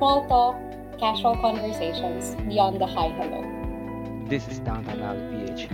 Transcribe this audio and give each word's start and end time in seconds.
Small 0.00 0.24
talk, 0.32 0.56
casual 0.96 1.36
conversations 1.44 2.32
beyond 2.48 2.80
the 2.80 2.88
hi 2.88 3.12
hello. 3.20 3.44
This 4.30 4.48
is 4.48 4.56
Downtown 4.64 4.96
Alley 5.04 5.44
PH. 5.44 5.68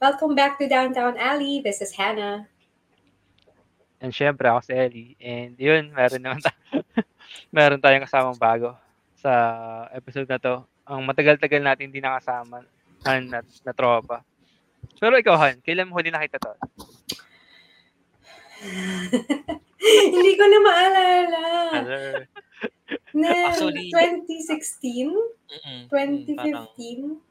Welcome 0.00 0.32
back 0.32 0.56
to 0.62 0.64
Downtown 0.64 1.20
Alley. 1.20 1.60
This 1.60 1.84
is 1.84 1.92
Hannah. 1.92 2.48
And 4.00 4.16
syempre 4.16 4.48
ako 4.48 4.64
si 4.64 4.72
Ellie. 4.72 5.12
And 5.20 5.60
yun, 5.60 5.92
meron 5.92 6.24
naman 6.24 6.40
ta- 6.40 6.56
meron 7.52 7.84
tayong 7.84 8.08
kasamang 8.08 8.40
bago 8.40 8.72
sa 9.20 9.90
episode 9.92 10.32
na 10.32 10.40
to. 10.40 10.64
Ang 10.88 11.04
matagal-tagal 11.04 11.60
natin 11.60 11.92
hindi 11.92 12.00
nakasama 12.00 12.64
Han 13.04 13.28
na, 13.28 13.44
na 13.44 13.72
tropa. 13.76 14.24
Pero 14.96 15.20
ikaw, 15.20 15.36
Han, 15.36 15.60
kailan 15.60 15.92
mo 15.92 16.00
huli 16.00 16.08
nakita 16.08 16.40
to? 16.40 16.52
Hindi 20.12 20.30
ko 20.34 20.44
na 20.44 20.58
maalala. 20.60 21.42
Na 23.14 23.28
Actually- 23.50 23.90
2016? 23.94 25.14
Mm-mm. 25.48 25.80
Mm, 25.88 26.36
Parang 26.36 26.66
2015? 26.74 27.22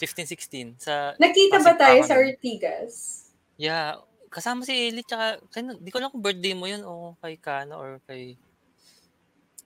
15-16 0.00 0.80
sa 0.80 1.12
Nakita 1.20 1.60
ba 1.60 1.76
tayo 1.76 2.00
sa. 2.02 2.16
Ortigas? 2.16 3.28
Yeah, 3.60 4.00
kasama 4.32 4.64
si 4.64 4.72
Ellie 4.72 5.04
tsaka 5.04 5.36
kaya, 5.52 5.76
di 5.76 5.92
ko 5.92 6.00
alam 6.00 6.08
kung 6.08 6.24
birthday 6.24 6.56
mo 6.56 6.64
yun 6.64 6.80
o 6.82 7.12
kay 7.20 7.36
Kana 7.36 7.76
or 7.76 8.00
kay 8.08 8.40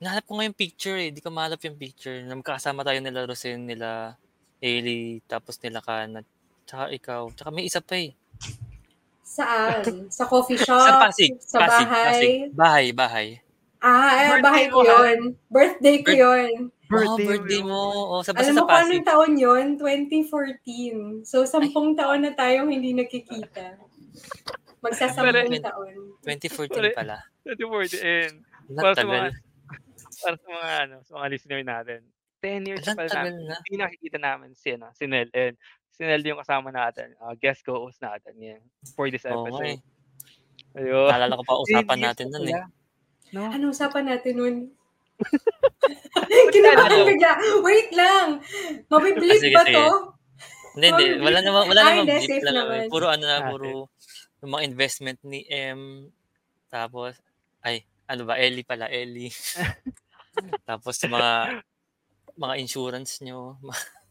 Nahanap 0.02 0.26
ko 0.26 0.34
nga 0.34 0.46
yung 0.50 0.58
picture 0.58 0.98
eh. 0.98 1.14
Di 1.14 1.22
ko 1.22 1.30
mahanap 1.30 1.62
yung 1.62 1.78
picture. 1.78 2.18
Na 2.26 2.34
magkakasama 2.34 2.82
tayo 2.82 2.98
nila 2.98 3.30
Rosen, 3.30 3.62
nila 3.62 4.18
Ellie, 4.58 5.22
tapos 5.24 5.54
nila 5.62 5.78
Kana. 5.80 6.26
Tsaka 6.66 6.90
ikaw. 6.90 7.30
Tsaka 7.30 7.54
may 7.54 7.70
isa 7.70 7.78
pa 7.78 7.94
eh. 7.94 8.10
Saan? 9.24 9.82
Sa 10.16 10.28
coffee 10.28 10.60
shop? 10.60 10.84
Sa 10.84 11.00
Pasig. 11.00 11.32
Sa 11.40 11.58
Pasig, 11.64 11.88
bahay? 11.88 12.04
Pasig. 12.04 12.36
Bahay, 12.52 12.86
bahay. 12.92 13.28
Ah, 13.84 14.12
eh, 14.16 14.28
Birthday 14.40 14.44
bahay 14.44 14.64
ko 14.72 14.78
yun. 14.80 15.18
Birthday 15.52 15.96
ko 16.00 16.12
yun. 16.12 16.52
oh, 16.88 17.16
birthday 17.20 17.60
mo. 17.60 17.80
Oh, 18.16 18.20
sa, 18.24 18.32
Alam 18.32 18.52
mo 18.52 18.56
sa 18.56 18.62
kung 18.64 18.72
Pasig. 18.72 18.92
anong 18.96 19.08
taon 19.08 19.32
yun? 19.36 19.66
2014. 19.76 21.28
So, 21.28 21.44
sampung 21.44 21.92
taon 21.92 22.24
na 22.24 22.32
tayong 22.32 22.72
hindi 22.72 22.96
nakikita. 22.96 23.76
Magsasampung 24.84 25.60
taon. 25.60 25.92
2014 26.24 26.96
pala. 26.96 27.24
2040. 27.44 28.00
And 28.00 28.34
para 28.72 28.96
sa 28.96 29.04
mga, 29.04 29.28
para 30.24 30.36
sa 30.40 30.46
mga, 30.48 30.68
ano, 30.88 30.96
sa 31.04 31.12
mga 31.20 31.26
listener 31.28 31.60
natin, 31.60 32.00
10 32.40 32.68
years 32.68 32.84
Alam, 32.84 32.96
pa 32.96 33.02
tagal 33.08 33.16
namin, 33.16 33.32
na. 33.48 33.56
hindi 33.60 33.76
nakikita 33.80 34.18
namin 34.20 34.50
si, 34.56 34.68
ano, 34.76 34.88
si 34.96 35.04
Nel. 35.08 35.28
And 35.32 35.56
si 35.94 36.02
Nel 36.02 36.26
yung 36.26 36.42
kasama 36.42 36.74
natin, 36.74 37.14
uh, 37.22 37.38
guest 37.38 37.62
co-host 37.62 38.02
natin 38.02 38.34
yan 38.36 38.62
for 38.98 39.06
this 39.08 39.22
episode. 39.22 39.78
eh. 39.78 39.78
Ayun. 40.74 41.06
Naalala 41.06 41.38
ko 41.38 41.44
pa 41.46 41.54
10 41.54 41.62
usapan 41.70 41.98
natin 42.02 42.26
na 42.34 42.38
nun 42.42 42.50
eh. 42.50 42.64
No? 43.30 43.46
Ano 43.46 43.64
usapan 43.70 44.04
natin 44.10 44.32
nun? 44.34 44.56
Kinabahan 46.54 47.06
bigla. 47.06 47.32
Wait 47.62 47.90
lang. 47.94 48.42
Mabiblip 48.90 49.42
ba 49.54 49.62
to? 49.70 49.86
Hindi, 50.74 50.86
hindi. 50.90 51.06
Wala 51.22 51.38
naman, 51.38 51.62
wala 51.70 51.80
naman 51.86 52.04
safe 52.18 52.42
lang. 52.42 52.54
naman. 52.58 52.90
Puro 52.90 53.06
ano 53.06 53.22
na, 53.22 53.46
puro 53.46 53.86
yung 54.42 54.52
mga 54.58 54.66
investment 54.66 55.18
ni 55.22 55.46
M. 55.46 56.10
Tapos, 56.66 57.14
ay, 57.62 57.86
ano 58.10 58.26
ba, 58.26 58.34
Ellie 58.36 58.66
pala, 58.66 58.90
Ellie. 58.90 59.30
Tapos 60.68 60.98
yung 61.06 61.14
mga, 61.14 61.62
mga 62.34 62.54
insurance 62.58 63.22
nyo. 63.22 63.54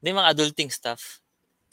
Hindi, 0.00 0.10
mga 0.12 0.30
adulting 0.32 0.70
stuff. 0.70 1.20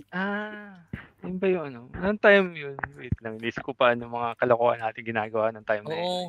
Ah, 0.09 0.83
yun 1.21 1.37
ba 1.37 1.47
yung 1.47 1.65
ano? 1.69 1.79
Anong 1.93 2.21
time 2.21 2.47
yun? 2.57 2.75
Wait 2.97 3.13
lang, 3.21 3.37
hindi 3.37 3.49
ko 3.53 3.71
pa 3.71 3.93
ano 3.93 4.09
mga 4.09 4.35
kalokohan 4.41 4.81
natin 4.81 5.01
ginagawa 5.05 5.53
ng 5.53 5.65
time 5.65 5.83
na 5.85 5.95
yun. 5.95 6.03
Oo. 6.03 6.23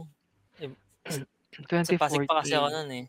2014. 1.56 1.88
Sa 1.88 2.00
Pasig 2.00 2.24
pa 2.28 2.40
kasi 2.42 2.54
ako 2.54 2.68
nun 2.70 2.90
eh. 2.92 3.06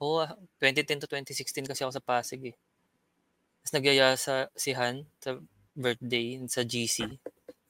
Oo, 0.00 0.24
ah, 0.24 0.32
2010 0.60 1.04
to 1.04 1.08
2016 1.08 1.68
kasi 1.68 1.80
ako 1.84 1.92
sa 1.92 2.04
Pasig 2.04 2.40
eh. 2.52 2.56
Tapos 3.60 3.72
nagyaya 3.76 4.16
sa 4.16 4.48
si 4.56 4.72
Han 4.72 5.04
sa 5.20 5.36
birthday 5.76 6.40
sa 6.48 6.64
GC. 6.64 7.20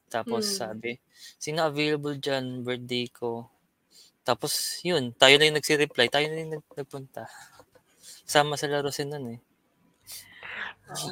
Tapos 0.07 0.47
Hmm. 0.47 0.75
sabi, 0.75 0.99
sino 1.39 1.67
available 1.67 2.19
dyan, 2.19 2.63
birthday 2.63 3.11
ko. 3.11 3.51
Tapos 4.23 4.79
yun, 4.87 5.11
tayo 5.15 5.35
na 5.39 5.51
yung 5.51 5.59
nagsi-reply, 5.59 6.07
tayo 6.07 6.27
na 6.31 6.39
yung 6.39 6.53
nag- 6.59 6.75
nagpunta. 6.79 7.27
Sama 8.31 8.55
sa 8.55 8.71
Larosin 8.71 9.11
nun 9.11 9.27
eh. 9.35 9.41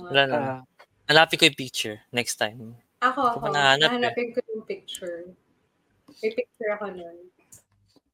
Wala 0.03 0.23
na. 0.25 0.37
Ah, 0.37 0.61
Hanapin 1.09 1.39
ko 1.39 1.45
yung 1.47 1.57
picture 1.57 1.97
next 2.11 2.37
time. 2.37 2.77
Ako, 2.99 3.39
Ako 3.39 3.47
nahanap 3.49 3.89
eh. 3.89 3.97
Nahanapin 3.97 4.29
ko 4.31 4.41
yung 4.47 4.65
picture. 4.65 5.33
May 6.19 6.31
picture 6.31 6.71
ako 6.73 6.93
nun. 6.93 7.17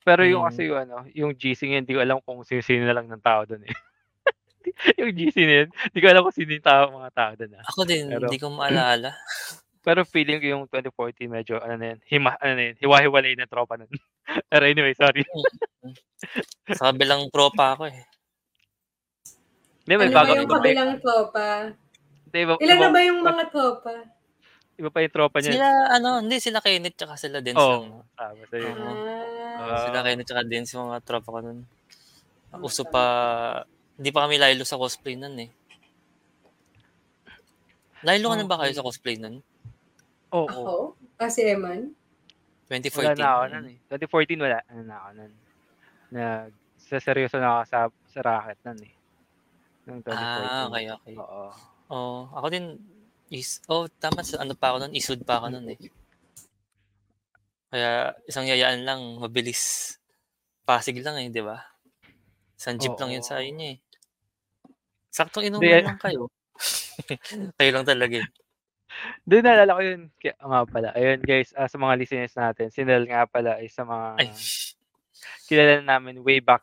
pero 0.00 0.20
yung 0.22 0.44
Hmm. 0.44 0.48
kasi 0.48 0.68
yung 0.68 0.78
ano, 0.78 0.96
yung 1.10 1.32
GC 1.32 1.64
ngayon, 1.64 1.82
hindi 1.82 1.96
ko 1.96 2.02
alam 2.02 2.18
kung 2.20 2.44
sino-sino 2.44 2.84
na 2.84 2.92
lang 2.92 3.08
ng 3.08 3.24
tao 3.24 3.42
doon 3.44 3.64
eh. 3.64 3.72
yung 5.00 5.10
GC 5.10 5.36
yun, 5.38 5.68
hindi 5.72 5.98
ko 5.98 6.06
alam 6.06 6.22
kung 6.22 6.36
sino 6.36 6.50
yung 6.50 6.60
tao, 6.62 6.92
mga 6.92 7.10
tao 7.10 7.32
doon 7.34 7.52
ah. 7.56 7.64
Ako 7.66 7.80
din, 7.82 8.04
Pero- 8.06 8.28
hindi 8.28 8.36
ko 8.36 8.48
maalala. 8.48 9.10
Pero 9.84 10.04
feeling 10.04 10.40
ko 10.40 10.46
yung 10.46 10.64
2014 10.66 11.24
medyo 11.26 11.56
ano 11.58 11.76
na 11.76 11.92
yun, 11.92 12.00
hima, 12.04 12.36
ano 12.36 12.52
na 12.52 12.62
yun, 12.66 12.76
hiwa-hiwalay 12.78 13.32
na 13.34 13.44
tropa 13.44 13.76
nun. 13.76 13.88
pero 14.48 14.64
anyway, 14.64 14.92
sorry. 14.92 15.20
Sa 16.72 16.88
kabilang 16.88 17.28
tropa 17.28 17.76
ako 17.76 17.88
eh. 17.88 18.00
Hindi, 19.84 19.94
may 19.94 20.06
Ano 20.06 20.10
ba 20.10 20.18
bago 20.18 20.30
yung 20.30 20.40
iba 20.40 20.48
pa, 20.48 20.58
kabilang 20.58 20.92
tropa? 20.98 21.46
hindi, 22.24 22.38
iba, 22.40 22.52
Ilan 22.56 22.72
iba, 22.72 22.80
na 22.80 22.88
ba 22.88 23.00
yung 23.00 23.20
mga 23.20 23.44
tropa? 23.48 23.92
iba 24.74 24.90
pa 24.90 24.98
yung 24.98 25.14
tropa 25.14 25.36
niya. 25.38 25.52
Sila, 25.54 25.68
ano, 25.92 26.08
hindi, 26.18 26.36
sila 26.40 26.58
Kenneth 26.58 26.96
tsaka 26.96 27.14
sila 27.14 27.38
Dens 27.38 27.54
Oo, 27.54 27.70
lang. 27.70 28.02
tama 28.14 28.42
sa 28.42 28.56
yun. 28.56 28.74
Oo. 28.74 28.94
Ah, 29.54 29.66
Ah. 29.70 29.78
Sila 29.86 30.00
Kenneth 30.02 30.26
tsaka 30.26 30.42
Dens, 30.42 30.70
yung 30.72 30.88
mga 30.88 31.00
tropa 31.00 31.28
ko 31.30 31.38
nun. 31.40 31.58
Ah, 32.48 32.58
Uso 32.58 32.82
pa, 32.82 33.04
hindi 33.94 34.10
pa 34.10 34.24
kami 34.24 34.34
lilo 34.36 34.64
sa 34.64 34.74
cosplay 34.74 35.14
nun 35.14 35.36
eh. 35.38 35.50
Lilo 38.02 38.26
ka 38.26 38.36
na 38.36 38.44
ba 38.44 38.60
kayo 38.60 38.72
sa 38.72 38.82
cosplay 38.82 39.16
nun? 39.16 39.40
Oo, 40.30 40.48
Ako? 40.48 40.60
oo. 40.60 40.84
Ah, 41.16 41.28
si 41.28 41.44
Eman? 41.44 41.94
Wala 42.64 42.80
2014. 42.80 43.14
na 43.14 43.28
ako 43.30 43.44
nun 43.52 43.66
eh. 43.68 43.76
2014 43.86 44.40
wala. 44.40 44.58
Ano 44.66 44.80
na 44.82 44.96
ako 44.98 45.08
nun. 45.14 45.32
Nag, 46.10 46.50
sa 46.80 46.96
seryoso 46.98 47.36
na 47.38 47.48
ako 47.52 47.62
sa, 47.64 47.78
sa 48.10 48.20
racket 48.20 48.58
nun 48.64 48.80
eh. 48.82 48.93
2014. 49.86 50.12
Ah, 50.16 50.66
okay, 50.68 50.84
okay. 50.88 51.14
Oo. 51.20 51.44
Oh, 51.92 52.20
ako 52.32 52.46
din, 52.48 52.80
is, 53.28 53.60
oh, 53.68 53.84
tama, 54.00 54.24
sa 54.24 54.40
ano 54.40 54.56
pa 54.56 54.72
ako 54.72 54.88
nun, 54.88 54.94
isud 54.96 55.20
pa 55.22 55.40
ako 55.40 55.52
nun 55.52 55.68
eh. 55.72 55.78
Kaya, 57.68 58.16
isang 58.24 58.48
yayaan 58.48 58.86
lang, 58.86 59.00
mabilis. 59.20 59.96
Pasig 60.64 60.96
lang 61.04 61.20
eh, 61.20 61.28
di 61.28 61.44
ba? 61.44 61.60
Isang 62.56 62.80
jeep 62.80 62.96
lang 62.96 63.12
yun 63.12 63.24
sa 63.24 63.42
Oo. 63.42 63.44
inyo 63.44 63.66
eh. 63.76 63.78
Saktong 65.12 65.46
inuman 65.52 65.84
lang 65.84 66.00
kayo. 66.00 66.32
kayo 67.60 67.70
lang 67.70 67.86
talaga 67.86 68.24
eh. 68.24 68.28
Doon 69.26 69.44
naalala 69.44 69.76
ko 69.76 69.82
yun. 69.82 70.02
Kaya, 70.16 70.34
nga 70.38 70.60
pala. 70.64 70.88
Ayun 70.94 71.20
guys, 71.20 71.50
ah, 71.58 71.68
sa 71.68 71.76
mga 71.76 71.94
listeners 71.98 72.34
natin, 72.34 72.70
si 72.70 72.80
Nel 72.86 73.04
nga 73.04 73.26
pala 73.26 73.58
ay 73.60 73.68
sa 73.68 73.82
mga 73.84 74.08
Ay, 74.22 74.30
kilala 75.46 75.82
namin 75.84 76.22
way 76.24 76.40
back 76.40 76.62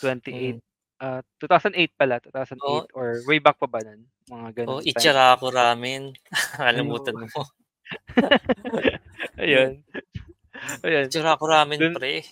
28. 0.00 0.63
Ah 0.96 1.20
2008 1.38 1.74
pala, 1.94 2.16
2008 2.20 2.60
Oo. 2.60 2.86
or 2.92 3.18
way 3.24 3.38
back 3.38 3.56
pa 3.56 3.66
ba 3.66 3.80
nun? 3.80 4.06
Mga 4.24 4.48
ganun. 4.56 4.68
oh, 4.68 4.80
time. 4.80 4.88
itsara 4.88 5.34
ako 5.34 5.50
ramen. 5.50 6.14
Kalimutan 6.56 7.14
mo. 7.18 7.28
Ayun. 9.36 9.82
Ayun. 10.80 11.04
Itsara 11.06 11.34
ako 11.34 11.44
ramen, 11.46 11.76
Dun- 11.76 11.94
pre. 11.94 12.24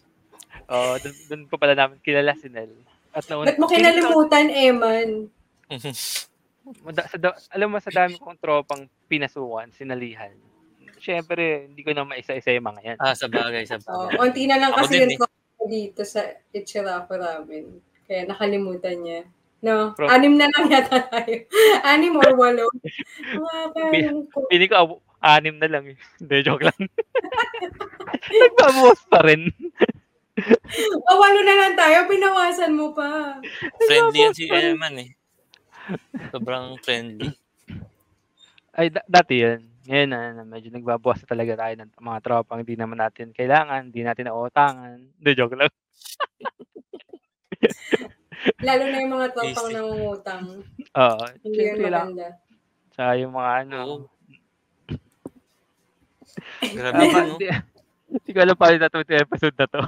Oh, 0.66 0.96
doon, 0.96 1.14
doon 1.28 1.42
pa 1.46 1.56
pala 1.58 1.74
namin 1.74 1.98
kilala 2.00 2.32
si 2.34 2.48
Nel. 2.48 2.70
At 3.12 3.28
nauna, 3.28 3.52
Ba't 3.52 3.58
mo 3.58 3.66
kinalimutan, 3.68 4.46
Eman? 4.48 5.28
Mada, 6.86 7.02
sa, 7.04 7.18
da- 7.18 7.40
alam 7.50 7.68
mo, 7.68 7.76
sa 7.76 7.90
dami 7.90 8.16
kong 8.16 8.38
tropang 8.38 8.86
pinasukan, 9.04 9.68
sinalihan. 9.74 10.32
Siyempre, 10.96 11.66
hindi 11.66 11.82
ko 11.82 11.90
na 11.90 12.06
maisa-isa 12.06 12.54
yung 12.54 12.64
mga 12.64 12.81
yan. 12.87 12.96
ah, 13.02 13.12
sa 13.12 13.26
bagay, 13.26 13.66
sa 13.66 13.76
Oh, 13.84 14.06
bagay. 14.06 14.16
konti 14.16 14.42
na 14.46 14.56
lang 14.56 14.70
Ako 14.70 14.87
kasi 14.87 14.92
din 14.94 15.02
yung 15.02 15.19
tropa 15.19 15.28
ko 15.52 15.64
dito 15.66 16.00
sa 16.06 16.20
Ichiraku 16.48 17.12
Ramen. 17.19 17.66
Kaya 18.12 18.29
nakalimutan 18.29 19.00
niya. 19.00 19.25
No, 19.64 19.97
Pro- 19.97 20.12
anim 20.12 20.37
na 20.37 20.53
lang 20.53 20.69
yata 20.69 21.00
tayo. 21.09 21.49
anim 21.97 22.12
or 22.20 22.37
walo. 22.37 22.69
Pili 24.53 24.69
ko, 24.69 25.00
anim 25.25 25.56
na 25.56 25.64
lang 25.73 25.88
eh. 25.88 25.97
Hindi, 26.20 26.37
joke 26.44 26.69
lang. 26.69 26.76
Nagbabawas 28.44 29.00
pa 29.09 29.25
rin. 29.25 29.49
O, 31.09 31.17
walo 31.17 31.41
na 31.41 31.56
lang 31.56 31.73
tayo. 31.73 32.05
Pinawasan 32.05 32.76
mo 32.76 32.93
pa. 32.93 33.41
Friendly 33.88 34.29
yan 34.29 34.37
si 34.37 34.44
Eman 34.53 35.09
eh. 35.09 35.17
Sobrang 36.29 36.76
friendly. 36.85 37.32
Ay, 38.76 38.93
da- 38.93 39.09
dati 39.09 39.41
yun. 39.41 39.64
Ngayon 39.88 40.11
na, 40.12 40.20
na 40.37 40.44
medyo 40.44 40.69
nagbabawas 40.69 41.25
na 41.25 41.32
talaga 41.32 41.64
tayo 41.64 41.75
ng 41.81 41.91
mga 41.97 42.20
tropang 42.20 42.61
hindi 42.61 42.76
naman 42.76 43.00
natin 43.00 43.32
kailangan, 43.32 43.88
hindi 43.88 44.05
natin 44.05 44.29
nauutangan. 44.29 45.00
Hindi, 45.00 45.31
joke 45.32 45.56
lang. 45.56 45.73
Lalo 48.66 48.82
na 48.87 48.96
yung 48.99 49.12
mga 49.12 49.28
tropang 49.32 49.69
Easy. 49.69 49.76
nangungutang. 49.76 50.44
Oo. 50.93 51.25
Hindi 51.40 51.46
yun 51.46 51.54
Siyempre 51.54 51.88
lang. 51.88 52.08
maganda. 52.10 52.28
Tsaka 52.93 53.10
yung 53.16 53.32
mga 53.32 53.50
ano, 53.62 53.76
Oo. 53.78 53.96
Grabe 56.75 57.02
yun, 57.02 57.12
no? 57.12 57.37
hindi, 57.37 57.46
hindi 58.08 58.31
ko 58.31 58.38
alam 58.40 58.56
paano 58.56 58.76
natuto 58.78 59.10
yung 59.10 59.25
episode 59.25 59.56
na 59.56 59.66
to. 59.69 59.81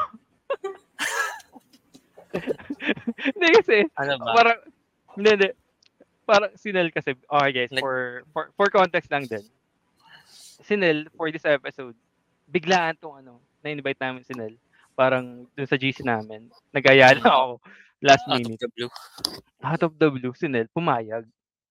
hindi 3.30 3.46
kasi, 3.54 3.76
Ano 3.94 4.12
ba? 4.18 4.32
parang, 4.34 4.58
hindi, 5.16 5.28
hindi. 5.30 5.48
Parang 6.24 6.50
si 6.56 6.72
Nel 6.72 6.88
kasi, 6.90 7.12
okay 7.14 7.50
guys, 7.52 7.70
Nag- 7.70 7.84
for, 7.84 8.24
for, 8.32 8.44
for 8.56 8.68
context 8.72 9.12
lang 9.12 9.28
din. 9.28 9.44
Si 10.64 10.74
Nel, 10.74 11.06
for 11.14 11.28
this 11.28 11.44
episode, 11.44 11.94
biglaan 12.48 12.96
tong 12.96 13.20
ano, 13.20 13.38
na-invite 13.60 14.00
namin 14.00 14.24
si 14.24 14.32
Nel. 14.32 14.56
Parang 14.94 15.46
dun 15.50 15.68
sa 15.68 15.74
GC 15.74 16.02
namin. 16.02 16.46
Nagaya 16.70 17.14
na 17.14 17.26
ako 17.26 17.50
last 18.00 18.24
Out 18.24 18.30
of 18.30 18.38
minute. 18.46 18.60
the 18.62 18.70
blue. 18.70 18.90
Out 19.60 19.82
of 19.82 19.92
the 19.98 20.08
blue, 20.08 20.34
si 20.34 20.46
Nel, 20.46 20.70
pumayag. 20.70 21.26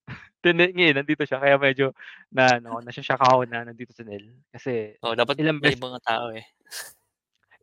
Then, 0.44 0.60
ngayon, 0.60 1.00
nandito 1.00 1.24
siya. 1.24 1.40
Kaya 1.40 1.56
medyo, 1.56 1.96
na, 2.28 2.60
ano, 2.60 2.84
nasya 2.84 3.16
ako 3.16 3.48
na 3.48 3.64
nandito 3.64 3.96
si 3.96 4.04
Nel. 4.04 4.28
Kasi, 4.52 5.00
Oh, 5.00 5.16
dapat 5.16 5.40
Ilang 5.40 5.64
beses- 5.64 5.80
ibang 5.80 5.96
tao 6.04 6.36
eh. 6.36 6.44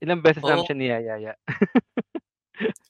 ilang 0.01 0.25
beses 0.25 0.41
namin 0.41 0.65
Oo. 0.65 0.69
siya 0.69 0.77
niyayaya. 0.81 1.33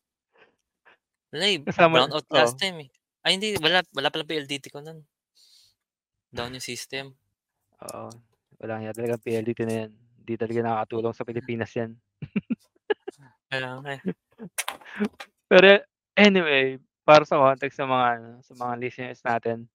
Wala 1.31 1.45
eh, 1.47 1.59
Kasama- 1.63 1.95
brown 2.07 2.13
out 2.15 2.27
last 2.31 2.55
oh. 2.55 2.61
time 2.61 2.87
eh. 2.87 2.91
Ay 3.21 3.37
hindi, 3.37 3.55
wala, 3.61 3.83
wala 3.93 4.09
pala 4.11 4.25
PLDT 4.25 4.71
ko 4.71 4.79
nun. 4.81 5.03
Down 6.31 6.55
yung 6.55 6.63
system. 6.65 7.13
Oo. 7.83 8.11
Wala 8.63 8.79
nga 8.79 8.95
talagang 8.95 9.23
PLDT 9.23 9.61
na 9.67 9.75
yan. 9.87 9.91
Hindi 10.23 10.35
talaga 10.39 10.61
nakakatulong 10.63 11.15
sa 11.15 11.27
Pilipinas 11.27 11.71
yan. 11.75 11.99
Eh. 13.51 14.01
Pero 15.51 15.83
anyway, 16.15 16.79
para 17.03 17.27
sa 17.27 17.39
context 17.43 17.77
sa 17.77 17.87
mga 17.89 18.07
ano, 18.19 18.29
sa 18.47 18.55
mga 18.55 18.75
listeners 18.79 19.21
natin, 19.27 19.67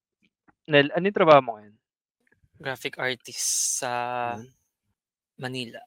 Nel, 0.66 0.90
ano 0.96 1.04
yung 1.06 1.18
trabaho 1.18 1.40
mo 1.44 1.52
ngayon? 1.60 1.74
Graphic 2.56 2.96
artist 2.96 3.80
sa 3.84 3.92
Hmm. 4.40 4.48
Manila. 5.36 5.80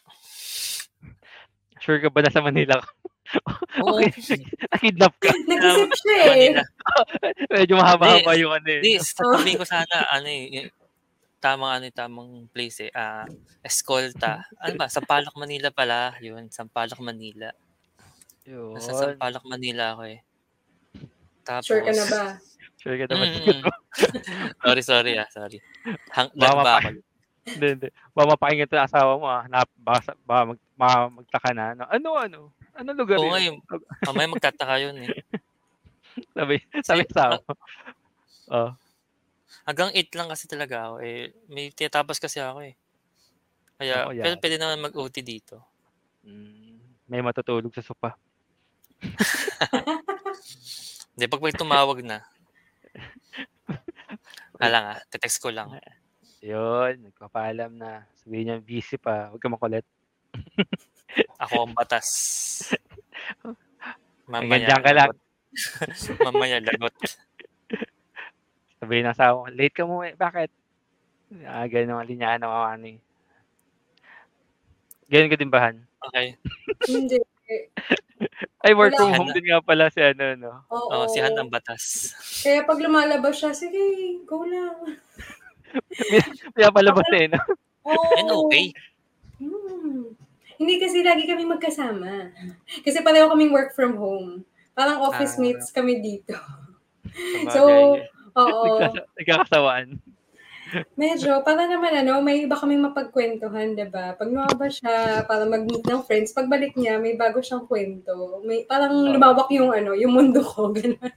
Sure 1.82 1.98
ka 1.98 2.14
ba 2.14 2.22
na 2.22 2.30
sa 2.30 2.46
Manila 2.46 2.78
ka? 2.78 2.90
Oo. 3.86 3.98
okay. 4.02 4.14
Nakidnap 4.74 5.14
ka. 5.22 5.30
Nag-isip 5.50 5.92
siya 6.02 6.18
eh. 6.34 6.50
Medyo 7.54 7.74
mahaba-haba 7.78 8.34
yung 8.38 8.54
ano 8.54 8.68
eh. 8.70 8.82
Hindi, 8.82 8.98
no? 8.98 9.06
sasabihin 9.06 9.58
ko 9.58 9.66
sana, 9.74 9.96
ano 10.14 10.28
eh, 10.30 10.44
yung 10.54 10.70
tamang 11.40 11.72
ano, 11.80 11.84
yung 11.88 11.98
tamang 11.98 12.32
place 12.52 12.88
eh. 12.88 12.92
Ah, 12.92 13.26
Escolta. 13.64 14.44
Ano 14.60 14.76
ba? 14.76 14.92
Sampaloc, 14.92 15.34
Manila 15.40 15.72
pala. 15.72 16.16
Yun, 16.20 16.52
Sampaloc, 16.52 17.00
Manila. 17.00 17.56
Yun. 18.44 18.76
Nasa 18.76 18.92
Sampaloc, 18.94 19.44
Manila 19.48 19.96
ako 19.96 20.04
eh. 20.08 20.20
Tapos, 21.48 21.66
Sure 21.66 21.82
ka 21.82 21.92
na 21.96 22.06
ba? 22.06 22.24
Sure 22.80 22.96
ka. 22.96 23.12
Mm, 23.12 23.60
mm. 23.60 23.64
sorry, 24.64 24.82
sorry 24.84 25.12
ah, 25.20 25.28
sorry. 25.28 25.60
Hang, 26.16 26.32
Baka 26.32 26.56
ba 26.64 26.74
ako? 26.80 26.90
Hindi, 27.50 27.68
hindi. 27.76 27.88
Baka 28.16 28.26
mapakinggan 28.38 28.70
ito 28.72 28.78
asawa 28.80 29.12
mo 29.20 29.28
ah. 29.28 29.44
Na, 29.52 29.68
baka, 29.76 30.16
baka 30.24 30.42
mag, 30.54 30.60
ma- 30.80 31.12
magtaka 31.12 31.50
na. 31.52 31.76
Ano, 31.76 31.84
ano, 31.92 32.10
ano? 32.16 32.40
Ano 32.80 32.90
lugar 32.96 33.20
Oo 33.20 33.28
yun? 33.28 33.32
nga 33.36 33.42
yun. 33.44 33.56
Mamaya 34.08 34.28
magtataka 34.32 34.76
yun 34.80 34.96
eh. 35.04 35.12
Sabi, 36.36 36.60
sabi 36.84 37.04
sa 37.12 37.32
asawa. 37.32 37.40
Oh. 38.50 38.72
Hanggang 39.66 39.90
8 39.94 40.18
lang 40.18 40.30
kasi 40.30 40.46
talaga 40.46 40.92
ako 40.92 40.96
eh. 41.02 41.34
May 41.50 41.74
tinatapos 41.74 42.22
kasi 42.22 42.42
ako 42.42 42.62
eh. 42.66 42.76
Kaya, 43.80 44.04
Ako, 44.04 44.12
pero 44.12 44.36
yan. 44.36 44.42
pwede 44.44 44.58
naman 44.60 44.86
mag-OT 44.92 45.24
dito. 45.24 45.64
Mm, 46.28 46.84
may 47.08 47.24
matutulog 47.24 47.72
sa 47.72 47.80
sopa. 47.80 48.20
Hindi, 51.16 51.26
pag 51.32 51.44
may 51.44 51.56
tumawag 51.56 52.04
na. 52.04 52.20
Hala 54.62 54.78
nga, 54.84 54.96
text 55.16 55.40
ko 55.40 55.52
lang. 55.52 55.80
Yun, 56.44 57.08
nagpapaalam 57.08 57.72
na. 57.76 58.04
Sabihin 58.20 58.52
niya, 58.52 58.58
busy 58.64 59.00
pa. 59.00 59.32
Huwag 59.32 59.44
ka 59.44 59.52
makulit. 59.52 59.88
Ako 61.40 61.68
ang 61.68 61.76
batas. 61.76 62.08
Hanggang 64.28 64.64
dyan 64.64 64.84
ka 64.84 64.92
lang. 64.96 65.12
Mamaya 66.24 66.64
lagot. 66.64 66.96
Sabihin 68.80 69.04
ng 69.06 69.14
asawa 69.14 69.44
ko, 69.44 69.48
late 69.52 69.76
ka 69.76 69.84
mo 69.84 70.08
eh. 70.08 70.16
Bakit? 70.16 70.50
Ah, 71.46 71.68
ganun 71.68 72.00
ang 72.00 72.08
linyaan 72.10 72.40
ng 72.42 72.50
mga 72.50 72.70
ano 72.80 72.86
eh. 72.96 73.00
Ganun 75.12 75.32
ka 75.32 75.38
din 75.38 75.52
bahan? 75.52 75.76
Okay. 76.10 76.28
Hindi. 76.88 77.20
Ay, 78.64 78.76
work 78.76 78.96
Wala. 78.96 79.00
from 79.00 79.12
home 79.16 79.32
din 79.36 79.48
nga 79.52 79.60
pala 79.60 79.92
si 79.92 80.00
ano, 80.00 80.36
no? 80.40 80.54
Oo. 80.72 80.88
Oh, 80.92 81.06
si 81.12 81.20
Han 81.20 81.36
ang 81.36 81.52
batas. 81.52 82.14
Kaya 82.44 82.64
pag 82.64 82.80
lumalabas 82.80 83.36
siya, 83.36 83.52
sige, 83.56 83.80
go 84.24 84.44
lang. 84.48 84.96
Kaya 86.56 86.72
palabas 86.72 87.08
eh, 87.16 87.28
no? 87.32 87.40
Oo. 87.88 88.04
And 88.16 88.30
okay. 88.32 88.66
Hmm. 89.40 90.14
Hindi 90.60 90.74
kasi 90.80 91.00
lagi 91.04 91.24
kami 91.24 91.48
magkasama. 91.48 92.32
Kasi 92.84 93.00
pareho 93.00 93.32
kaming 93.32 93.52
work 93.56 93.72
from 93.76 93.96
home. 93.96 94.44
Parang 94.76 95.00
office 95.04 95.36
Ah. 95.36 95.42
mates 95.44 95.72
kami 95.72 96.00
dito. 96.04 96.36
Sabagay. 97.48 98.08
Oo. 98.38 98.78
Nagkakasawaan. 99.18 99.98
Medyo, 100.94 101.42
para 101.42 101.66
naman 101.66 102.06
ano, 102.06 102.22
may 102.22 102.46
iba 102.46 102.54
kaming 102.54 102.86
mapagkwentuhan, 102.86 103.74
'di 103.74 103.90
ba? 103.90 104.14
Pag 104.14 104.30
lumabas 104.30 104.78
siya 104.78 105.26
para 105.26 105.50
mag-meet 105.50 105.82
ng 105.82 106.06
friends, 106.06 106.30
pagbalik 106.30 106.78
niya, 106.78 107.02
may 107.02 107.18
bago 107.18 107.42
siyang 107.42 107.66
kwento. 107.66 108.38
May 108.46 108.70
parang 108.70 108.94
Oo. 108.94 109.10
lumawak 109.18 109.50
yung 109.50 109.74
ano, 109.74 109.98
yung 109.98 110.14
mundo 110.14 110.46
ko, 110.46 110.70
ganun. 110.78 111.10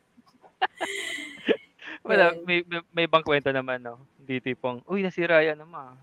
Wala, 2.03 2.33
may, 2.49 2.65
may, 2.65 2.81
may 2.91 3.05
ibang 3.05 3.23
kwento 3.23 3.53
naman, 3.53 3.85
no? 3.85 4.01
Hindi 4.19 4.41
tipong, 4.41 4.83
uy, 4.89 5.05
nasira 5.05 5.45
yan 5.45 5.61
naman. 5.61 5.95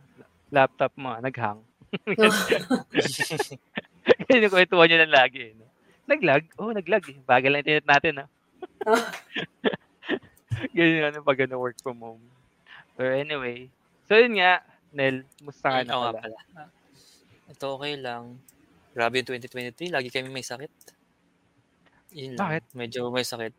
Laptop 0.53 0.93
mo, 0.95 1.17
naghang. 1.17 1.59
Yan 4.29 4.45
yung 4.45 4.53
kwentuhan 4.53 4.85
nyo 4.89 4.97
lang 5.05 5.13
lagi, 5.13 5.39
eh, 5.41 5.53
no? 5.57 5.65
Naglag? 6.09 6.43
Oo, 6.57 6.69
oh, 6.69 6.73
naglag 6.73 7.05
eh. 7.09 7.17
Bagal 7.25 7.49
lang 7.53 7.61
internet 7.65 7.85
natin, 7.85 8.13
ha? 8.21 8.25
Ah. 8.85 9.09
Ganyan 10.77 11.13
ano 11.13 11.23
pag 11.23 11.39
ano, 11.45 11.55
work 11.59 11.77
from 11.79 11.99
home. 11.99 12.23
Pero 12.95 13.15
anyway, 13.15 13.71
so 14.07 14.17
yun 14.17 14.35
nga, 14.39 14.59
Nel, 14.91 15.23
musta 15.45 15.69
ka 15.71 15.79
Mm, 15.83 15.87
na 15.87 15.95
pala? 15.95 16.19
pala. 16.19 16.39
Ito 17.49 17.65
okay 17.77 17.95
lang. 17.97 18.37
Grabe 18.93 19.21
yung 19.21 19.29
2023. 19.29 19.93
Lagi 19.93 20.09
kami 20.09 20.29
may 20.29 20.43
sakit. 20.43 20.71
Yun 22.13 22.35
lang. 22.35 22.41
Bakit? 22.41 22.63
Medyo 22.73 23.09
may 23.13 23.25
sakit. 23.25 23.53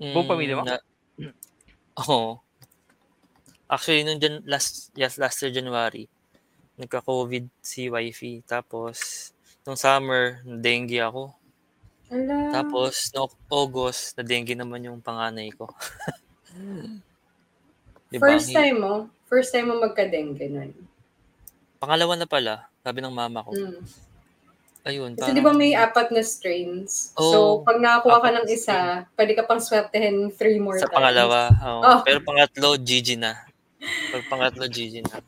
Buong 0.00 0.28
pamilya 0.28 0.58
mo? 0.58 0.64
Oo. 2.06 2.40
Actually, 3.70 4.02
nung 4.02 4.18
jan, 4.18 4.42
last, 4.44 4.90
yes, 4.98 5.14
last 5.14 5.38
year 5.42 5.54
January, 5.54 6.10
nagka-COVID 6.74 7.46
si 7.62 7.86
wifey. 7.86 8.42
Tapos, 8.42 9.30
nung 9.62 9.78
summer, 9.78 10.42
dengue 10.42 10.98
ako. 10.98 11.30
Ala. 12.10 12.50
Tapos, 12.50 13.14
no 13.14 13.30
August, 13.46 14.18
na 14.18 14.26
dengue 14.26 14.58
naman 14.58 14.82
yung 14.82 14.98
panganay 14.98 15.54
ko. 15.54 15.70
Diba? 18.10 18.26
First 18.26 18.50
time 18.50 18.82
mo? 18.82 18.94
First 19.30 19.54
time 19.54 19.70
mo 19.70 19.78
magka-dengue 19.78 20.50
nun? 20.50 20.74
Pangalawa 21.78 22.18
na 22.18 22.26
pala, 22.26 22.66
sabi 22.82 22.98
ng 22.98 23.14
mama 23.14 23.46
ko. 23.46 23.54
Mm. 23.54 23.78
Ayun, 24.80 25.12
Kasi 25.12 25.36
di 25.36 25.44
ba 25.44 25.52
may 25.52 25.76
apat 25.76 26.08
na 26.08 26.24
strains? 26.24 27.12
Oo. 27.14 27.30
so, 27.30 27.38
pag 27.62 27.78
nakakuha 27.78 28.18
ka 28.18 28.30
ng 28.32 28.46
isa, 28.48 29.04
pwede 29.14 29.36
ka 29.36 29.44
pang 29.44 29.60
swertehin 29.60 30.32
three 30.34 30.56
more 30.56 30.80
Sa 30.80 30.88
times. 30.88 30.96
pangalawa, 30.96 31.52
oo. 31.52 31.80
Oh. 31.84 32.00
Pero 32.02 32.18
pangatlo, 32.24 32.80
GG 32.80 33.20
na. 33.20 33.36
Pag 34.10 34.24
pangatlo, 34.26 34.64
GG 34.66 35.04
na. 35.04 35.20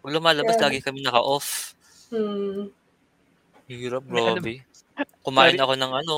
Pag 0.00 0.12
lumalabas, 0.14 0.56
Yeah. 0.56 0.64
lagi 0.64 0.78
kami 0.80 1.02
naka-off. 1.02 1.74
Hmm. 2.08 2.70
Hirap, 3.66 4.06
ano- 4.06 4.40
grabe. 4.40 4.62
Kumain 5.20 5.54
Sorry. 5.54 5.60
ako 5.60 5.72
ng 5.76 5.92
ano, 5.96 6.16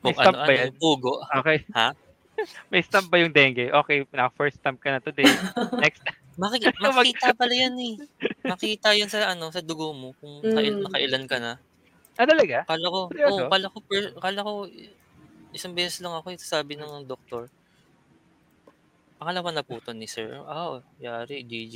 May 0.00 0.12
kung 0.12 0.14
stamp 0.14 0.36
ano, 0.36 0.46
ba 0.46 0.52
ano, 0.52 0.60
yan? 0.60 0.72
pugo. 0.76 1.12
Okay. 1.42 1.58
Ha? 1.72 1.88
May 2.72 2.80
stamp 2.80 3.06
ba 3.08 3.16
yung 3.18 3.32
dengue? 3.32 3.68
Okay, 3.70 4.06
naka 4.10 4.30
first 4.34 4.56
stamp 4.58 4.78
ka 4.78 4.90
na 4.90 5.00
today. 5.00 5.26
Next, 5.82 6.00
Maki- 6.40 6.72
makita 6.96 7.36
pala 7.36 7.52
yan 7.52 7.76
eh. 7.76 7.94
Makita 8.42 8.96
yan 8.96 9.08
sa 9.08 9.28
ano 9.28 9.52
sa 9.52 9.60
dugo 9.60 9.92
mo 9.92 10.16
kung 10.16 10.40
Mm. 10.40 10.88
nakailan 10.88 11.24
ka 11.28 11.36
na. 11.36 11.52
ah, 12.16 12.24
talaga? 12.24 12.64
Kala 12.64 12.86
ko, 12.86 13.00
Seryoso? 13.08 13.42
oh, 13.44 13.48
kala 13.48 13.66
ko, 13.68 13.78
per, 13.80 14.04
kala 14.16 14.40
ko 14.40 14.52
isang 15.50 15.72
beses 15.74 15.98
lang 16.00 16.12
ako 16.12 16.30
ito 16.30 16.44
sabi 16.44 16.76
ng 16.76 17.04
doktor. 17.04 17.48
Pangalawa 19.16 19.52
na 19.52 19.60
po 19.60 19.76
to 19.80 19.92
ni 19.92 20.08
sir. 20.08 20.32
Ah, 20.48 20.70
oh, 20.70 20.80
yari, 20.96 21.44
GG. 21.44 21.74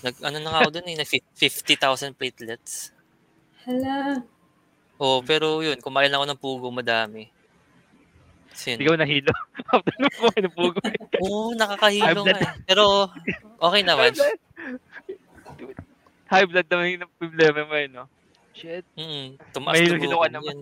Nag, 0.00 0.14
ano 0.24 0.36
na 0.40 0.48
nga 0.50 0.60
ako 0.62 0.70
dun 0.72 0.88
eh, 0.88 0.96
na 0.96 1.04
fif- 1.04 1.28
50,000 1.36 2.16
platelets. 2.16 2.92
Hala. 3.64 4.24
Oh, 4.96 5.20
pero 5.20 5.60
yun, 5.60 5.76
kumain 5.80 6.08
lang 6.08 6.24
ako 6.24 6.28
ng 6.28 6.40
pugo, 6.40 6.68
madami. 6.72 7.28
Sin. 8.56 8.80
Ba 8.80 8.96
nahilo? 8.96 9.28
After 9.72 9.92
nung 10.00 10.14
kumain 10.16 10.42
ng 10.48 10.56
pugo. 10.56 10.80
Oo, 11.20 11.52
High 11.52 11.60
nakakahilo 11.60 12.20
nga 12.24 12.38
eh. 12.40 12.52
Pero, 12.64 12.84
okay 13.60 13.82
naman. 13.84 14.12
High 16.32 16.48
blood 16.48 16.68
naman 16.72 16.86
yung 16.96 17.12
problema 17.20 17.60
mo 17.68 17.74
eh, 17.76 17.88
no? 17.92 18.04
Shit. 18.56 18.88
Mm, 18.96 19.36
tumaas 19.52 19.76
May 19.76 20.00
ko. 20.00 20.16
ka 20.16 20.28
naman. 20.32 20.56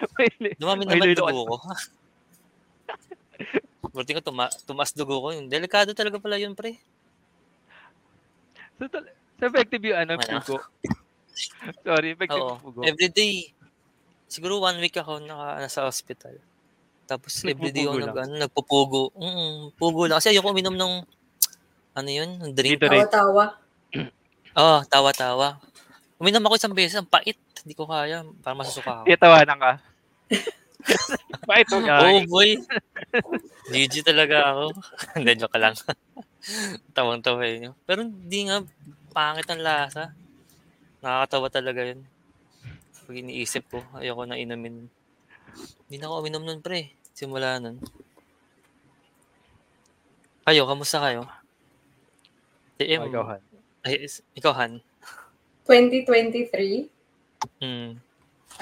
Dumami 0.62 0.82
naman 0.86 1.10
dugo 1.18 1.42
ko. 1.50 1.56
Buti 3.90 4.14
ko, 4.14 4.22
tuma 4.22 4.46
tumaas 4.70 4.94
dugo 4.94 5.18
ko 5.18 5.34
yun. 5.34 5.50
Delikado 5.50 5.90
talaga 5.98 6.22
pala 6.22 6.38
yun, 6.38 6.54
pre. 6.54 6.78
So, 8.78 8.86
So, 9.40 9.48
effective 9.48 9.82
yung 9.88 9.98
ano, 9.98 10.12
Wala. 10.20 10.44
pugo. 10.44 10.60
Sorry, 11.80 12.12
effective 12.12 12.44
Oo. 12.44 12.54
yung 12.54 12.62
pugo. 12.62 12.80
Everyday. 12.84 13.56
Siguro 14.30 14.62
one 14.62 14.78
week 14.78 14.94
ako 14.94 15.18
naka, 15.26 15.66
nasa 15.66 15.82
hospital. 15.82 16.38
Tapos 17.10 17.42
everyday 17.42 17.90
ako 17.90 17.98
Nagpupugo 17.98 18.06
nag, 18.06 18.18
ano, 18.22 18.32
nagpupugo. 18.38 19.02
Mm, 19.18 19.58
pugo 19.74 20.02
lang. 20.06 20.22
Kasi 20.22 20.30
ayoko 20.30 20.54
uminom 20.54 20.78
ng, 20.78 20.92
ano 21.98 22.08
yun, 22.08 22.38
ng 22.38 22.54
drink. 22.54 22.78
Tawa-tawa. 22.78 23.58
Oo, 24.62 24.78
oh, 24.78 24.80
tawa-tawa. 24.86 25.58
Uminom 26.22 26.46
ako 26.46 26.54
isang 26.54 26.76
beses, 26.78 26.94
ang 26.94 27.10
pait. 27.10 27.34
Hindi 27.66 27.74
ko 27.74 27.90
kaya, 27.90 28.22
parang 28.46 28.62
masusuka 28.62 29.02
ako. 29.02 29.10
Titawanan 29.10 29.58
ka. 29.58 29.72
Bakit 31.50 31.66
mo? 31.74 31.78
Oo, 31.82 32.18
boy. 32.30 32.54
GG 33.74 34.06
talaga 34.06 34.54
ako. 34.54 34.64
Hindi, 35.18 35.30
joke 35.42 35.58
lang. 35.58 35.74
Tawang-tawa 36.94 37.42
yun. 37.50 37.74
Pero 37.82 38.06
hindi 38.06 38.46
nga, 38.46 38.62
pangit 39.10 39.50
ang 39.50 39.58
lasa. 39.58 40.14
Nakakatawa 41.02 41.48
talaga 41.50 41.82
yun. 41.82 42.00
Pag 43.10 43.26
iniisip 43.26 43.66
ko, 43.66 43.82
ayoko 43.98 44.22
na 44.22 44.38
inumin. 44.38 44.86
Hindi 45.90 45.96
na 45.98 46.06
ako 46.06 46.22
uminom 46.22 46.46
nun, 46.46 46.62
pre. 46.62 46.94
Simula 47.10 47.58
nun. 47.58 47.82
Kayo, 50.46 50.62
kamusta 50.62 51.02
kayo? 51.02 51.26
TM. 52.78 53.02
Oh, 53.02 53.10
ikaw, 53.10 53.24
Han. 53.34 53.42
Ay, 53.82 54.06
is- 54.06 54.22
ikaw, 54.38 54.54
Han. 54.54 54.78
2023. 55.66 56.86
Hmm. 57.58 57.98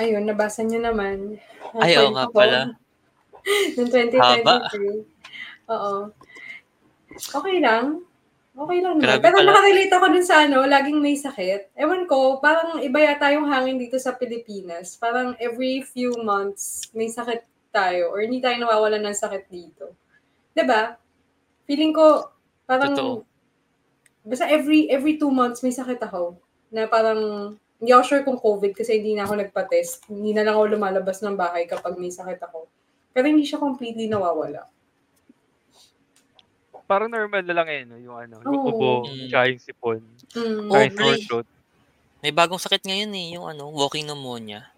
Ayun, 0.01 0.25
nabasa 0.25 0.65
niyo 0.65 0.81
naman. 0.81 1.37
Ang 1.77 1.83
Ay, 1.85 2.01
oo 2.01 2.09
nga 2.17 2.33
ko 2.33 2.41
pala. 2.41 2.73
Noong 3.77 3.93
2023. 3.93 5.69
Oo. 5.77 6.09
Okay 7.21 7.57
lang. 7.61 8.01
Okay 8.57 8.79
lang 8.81 8.97
naman. 8.97 9.05
Grabe 9.05 9.23
Pero 9.23 9.37
pala. 9.41 9.49
nakarelate 9.53 9.93
ako 9.93 10.07
dun 10.09 10.27
sa 10.27 10.37
ano, 10.47 10.59
laging 10.65 10.99
may 10.99 11.17
sakit. 11.19 11.77
Ewan 11.77 12.09
ko, 12.09 12.41
parang 12.41 12.81
iba 12.81 12.99
yata 13.03 13.31
yung 13.35 13.47
hangin 13.47 13.77
dito 13.77 14.01
sa 14.01 14.17
Pilipinas. 14.17 14.97
Parang 14.97 15.37
every 15.39 15.85
few 15.85 16.17
months, 16.25 16.89
may 16.97 17.13
sakit 17.13 17.45
tayo 17.69 18.09
or 18.11 18.25
hindi 18.25 18.41
tayo 18.41 18.57
nawawalan 18.59 19.05
ng 19.05 19.17
sakit 19.17 19.45
dito. 19.53 19.93
'Di 20.57 20.65
ba? 20.65 20.97
Feeling 21.69 21.93
ko, 21.93 22.33
parang, 22.65 22.97
Totoo. 22.97 23.15
basta 24.25 24.49
every 24.49 24.89
every 24.89 25.21
two 25.21 25.29
months 25.29 25.61
may 25.61 25.71
sakit 25.73 26.01
ako. 26.01 26.41
Na 26.73 26.89
parang, 26.89 27.55
hindi 27.79 27.91
ako 27.95 28.03
sure 28.03 28.25
kung 28.27 28.41
COVID 28.41 28.73
kasi 28.75 28.99
hindi 28.99 29.15
na 29.15 29.29
ako 29.29 29.39
nagpa-test. 29.39 30.09
Hindi 30.11 30.35
na 30.35 30.43
lang 30.43 30.59
ako 30.59 30.75
lumalabas 30.75 31.23
ng 31.23 31.39
bahay 31.39 31.69
kapag 31.69 31.95
may 31.95 32.11
sakit 32.11 32.41
ako. 32.43 32.67
Pero 33.15 33.31
hindi 33.31 33.47
siya 33.47 33.63
completely 33.63 34.11
nawawala. 34.11 34.67
Parang 36.89 37.13
normal 37.13 37.45
na 37.45 37.53
lang 37.53 37.69
eh, 37.69 37.85
no? 37.85 38.01
yung 38.01 38.17
ano, 38.17 38.41
yung 38.41 38.65
ubo, 38.65 39.05
Mm. 39.05 39.29
tsaka 39.29 39.45
yung 39.45 39.61
sipon, 39.61 39.99
Mm. 40.33 40.69
tsaka 40.73 40.81
yung 40.81 40.97
sore 40.97 41.19
throat. 41.23 41.47
May 42.19 42.33
bagong 42.33 42.59
sakit 42.59 42.83
ngayon 42.83 43.13
eh, 43.13 43.27
yung 43.37 43.47
ano, 43.47 43.69
walking 43.69 44.09
pneumonia. 44.09 44.73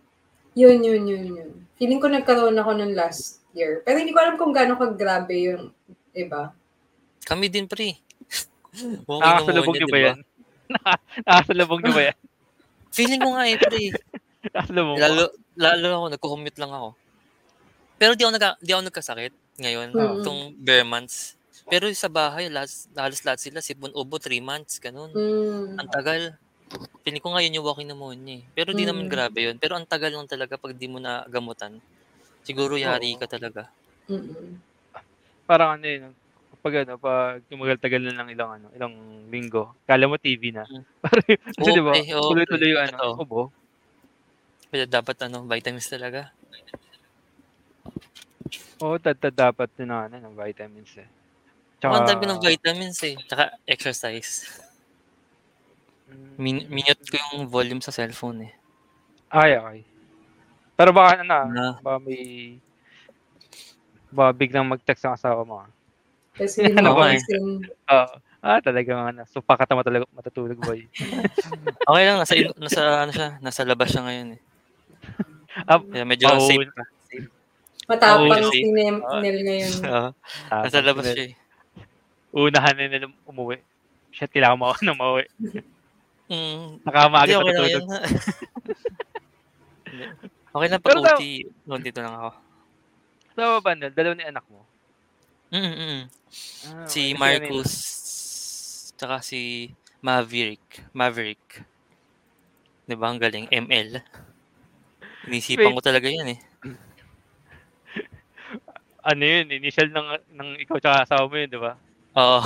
Yun, 0.53 0.83
yun, 0.83 1.07
yun, 1.07 1.25
yun. 1.31 1.51
Feeling 1.79 2.03
ko 2.03 2.11
nagkaroon 2.11 2.59
ako 2.59 2.75
ng 2.75 2.93
last 2.93 3.41
year. 3.55 3.81
Pero 3.81 3.97
hindi 3.97 4.11
ko 4.11 4.19
alam 4.19 4.35
kung 4.35 4.51
gaano 4.51 4.75
kagrabe 4.75 5.39
yung 5.39 5.71
iba. 6.13 6.51
Kami 7.23 7.47
din, 7.47 7.71
pre. 7.71 7.95
walking 9.07 9.23
Nakasalubong 9.23 9.75
pneumonia, 9.79 9.81
nyo 9.81 9.87
ba 9.87 9.97
diba? 9.97 10.09
yan? 10.11 10.19
Nakasalubong 11.31 11.81
nyo 11.81 11.93
ba 11.95 12.03
yan? 12.11 12.19
Feeling 12.99 13.23
ko 13.23 13.29
nga 13.33 13.45
eh, 13.47 13.57
pre. 13.57 13.83
Nakasalubong 14.51 14.95
mo? 14.99 15.01
Lalo, 15.01 15.23
lalo 15.55 15.87
ako, 15.95 16.07
nagko-commute 16.11 16.59
lang 16.59 16.73
ako. 16.75 16.89
Pero 17.97 18.13
di 18.19 18.23
ako, 18.27 18.33
nagka, 18.35 18.51
di 18.59 18.71
ako 18.75 18.83
nagkasakit 18.83 19.33
ngayon, 19.63 19.89
Mm. 19.95 20.15
itong 20.21 20.41
bare 20.59 20.83
months. 20.83 21.39
Pero 21.71 21.87
sa 21.95 22.11
bahay, 22.11 22.51
lahat, 22.51 22.71
halos 22.99 23.23
lahat 23.23 23.39
sila, 23.47 23.59
sipon 23.63 23.95
ubo, 23.95 24.19
3 24.19 24.43
months, 24.43 24.83
ganun. 24.83 25.15
Mm. 25.15 25.81
Ang 25.81 25.89
tagal. 25.93 26.23
Feeling 27.05 27.23
ko 27.25 27.33
ngayon 27.35 27.57
yung 27.59 27.67
walking 27.67 27.89
pneumonia 27.91 28.35
eh. 28.41 28.45
Pero 28.57 28.75
di 28.77 28.85
naman 28.87 29.07
Mm. 29.07 29.11
grabe 29.11 29.41
yun. 29.49 29.57
Pero 29.63 29.75
ang 29.79 29.87
tagal 29.89 30.13
lang 30.15 30.29
talaga 30.31 30.59
pag 30.61 30.75
di 30.77 30.87
mo 30.91 30.99
na 31.03 31.25
gamutan. 31.31 31.81
Siguro 32.45 32.77
yari 32.81 33.15
Oo. 33.15 33.21
ka 33.21 33.27
talaga. 33.31 33.73
Mm-mm. 34.11 34.63
Parang 35.49 35.79
ano 35.79 35.87
yun, 35.87 36.13
pag 36.63 36.75
ano, 36.85 36.95
pag 37.01 37.45
tumagal-tagal 37.49 38.01
na 38.05 38.15
lang 38.17 38.29
ilang 38.33 38.51
ano, 38.61 38.67
ilang 38.77 38.95
linggo, 39.33 39.77
kala 39.89 40.07
mo 40.11 40.17
TV 40.21 40.53
na. 40.55 40.65
Mm. 40.69 40.85
Parang, 41.59 41.73
Oo, 41.73 41.77
di 41.77 41.83
ba, 41.85 41.97
oo, 42.19 42.29
tuloy-tuloy 42.29 42.69
yung 42.75 42.85
ano, 42.93 43.01
ubo. 43.21 43.53
Kaya 44.71 44.87
dapat 44.87 45.17
ano, 45.27 45.43
vitamins 45.51 45.91
talaga. 45.91 46.31
Oo, 48.81 48.97
tad-tad 49.05 49.37
dapat 49.37 49.69
din 49.77 49.93
na, 49.93 50.09
ano, 50.09 50.17
ng 50.25 50.37
vitamins 50.41 50.97
eh. 50.97 51.11
Tsaka, 51.81 51.97
ang 51.97 52.05
dami 52.05 52.25
ng 52.29 52.41
vitamins 52.45 53.01
eh. 53.09 53.17
Tsaka 53.25 53.57
exercise. 53.65 54.45
Mm, 56.05 56.37
Min- 56.37 56.69
minute 56.69 57.01
ko 57.09 57.17
yung 57.33 57.49
volume 57.49 57.81
sa 57.81 57.89
cellphone 57.89 58.53
eh. 58.53 58.53
Ay, 59.33 59.57
okay. 59.57 59.81
Pero 60.77 60.93
baka 60.93 61.25
ano, 61.25 61.33
ah, 61.33 61.47
Na, 61.49 61.65
baka 61.81 61.99
may, 62.05 62.57
baka 64.13 64.31
biglang 64.37 64.69
mag-text 64.69 65.09
ang 65.09 65.17
asawa 65.17 65.41
mo. 65.41 65.65
ah. 65.65 65.71
Kasi 66.37 66.69
hindi 66.69 66.77
Ano 66.85 66.93
mo 66.93 67.01
ba 67.01 67.17
eh? 67.17 67.23
Oo. 67.89 68.09
ah, 68.45 68.61
talagang 68.61 69.01
ano, 69.17 69.25
supa 69.25 69.57
ka 69.57 69.65
matulog, 69.73 70.05
matutulog 70.13 70.61
boy. 70.61 70.85
okay 71.89 72.03
lang, 72.05 72.21
nasa, 72.21 72.35
nasa, 72.61 72.83
ano 73.09 73.13
siya, 73.17 73.29
nasa 73.41 73.65
labas 73.65 73.89
siya 73.89 74.05
ngayon 74.05 74.37
eh. 74.37 74.41
Ah, 75.65 75.81
Kaya 75.81 76.05
medyo 76.05 76.29
pauwi. 76.29 76.69
safe 76.69 76.73
pa. 76.77 76.85
Matapang 77.91 78.45
Oo, 78.45 78.53
si. 78.53 78.61
Nel 78.69 79.39
ngayon. 79.43 79.73
Ah, 79.89 80.13
nasa 80.69 80.85
labas 80.85 81.09
siya 81.17 81.25
eh. 81.33 81.40
Unahan 82.31 82.75
na 82.79 82.87
nila 82.87 83.07
umuwi. 83.27 83.59
Shit, 84.15 84.31
kailangan 84.31 84.59
mo 84.59 84.71
ako 84.71 84.83
na 84.87 84.95
mauwi. 84.95 85.27
Mm, 86.31 86.79
Hindi, 86.79 86.87
pa 86.87 87.19
okay. 87.19 87.75
Hindi. 89.91 90.05
okay 90.55 90.69
lang 90.71 90.79
pag 90.83 90.91
Pero 90.95 91.01
OT, 91.03 91.23
nandito 91.67 91.99
lang 91.99 92.15
ako. 92.15 92.31
Sa 93.35 93.59
ba, 93.59 93.71
Nel? 93.75 93.91
Dalawa 93.91 94.15
ni 94.15 94.25
anak 94.27 94.47
mo? 94.47 94.63
Mm 95.51 95.75
mm 95.75 96.01
Ah, 96.71 96.87
Si 96.87 97.11
okay. 97.11 97.19
Marcus, 97.19 97.73
tsaka 98.95 99.19
si 99.19 99.73
Maverick. 99.99 100.87
Maverick. 100.95 101.67
Di 102.87 102.95
ba? 102.95 103.11
Ang 103.11 103.19
galing. 103.19 103.51
ML. 103.51 103.99
Inisipan 105.27 105.75
Wait. 105.75 105.77
ko 105.77 105.83
talaga 105.83 106.07
yun 106.07 106.31
eh. 106.35 106.41
Ano 109.01 109.25
yun, 109.25 109.49
initial 109.49 109.89
ng, 109.89 110.09
ng 110.37 110.49
ikaw 110.61 110.77
tsaka 110.77 111.09
asawa 111.09 111.25
mo 111.25 111.35
yun, 111.41 111.49
di 111.49 111.57
ba? 111.57 111.73
Oo. 112.19 112.41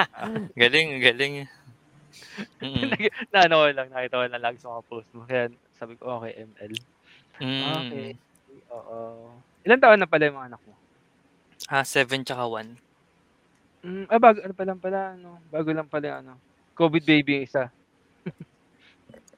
galing, 0.60 1.00
galing. 1.00 1.34
Mm-mm. 2.60 2.92
na 3.32 3.38
ano 3.48 3.64
lang, 3.72 3.88
nakita 3.88 4.20
ko 4.20 4.24
lang 4.28 4.44
lagi 4.44 4.58
sa 4.60 4.72
mga 4.76 4.84
post 4.88 5.08
mo. 5.16 5.24
Kaya 5.24 5.48
sabi 5.76 5.96
ko, 5.96 6.20
okay, 6.20 6.44
ML. 6.44 6.72
Mm. 7.40 7.62
Okay. 7.64 8.08
Oo. 8.72 8.96
Ilan 9.64 9.80
taon 9.80 10.00
na 10.00 10.08
pala 10.08 10.28
yung 10.28 10.36
mga 10.36 10.48
anak 10.52 10.62
mo? 10.64 10.74
Ah, 11.68 11.84
7 11.84 12.22
tsaka 12.24 12.44
1. 12.44 12.76
Mm, 13.86 14.04
ah, 14.10 14.20
bago, 14.20 14.38
ano 14.42 14.54
pa 14.54 14.64
lang 14.64 14.80
pala, 14.80 14.98
ano, 15.16 15.28
bago 15.48 15.70
lang 15.72 15.88
pala, 15.88 16.08
ano, 16.20 16.32
COVID 16.76 17.04
baby 17.04 17.40
yung 17.40 17.46
isa. 17.48 17.64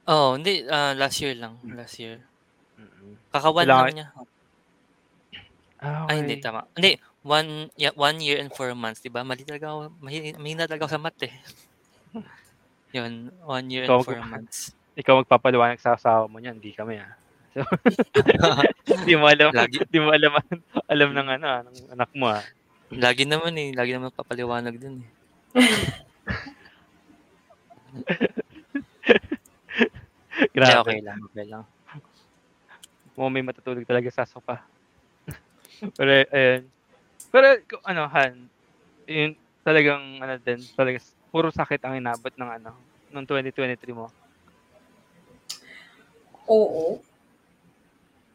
Oh, 0.09 0.33
hindi. 0.33 0.65
ah, 0.65 0.97
last 0.97 1.21
year 1.21 1.37
lang. 1.37 1.61
Last 1.69 2.01
year. 2.01 2.17
Kakawan 3.29 3.69
lang 3.69 3.93
niya. 3.93 4.07
Ah, 5.77 6.09
okay. 6.09 6.09
Ay, 6.09 6.15
hindi. 6.25 6.35
Tama. 6.41 6.65
Hindi. 6.73 6.97
One, 7.19 7.67
yeah, 7.75 7.91
one 7.99 8.23
year 8.23 8.39
and 8.39 8.47
four 8.47 8.71
months, 8.71 9.03
di 9.03 9.11
ba? 9.11 9.27
Mali 9.27 9.43
talaga 9.43 9.75
ako. 9.75 9.91
Mahina, 9.99 10.63
talaga 10.63 10.87
ako 10.87 10.93
sa 10.95 11.03
math 11.03 11.19
eh. 11.27 11.35
Yun, 12.95 13.27
one 13.43 13.67
year 13.67 13.83
Ikaw 13.85 13.99
and 13.99 14.07
four 14.07 14.19
mag- 14.23 14.31
months. 14.39 14.71
Ikaw 14.95 15.13
magpapaliwanag 15.23 15.79
sa 15.83 15.99
asawa 15.99 16.31
mo 16.31 16.39
niyan, 16.39 16.63
hindi 16.63 16.71
kami 16.71 16.99
ah. 16.99 17.11
So, 17.59 17.65
hindi 19.03 19.13
mo 19.19 19.27
alam, 19.27 19.51
Lagi. 19.51 19.83
hindi 19.83 19.99
mo 19.99 20.15
alam, 20.15 20.31
alam 20.87 21.09
ng 21.11 21.27
ano, 21.27 21.45
ah, 21.45 21.61
ng 21.65 21.77
anak 21.97 22.09
mo 22.15 22.31
ah. 22.31 22.43
Lagi 22.89 23.27
naman 23.27 23.53
eh. 23.59 23.69
Lagi 23.75 23.93
naman 23.93 24.15
papaliwanag 24.15 24.79
dun 24.79 25.03
eh. 25.05 25.09
Grabe. 30.55 30.79
okay 30.81 30.99
lang. 31.03 31.19
Okay 31.29 31.45
lang. 31.45 31.63
Mo 33.13 33.27
may 33.27 33.43
matutulog 33.43 33.83
talaga 33.85 34.09
sa 34.09 34.25
sofa. 34.25 34.63
Pero, 35.99 36.09
ayun. 36.31 36.78
Pero, 37.29 37.47
ano, 37.85 38.09
Han, 38.09 38.49
yun, 39.05 39.31
talagang, 39.61 40.17
ano 40.17 40.35
din, 40.41 40.59
talaga, 40.73 40.97
puro 41.29 41.53
sakit 41.53 41.81
ang 41.85 41.97
inabot 41.97 42.33
ng, 42.33 42.49
ano, 42.61 42.73
ng 43.13 43.25
2023 43.25 43.93
mo. 43.93 44.09
Oo. 46.49 46.97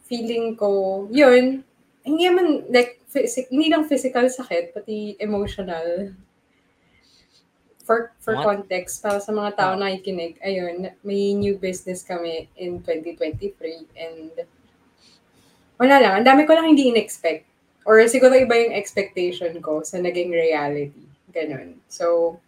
Feeling 0.06 0.54
ko, 0.54 1.04
yun, 1.10 1.66
hindi 2.06 2.22
naman, 2.28 2.70
like, 2.70 3.02
phys- 3.10 3.50
hindi 3.50 3.66
lang 3.72 3.90
physical 3.90 4.30
sakit, 4.30 4.76
pati 4.76 5.18
emotional. 5.18 6.14
For, 7.84 8.14
for 8.22 8.38
What? 8.38 8.44
context, 8.48 9.02
para 9.04 9.20
sa 9.20 9.34
mga 9.34 9.60
tao 9.60 9.72
na 9.76 9.92
nakikinig, 9.92 10.40
ayun, 10.40 10.88
may 11.04 11.36
new 11.36 11.60
business 11.60 12.00
kami 12.00 12.48
in 12.56 12.80
2023 12.80 13.52
and 13.98 14.32
wala 15.76 15.96
lang, 16.00 16.12
ang 16.16 16.26
dami 16.26 16.48
ko 16.48 16.54
lang 16.56 16.70
hindi 16.70 16.88
in-expect. 16.88 17.53
Or 17.84 18.00
siguro 18.08 18.32
iba 18.32 18.56
yung 18.56 18.72
expectation 18.72 19.60
ko 19.60 19.84
sa 19.84 20.00
naging 20.00 20.32
reality. 20.32 21.04
Ganun. 21.28 21.76
So, 21.88 22.38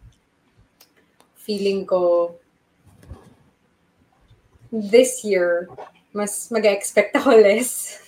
feeling 1.37 1.85
ko, 1.85 2.33
this 4.71 5.23
year, 5.23 5.69
mas 6.11 6.51
mag-expect 6.51 7.15
ako 7.15 7.37
less. 7.47 8.01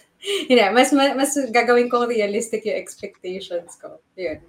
Mas, 0.49 0.91
mas, 0.91 1.15
mas 1.15 1.31
gagawin 1.53 1.87
ko 1.87 2.03
realistic 2.03 2.67
yung 2.67 2.75
expectations 2.75 3.79
ko. 3.79 4.03
Yun. 4.19 4.43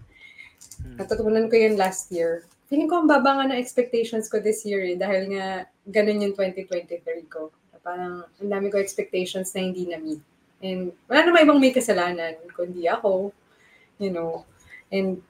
Hmm. 0.82 0.96
Natutunan 0.98 1.46
ko 1.46 1.54
yun 1.54 1.78
last 1.78 2.10
year. 2.10 2.42
Feeling 2.66 2.90
ko 2.90 3.02
ang 3.02 3.10
baba 3.10 3.38
nga 3.38 3.50
ng 3.50 3.60
expectations 3.60 4.26
ko 4.30 4.38
this 4.38 4.62
year 4.66 4.82
eh, 4.82 4.94
dahil 4.98 5.30
nga 5.34 5.66
ganun 5.86 6.22
yung 6.22 6.34
2023 6.34 7.02
ko. 7.30 7.50
Parang 7.80 8.26
ang 8.26 8.50
dami 8.50 8.68
ko 8.68 8.78
expectations 8.78 9.50
na 9.54 9.60
hindi 9.64 9.86
na-meet. 9.88 10.22
And 10.60 10.92
wala 11.08 11.20
naman 11.24 11.44
ibang 11.48 11.60
may 11.60 11.72
kasalanan, 11.72 12.36
kundi 12.52 12.84
ako, 12.84 13.32
you 13.96 14.12
know. 14.12 14.44
And 14.92 15.24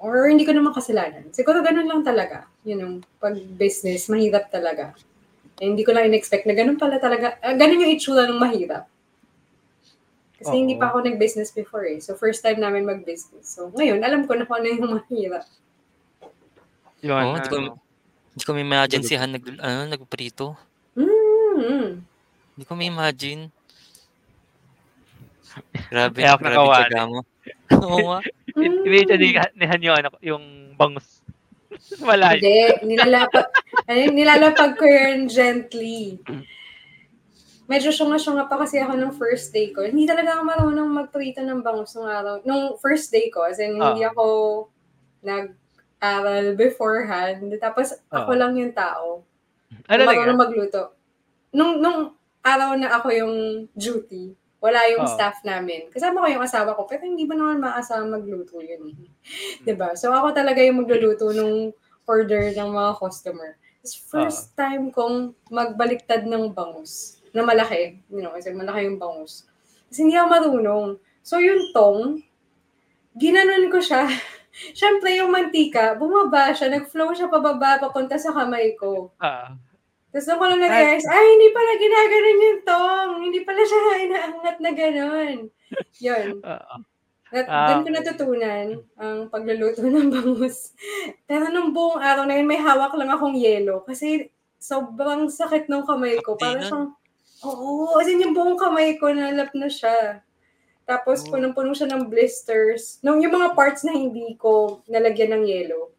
or 0.00 0.28
hindi 0.28 0.44
ko 0.44 0.52
naman 0.52 0.72
kasalanan. 0.76 1.32
Siguro 1.32 1.60
ganun 1.60 1.88
lang 1.88 2.02
talaga. 2.04 2.48
You 2.64 2.76
know, 2.76 2.90
pag 3.20 3.36
business, 3.56 4.08
mahirap 4.08 4.48
talaga. 4.48 4.96
Eh, 5.60 5.68
hindi 5.68 5.84
ko 5.84 5.96
lang 5.96 6.12
in-expect 6.12 6.44
na 6.44 6.52
ganun 6.52 6.76
pala 6.76 7.00
talaga. 7.00 7.40
ah, 7.40 7.56
ganun 7.56 7.80
yung 7.84 7.94
itsura 7.96 8.28
ng 8.28 8.36
mahirap. 8.36 8.84
Kasi 10.36 10.52
Oo. 10.52 10.60
hindi 10.60 10.76
pa 10.76 10.92
ako 10.92 11.00
nag-business 11.00 11.48
before 11.48 11.88
eh. 11.88 11.96
So, 11.96 12.12
first 12.12 12.44
time 12.44 12.60
namin 12.60 12.84
mag-business. 12.84 13.56
So, 13.56 13.72
ngayon, 13.72 14.04
alam 14.04 14.28
ko 14.28 14.36
na 14.36 14.44
kung 14.44 14.60
ano 14.60 14.68
yung 14.68 14.92
mahirap. 15.00 15.48
Yun, 17.00 17.16
Oo, 17.16 17.40
di 17.40 17.48
ko, 17.48 17.56
ano, 17.56 17.70
di 18.36 18.42
ko 18.44 18.50
may 18.52 18.64
imagine 18.68 19.00
si 19.00 19.16
Han 19.16 19.32
nag, 19.32 19.44
ano, 19.56 19.88
nagprito. 19.88 20.60
Mm-hmm. 20.92 21.84
Hindi 22.56 22.64
ko 22.68 22.72
may 22.76 22.92
imagine. 22.92 23.48
Grabe, 25.88 26.16
Kaya 26.16 26.30
ako 26.32 26.40
grabe 26.40 26.50
nakawali. 26.50 26.84
tiyaga 26.86 27.02
mo. 27.06 27.18
Oo 27.86 27.98
nga. 28.08 28.20
Imagine 28.56 29.16
ni, 29.18 29.28
ni 29.54 29.64
Han 29.64 29.82
yung, 29.82 29.96
ano, 29.96 30.08
yung 30.20 30.44
bangus. 30.74 31.20
Malayo. 32.06 32.40
Hindi, 32.40 32.56
nilalapag, 32.86 33.46
yun, 33.90 34.12
nilalapag 34.14 34.72
ko 34.74 34.84
yun 34.84 35.28
gently. 35.28 36.16
Medyo 37.66 37.90
syunga-syunga 37.90 38.46
pa 38.46 38.62
kasi 38.62 38.78
ako 38.78 38.94
nung 38.94 39.12
first 39.12 39.50
day 39.50 39.74
ko. 39.74 39.82
Hindi 39.82 40.06
talaga 40.06 40.38
ako 40.38 40.42
marunong 40.46 40.86
magprito 40.88 41.42
ng 41.42 41.66
bangus 41.66 41.98
nung 41.98 42.06
araw. 42.06 42.38
Nung 42.46 42.78
first 42.78 43.10
day 43.10 43.26
ko, 43.26 43.42
as 43.42 43.58
in, 43.58 43.74
hindi 43.74 44.06
Ah. 44.06 44.14
ako 44.14 44.24
nag-aral 45.20 46.54
beforehand. 46.54 47.50
Tapos, 47.58 47.90
ako 48.08 48.30
Ah. 48.32 48.38
lang 48.38 48.54
yung 48.54 48.70
tao. 48.70 49.26
Ano 49.90 49.98
na 49.98 50.06
marunong 50.08 50.38
magluto. 50.38 50.94
Nung, 51.50 51.82
nung 51.82 52.14
araw 52.40 52.78
na 52.78 52.94
ako 52.94 53.08
yung 53.10 53.34
duty, 53.74 54.30
wala 54.60 54.80
yung 54.92 55.04
Oo. 55.04 55.12
staff 55.12 55.44
namin. 55.44 55.92
Kasama 55.92 56.24
ko 56.24 56.26
yung 56.32 56.44
asawa 56.44 56.74
ko, 56.74 56.88
pero 56.88 57.04
hindi 57.04 57.28
ba 57.28 57.36
naman 57.36 57.60
maasama 57.60 58.18
magluto 58.18 58.58
yun 58.64 58.82
eh. 58.88 58.96
Hmm. 58.96 59.64
'Di 59.64 59.72
ba 59.76 59.92
So 59.94 60.10
ako 60.10 60.32
talaga 60.32 60.64
yung 60.64 60.82
magluluto 60.84 61.30
nung 61.30 61.70
order 62.08 62.54
ng 62.54 62.70
mga 62.72 62.92
customer. 62.96 63.58
It's 63.82 63.94
first 63.94 64.56
time 64.58 64.90
kong 64.90 65.36
magbaliktad 65.46 66.26
ng 66.26 66.50
bangus 66.50 67.22
na 67.30 67.46
malaki. 67.46 68.02
You 68.10 68.24
know, 68.24 68.34
kasi 68.34 68.50
malaki 68.50 68.88
yung 68.88 68.98
bangus. 68.98 69.46
Kasi 69.86 70.06
hindi 70.06 70.18
ako 70.18 70.26
marunong. 70.26 70.86
So 71.22 71.38
yung 71.38 71.70
tong, 71.70 72.22
ginanon 73.14 73.70
ko 73.70 73.78
siya. 73.78 74.10
Siyempre 74.78 75.20
yung 75.20 75.30
mantika, 75.30 75.92
bumaba 75.94 76.50
siya, 76.50 76.72
nag-flow 76.72 77.12
siya 77.12 77.28
pababa, 77.28 77.76
papunta 77.76 78.16
sa 78.16 78.32
kamay 78.32 78.72
ko. 78.74 79.12
Ah, 79.20 79.52
Tapos 80.08 80.24
doon 80.24 80.38
ko 80.38 80.44
lang 80.46 80.60
nag-realize, 80.62 81.06
ay, 81.06 81.24
hindi 81.28 81.48
pala 81.50 81.72
ginaganon 81.76 82.38
yung 82.40 82.60
tong. 82.62 83.12
Hindi 83.20 83.40
pala 83.42 83.60
siya 83.60 83.80
inaangat 84.06 84.56
na 84.58 84.70
gano'n. 84.72 85.36
Yun. 85.98 86.26
ah, 86.42 86.80
At 87.28 87.46
Ah, 87.46 87.66
doon 87.68 87.82
ko 87.82 87.90
natutunan 87.90 88.66
ang 88.96 89.18
pagluluto 89.28 89.82
ng 89.84 90.08
bangus. 90.08 90.72
Pero 91.26 91.50
nung 91.50 91.74
buong 91.74 91.98
araw 91.98 92.24
na 92.24 92.38
yun, 92.38 92.46
may 92.46 92.56
hawak 92.56 92.94
lang 92.94 93.10
akong 93.10 93.34
yelo. 93.34 93.82
Kasi 93.82 94.30
sobrang 94.56 95.26
sakit 95.26 95.66
ng 95.66 95.84
kamay 95.84 96.16
ko. 96.22 96.38
Para 96.38 96.62
siyang, 96.62 96.94
oo, 97.42 97.98
as 97.98 98.08
in 98.08 98.22
yung 98.22 98.32
buong 98.32 98.56
kamay 98.56 98.96
ko, 98.96 99.10
nalap 99.10 99.50
na 99.52 99.66
siya. 99.66 100.22
Tapos 100.86 101.26
Oh. 101.26 101.34
punong-puno 101.34 101.74
siya 101.74 101.90
ng 101.90 102.06
blisters. 102.06 103.02
Nung 103.02 103.18
yung 103.18 103.34
mga 103.34 103.52
parts 103.52 103.82
na 103.82 103.90
hindi 103.90 104.38
ko 104.38 104.80
nalagyan 104.86 105.34
ng 105.34 105.44
yelo, 105.44 105.90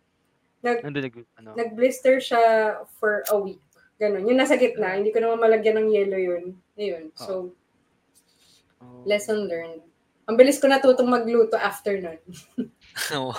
nag, 0.64 0.80
ano. 1.38 1.54
nag-blister 1.54 2.24
siya 2.24 2.42
for 2.98 3.22
a 3.28 3.36
week. 3.36 3.60
Ganon. 3.98 4.30
Yung 4.30 4.38
nasa 4.38 4.58
gitna, 4.58 4.94
hindi 4.94 5.10
ko 5.10 5.18
naman 5.18 5.42
malagyan 5.42 5.82
ng 5.82 5.90
yelo 5.90 6.18
yun. 6.18 6.44
Ayun. 6.78 7.10
So, 7.18 7.54
Oh. 8.78 9.02
lesson 9.10 9.50
learned. 9.50 9.82
Ang 10.30 10.38
bilis 10.38 10.62
ko 10.62 10.70
natutong 10.70 11.10
magluto 11.10 11.58
after 11.58 11.98
nun. 11.98 12.20
wow. 13.26 13.34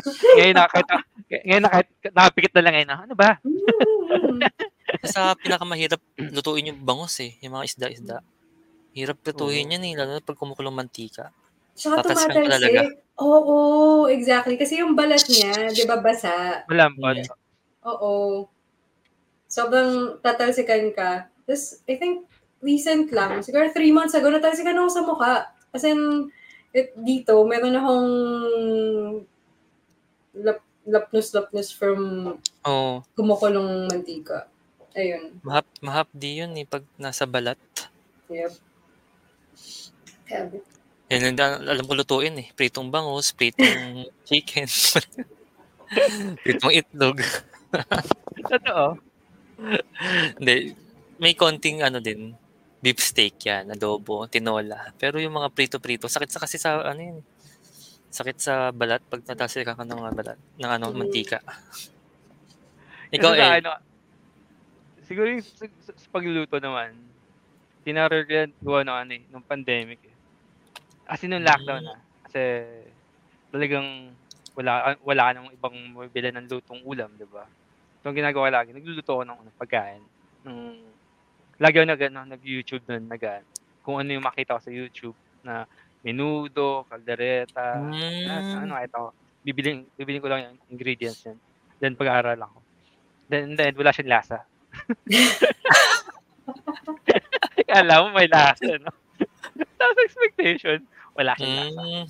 ngayon 0.40 0.56
na 0.56 0.64
kahit, 0.64 0.88
ngayon 1.28 1.62
na 1.66 1.70
kahit 1.72 1.88
nakapikit 2.08 2.52
na 2.56 2.62
lang 2.64 2.72
ngayon 2.78 2.88
na, 2.88 2.98
ano 3.04 3.14
ba? 3.18 3.30
Mm. 3.44 4.40
Sa 5.04 5.36
pinakamahirap 5.36 6.00
lutuin 6.32 6.72
yung 6.72 6.80
bangus 6.80 7.20
eh, 7.20 7.36
yung 7.44 7.58
mga 7.58 7.66
isda-isda. 7.68 8.16
Hirap 8.96 9.20
lutuin 9.28 9.76
yan 9.76 9.84
eh, 9.84 9.92
lalo 9.92 10.16
na 10.16 10.24
pag 10.24 10.38
kumukulong 10.40 10.72
mantika. 10.72 11.34
Tsaka 11.76 12.00
Tatas 12.00 12.24
ka 12.24 12.32
talaga. 12.32 12.48
tumatalsik. 12.64 12.96
Oo, 13.18 13.56
exactly. 14.08 14.54
Kasi 14.56 14.80
yung 14.80 14.94
balat 14.96 15.26
niya, 15.28 15.74
di 15.74 15.84
ba 15.84 16.00
basa? 16.00 16.64
Malambot. 16.70 17.18
Yeah. 17.18 17.34
Oo. 17.84 18.46
Sobrang 19.48 20.20
tatalsikan 20.20 20.92
ka. 20.92 21.32
Tapos, 21.48 21.80
I 21.88 21.96
think, 21.96 22.28
recent 22.60 23.08
lang, 23.14 23.40
siguro 23.40 23.70
three 23.72 23.94
months 23.94 24.12
ago, 24.12 24.28
natalsikan 24.28 24.76
ako 24.76 24.88
sa 24.92 25.02
mukha. 25.06 25.34
As 25.72 25.84
in, 25.88 26.28
it, 26.76 26.92
dito, 26.94 27.40
meron 27.48 27.76
akong 27.76 28.10
lap, 30.36 30.60
lapnus-lapnus 30.84 31.72
from 31.72 32.00
Oo, 32.68 33.00
kumukulong 33.16 33.88
mantika. 33.88 34.48
Ayun. 34.98 35.38
mahap, 35.46 35.62
mahapdi 35.78 36.42
yun 36.42 36.52
eh, 36.58 36.66
pag 36.66 36.82
nasa 36.98 37.22
balat. 37.22 37.60
Yep. 38.28 38.52
Grabe. 40.28 40.58
Yan 41.08 41.20
lang 41.24 41.36
din 41.40 41.48
alam 41.64 41.84
ko 41.88 41.96
lutuin 41.96 42.36
eh. 42.36 42.48
Pritong 42.52 42.92
bangus, 42.92 43.32
pritong 43.32 44.04
chicken, 44.28 44.68
pritong 46.44 46.74
itlog. 46.74 47.16
Totoo. 48.52 49.07
Hindi, 50.38 50.72
may 51.18 51.34
konting 51.34 51.82
ano 51.82 51.98
din, 51.98 52.30
beef 52.78 53.02
steak 53.02 53.42
yan, 53.42 53.74
adobo, 53.74 54.30
tinola. 54.30 54.94
Pero 54.94 55.18
yung 55.18 55.34
mga 55.34 55.50
prito-prito, 55.50 56.06
sakit 56.06 56.30
sa 56.30 56.38
kasi 56.38 56.56
sa 56.62 56.78
ano 56.86 57.00
yun. 57.02 57.18
Sakit 58.08 58.38
sa 58.38 58.70
balat 58.70 59.02
pag 59.10 59.20
natasil 59.26 59.66
ka 59.66 59.74
ng 59.74 59.98
mga 59.98 60.14
balat, 60.14 60.38
ng 60.56 60.70
ano, 60.70 60.94
mantika. 60.94 61.42
Ikaw 63.10 63.32
eh, 63.34 63.60
ano, 63.60 63.76
siguro 65.04 65.26
yung 65.28 65.42
sa, 65.42 65.66
sa, 65.82 65.92
sa 65.92 66.08
pagluluto 66.12 66.56
naman, 66.62 66.94
tinaregret 67.82 68.54
ko 68.62 68.80
ano, 68.80 68.94
ano 68.94 69.12
eh, 69.16 69.24
nung 69.32 69.44
pandemic 69.44 70.00
eh. 70.06 70.14
As 71.08 71.24
in, 71.24 71.32
nung 71.32 71.44
lockdown 71.44 71.82
na. 71.82 71.96
Kasi 72.28 72.64
talagang 73.48 74.12
wala 74.52 74.98
wala 75.00 75.22
ka 75.24 75.30
nang 75.32 75.48
ibang 75.50 75.76
mabili 75.96 76.28
ng 76.30 76.46
lutong 76.46 76.80
ulam, 76.84 77.08
di 77.16 77.24
ba? 77.26 77.48
So, 78.00 78.10
ang 78.10 78.18
ginagawa 78.18 78.46
lagi, 78.50 78.70
nagluluto 78.70 79.18
ako 79.18 79.22
ng, 79.26 79.40
ng 79.42 79.56
pagkain. 79.58 80.02
Ng, 80.46 80.58
lagi 81.58 81.82
ako 81.82 81.86
nag, 81.86 82.02
ano, 82.08 82.20
nag-YouTube 82.30 82.84
nun, 82.86 83.04
nag, 83.10 83.22
kung 83.82 83.98
ano 83.98 84.10
yung 84.14 84.22
makita 84.22 84.54
ko 84.56 84.60
sa 84.62 84.70
YouTube 84.70 85.18
na 85.42 85.66
menudo, 86.06 86.86
kaldereta, 86.86 87.82
Mm. 87.82 88.62
ano, 88.68 88.74
ito, 88.78 89.00
bibiling, 89.42 89.82
bibiling 89.98 90.22
ko 90.22 90.30
lang 90.30 90.40
yung 90.46 90.56
ingredients 90.70 91.26
yan. 91.26 91.38
Then, 91.82 91.98
pag-aaral 91.98 92.38
ako. 92.38 92.62
Then, 93.26 93.58
then, 93.58 93.74
wala 93.74 93.90
siyang 93.90 94.14
lasa. 94.14 94.46
Kala 97.68 98.06
mo 98.06 98.14
may 98.14 98.30
lasa, 98.30 98.78
no? 98.78 98.94
Tapos 99.78 99.98
expectation, 100.06 100.86
wala 101.18 101.34
siyang 101.34 101.74
lasa. 101.74 101.82
Mm. 101.82 102.06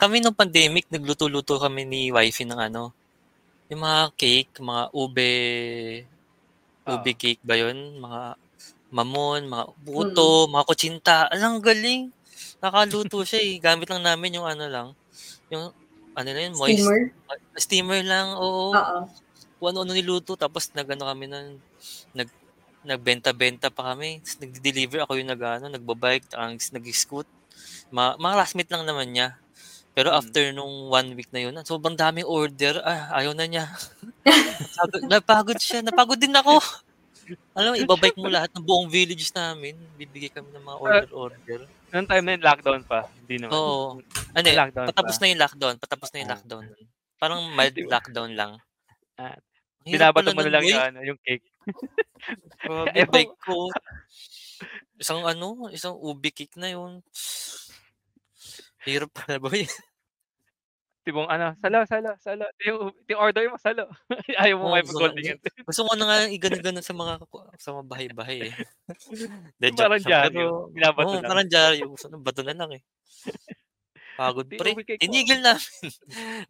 Kami 0.00 0.20
nung 0.20 0.36
pandemic, 0.36 0.88
nagluto-luto 0.88 1.60
kami 1.60 1.84
ni 1.84 2.08
wifey 2.08 2.48
ng 2.48 2.56
ano, 2.56 2.96
yung 3.66 3.82
mga 3.82 4.02
cake, 4.14 4.52
mga 4.62 4.82
ube, 4.94 5.30
ube 6.86 7.10
Oo. 7.12 7.18
cake 7.18 7.42
ba 7.42 7.54
yun? 7.58 7.98
Mga 7.98 8.22
mamon, 8.94 9.50
mga 9.50 9.64
buto, 9.82 10.46
mga 10.46 10.64
kutsinta. 10.66 11.16
Alang 11.26 11.58
galing. 11.58 12.14
Nakaluto 12.62 13.26
siya 13.26 13.42
eh. 13.42 13.58
Gamit 13.58 13.90
lang 13.90 14.06
namin 14.06 14.38
yung 14.38 14.46
ano 14.46 14.64
lang. 14.70 14.88
Yung, 15.50 15.74
ano 16.16 16.28
na 16.30 16.40
yun, 16.40 16.54
moist. 16.54 16.86
Steamer? 16.86 17.00
Steamer 17.58 18.00
lang, 18.06 18.38
oo. 18.38 18.70
Oo. 18.72 18.98
Kung 19.58 19.68
ano-ano 19.74 19.92
niluto. 19.92 20.38
Tapos 20.38 20.70
nagano 20.72 21.10
kami 21.10 21.26
nun, 21.26 21.58
nag, 22.14 22.28
nagbenta-benta 22.86 23.68
pa 23.74 23.92
kami. 23.92 24.22
Tapos 24.22 24.38
nag-deliver 24.46 25.02
ako 25.02 25.18
yung 25.18 25.30
nag, 25.34 25.42
ano, 25.42 25.66
nagbabike, 25.74 26.30
ang 26.38 26.54
nag-scoot. 26.54 27.26
Ma, 27.90 28.14
mga 28.14 28.34
last 28.38 28.54
lang 28.54 28.86
naman 28.86 29.10
niya. 29.10 29.34
Pero 29.96 30.12
Mm. 30.12 30.18
after 30.20 30.44
nung 30.52 30.92
one 30.92 31.16
week 31.16 31.32
na 31.32 31.40
yun, 31.40 31.56
sobrang 31.64 31.96
daming 31.96 32.28
order. 32.28 32.84
Ah, 32.84 33.16
ayaw 33.16 33.32
na 33.32 33.48
niya. 33.48 33.64
Sabi, 34.76 35.00
napagod 35.08 35.56
siya. 35.56 35.80
Napagod 35.80 36.20
din 36.20 36.36
ako. 36.36 36.60
Alam 37.56 37.72
mo, 37.72 37.76
ibabike 37.80 38.20
mo 38.20 38.28
lahat 38.28 38.52
ng 38.52 38.62
buong 38.62 38.86
village 38.86 39.32
namin. 39.32 39.74
Bibigay 39.96 40.28
kami 40.28 40.52
ng 40.52 40.62
mga 40.62 40.78
order-order. 40.78 41.60
Noong 41.90 42.06
time 42.06 42.22
na 42.22 42.32
yun, 42.36 42.44
lockdown 42.44 42.82
pa. 42.84 43.08
Hindi 43.18 43.34
naman. 43.40 43.56
Oo. 43.56 43.98
Ano, 44.30 44.46
eh, 44.46 44.54
Lockdown 44.54 44.86
patapos 44.86 45.16
pa. 45.16 45.20
na 45.20 45.26
yung 45.26 45.40
lockdown. 45.40 45.74
Patapos 45.80 46.08
na 46.12 46.18
yung 46.20 46.28
Ah. 46.28 46.34
lockdown. 46.36 46.64
Parang 47.16 47.40
mild 47.56 47.76
lockdown 47.88 48.30
lang. 48.36 48.52
Ah, 49.16 49.32
Hirap 49.86 50.12
Binabato 50.18 50.34
mo 50.34 50.42
na 50.42 50.52
lang 50.52 50.64
yung, 50.66 50.82
ano, 50.82 50.98
yung 51.00 51.18
cake. 51.24 51.46
Grabe, 52.60 53.00
bike 53.16 53.34
ko. 53.40 53.70
Isang 54.96 55.22
ano, 55.22 55.70
isang 55.70 55.94
ubi 55.94 56.30
kick 56.30 56.52
na 56.58 56.68
yun. 56.68 57.00
Hirap 58.86 59.10
pala 59.12 59.42
boy. 59.42 59.66
Tipong 61.06 61.30
ano, 61.30 61.54
salo, 61.62 61.86
salo, 61.86 62.18
salo. 62.18 62.50
Yung, 62.66 62.90
yung 63.06 63.20
order 63.22 63.46
mo, 63.46 63.54
salo. 63.62 63.86
Ayaw 64.42 64.58
mo 64.58 64.70
Oo, 64.70 64.74
may 64.74 64.82
pag-holdingan. 64.82 65.38
gusto 65.70 65.86
ko 65.86 65.94
na 65.94 66.06
nga 66.06 66.16
igano-gano 66.26 66.82
sa 66.82 66.94
mga 66.98 67.14
sa 67.62 67.70
mga 67.78 67.84
bahay-bahay 67.86 68.50
eh. 68.50 68.54
De, 69.62 69.70
parang 69.70 70.02
dyaryo, 70.02 70.66
binabato 70.74 71.14
oo, 71.14 71.22
lang. 71.22 71.30
parang 71.30 71.46
dyaryo. 71.46 71.94
Gusto 71.94 72.10
na, 72.10 72.18
bato 72.18 72.42
na 72.42 72.58
lang 72.58 72.70
eh. 72.74 72.82
Pagod 74.18 74.50
pre. 74.50 74.74
Tinigil 74.98 75.46
namin. 75.46 75.70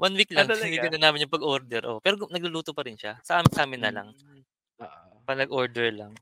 One 0.01 0.15
week 0.17 0.33
Ah, 0.33 0.49
lang. 0.49 0.57
Tinigil 0.57 0.89
na 0.97 1.11
namin 1.11 1.29
yung 1.29 1.35
pag-order. 1.37 1.83
Oh. 1.93 2.01
Pero 2.01 2.17
nagluluto 2.33 2.73
pa 2.73 2.81
rin 2.89 2.97
siya. 2.97 3.21
Sa 3.29 3.45
amin, 3.45 3.53
sa 3.53 3.69
amin 3.69 3.81
na 3.85 3.93
lang. 3.93 4.09
Mm. 4.17 4.41
Oo. 4.89 5.13
Pa 5.29 5.33
nag-order 5.37 5.93
lang. 5.93 6.13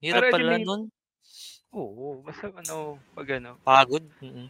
Hirap 0.00 0.32
pala 0.32 0.56
nun. 0.56 0.88
Oo, 1.76 2.24
basta 2.24 2.48
ano, 2.48 2.96
pag 3.12 3.28
ano, 3.36 3.60
Pagod. 3.60 4.04
Mm-mm. 4.24 4.48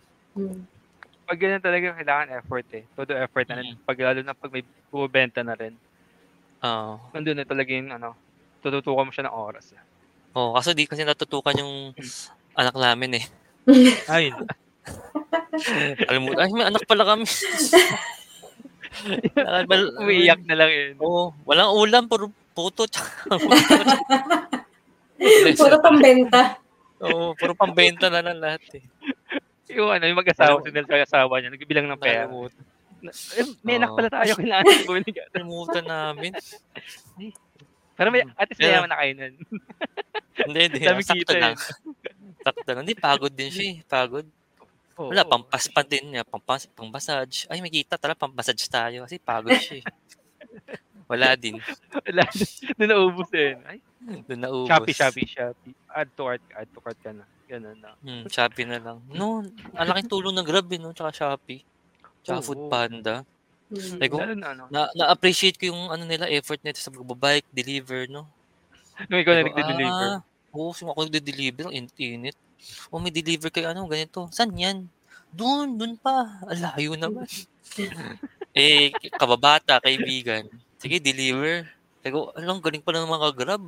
Pag 1.33 1.41
ganyan 1.41 1.65
talaga 1.65 1.97
kailangan 1.97 2.29
effort 2.37 2.69
eh. 2.77 2.85
Todo 2.93 3.17
effort 3.17 3.49
na 3.49 3.57
rin. 3.57 3.73
Mm. 3.73 3.89
Pag 3.89 3.99
lalo 3.99 4.21
na 4.21 4.37
pag 4.37 4.53
may 4.53 4.61
bumibenta 4.93 5.41
na 5.41 5.57
rin. 5.57 5.73
Oo. 6.61 7.01
Nandun 7.11 7.41
na 7.41 7.49
talaga 7.49 7.73
yung 7.73 7.89
ano, 7.89 8.13
tututukan 8.61 9.09
mo 9.09 9.11
siya 9.11 9.25
ng 9.25 9.37
oras. 9.41 9.73
eh. 9.73 9.81
Oh, 10.37 10.53
kaso 10.53 10.77
di 10.77 10.85
kasi 10.85 11.09
natutukan 11.09 11.57
yung 11.57 11.97
anak 12.61 12.77
namin 12.77 13.17
eh. 13.17 13.25
Ay, 14.13 14.29
Alam 16.13 16.21
mo, 16.23 16.31
ay 16.37 16.53
may 16.53 16.69
anak 16.69 16.85
pala 16.85 17.09
kami. 17.09 17.25
Umiiyak 19.97 20.45
na 20.45 20.55
lang 20.55 20.69
yun. 20.69 20.95
Oo, 21.01 21.33
walang 21.45 21.73
ulam, 21.73 22.05
puro 22.05 22.29
puto. 22.53 22.85
tsaka- 22.85 23.41
Puro 25.57 25.77
pambenta. 25.81 26.61
Oo, 27.01 27.33
puro 27.33 27.57
pambenta 27.57 28.07
na 28.07 28.21
lang 28.21 28.37
lahat 28.37 28.63
eh. 28.75 28.85
Yung 29.71 29.89
ano, 29.89 30.05
yung 30.05 30.19
mag-asawa, 30.19 30.59
sinil 30.65 30.87
sa 30.89 30.97
asawa 30.99 31.39
niya, 31.39 31.55
nagbibilang 31.55 31.87
ng 31.87 32.01
pera. 32.01 32.27
Eh, 33.35 33.47
may 33.63 33.83
anak 33.83 33.91
Oo. 33.91 33.99
pala 33.99 34.11
tayo, 34.11 34.33
kailangan 34.39 34.87
bumili 34.87 35.11
ka. 35.11 35.23
nakalimutan 35.27 35.85
namin. 35.87 36.33
Pero 37.93 38.09
may, 38.09 38.23
at 38.35 38.47
least 38.49 38.61
mayaman 38.63 38.91
na 38.91 38.99
kayo 38.99 39.13
nun. 39.19 39.35
Hindi, 40.49 40.61
hindi. 40.65 40.81
Sakto 40.81 41.13
kita 41.13 41.35
lang. 41.37 41.55
eh. 41.55 41.61
Sakto 42.41 42.69
lang. 42.73 42.83
Hindi, 42.89 42.97
pagod 42.97 43.31
din 43.31 43.53
siya 43.53 43.65
eh. 43.69 43.77
Pagod. 43.85 44.25
Oo. 44.97 45.13
Wala, 45.13 45.29
pampaspan 45.29 45.87
din 45.87 46.05
niya. 46.09 46.25
Pampas, 46.25 46.65
pang-massage. 46.73 47.45
Ay, 47.53 47.61
may 47.61 47.69
kita. 47.69 48.01
Tara, 48.01 48.17
pang-massage 48.17 48.65
tayo. 48.65 49.05
Kasi 49.05 49.21
pagod 49.21 49.53
siya 49.53 49.85
eh. 49.85 49.87
Wala 51.05 51.37
din. 51.37 51.61
Wala, 52.09 52.25
doon 52.81 52.89
naubos 52.89 53.29
eh. 53.37 53.61
Ay, 53.69 53.79
Doon 54.25 54.41
naubos. 54.41 54.69
Shopee, 54.73 54.97
Shopee, 54.97 55.29
Shopee. 55.29 55.75
Add 55.93 56.09
to 56.17 56.23
cart, 56.25 56.43
add 56.57 56.69
to 56.73 56.81
cart 56.81 56.99
ka 57.05 57.13
na. 57.13 57.25
Ganun 57.53 57.77
na. 57.85 57.93
Hmm, 58.01 58.25
Shopee 58.33 58.65
na 58.65 58.81
lang. 58.81 58.99
No, 59.13 59.45
ang 59.77 59.89
laking 59.93 60.09
tulong 60.09 60.33
ng 60.33 60.47
Grab 60.49 60.73
eh, 60.73 60.81
no? 60.81 60.97
Tsaka 60.97 61.13
Shopee. 61.13 61.61
Tsaka 62.25 62.41
Oo. 62.41 62.47
Foodpanda. 62.49 63.29
Mm. 63.69 63.97
Like, 64.01 64.13
Lalo 64.13 64.35
na 64.37 64.49
ano. 64.57 64.63
na, 64.73 64.89
na-appreciate 64.97 65.61
ko 65.61 65.69
yung 65.69 65.93
ano 65.93 66.09
nila, 66.09 66.33
effort 66.33 66.61
nito 66.65 66.81
sa 66.81 66.89
pagbabike, 66.89 67.45
deliver, 67.53 68.09
no? 68.09 68.25
Nung 69.09 69.21
ikaw 69.21 69.33
na 69.37 69.45
ko, 69.45 69.49
nagde-deliver. 69.53 70.09
Ah, 70.17 70.21
oo, 70.53 70.73
so 70.73 70.89
ako 70.89 71.09
nagde-deliver, 71.09 71.69
ang 71.69 71.77
init. 71.77 72.37
O 72.89 73.01
may 73.01 73.13
deliver 73.13 73.53
kay 73.53 73.69
ano, 73.69 73.85
ganito. 73.85 74.33
Saan 74.33 74.57
yan? 74.57 74.89
Doon, 75.33 75.77
doon 75.77 75.97
pa. 75.97 76.41
Ang 76.49 76.61
layo 76.61 76.93
naman. 76.97 77.29
eh, 78.57 78.93
kababata, 79.17 79.81
kaibigan. 79.81 80.49
Sige, 80.81 81.01
deliver. 81.01 81.69
Sabi 82.01 82.13
ko, 82.13 82.33
alam, 82.33 82.61
galing 82.61 82.85
pala 82.85 83.05
ng 83.05 83.13
mga 83.13 83.29
grab. 83.37 83.65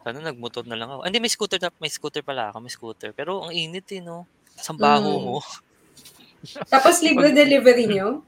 Sana 0.00 0.22
nagmotor 0.22 0.64
na 0.64 0.74
lang 0.74 0.88
ako. 0.88 1.00
Ah, 1.02 1.08
Hindi, 1.08 1.18
may 1.18 1.28
scooter, 1.28 1.58
na- 1.58 1.74
may 1.78 1.90
scooter 1.90 2.22
pala 2.22 2.48
ako, 2.48 2.56
may 2.60 2.70
scooter. 2.70 3.10
Pero 3.12 3.42
ang 3.42 3.52
init 3.52 3.88
eh, 3.90 4.00
no? 4.00 4.24
Sa 4.54 4.72
baho 4.72 5.12
Mm. 5.12 5.22
mo. 5.22 5.36
Tapos 6.72 7.00
libre 7.00 7.32
delivery 7.32 7.84
nyo? 7.86 8.22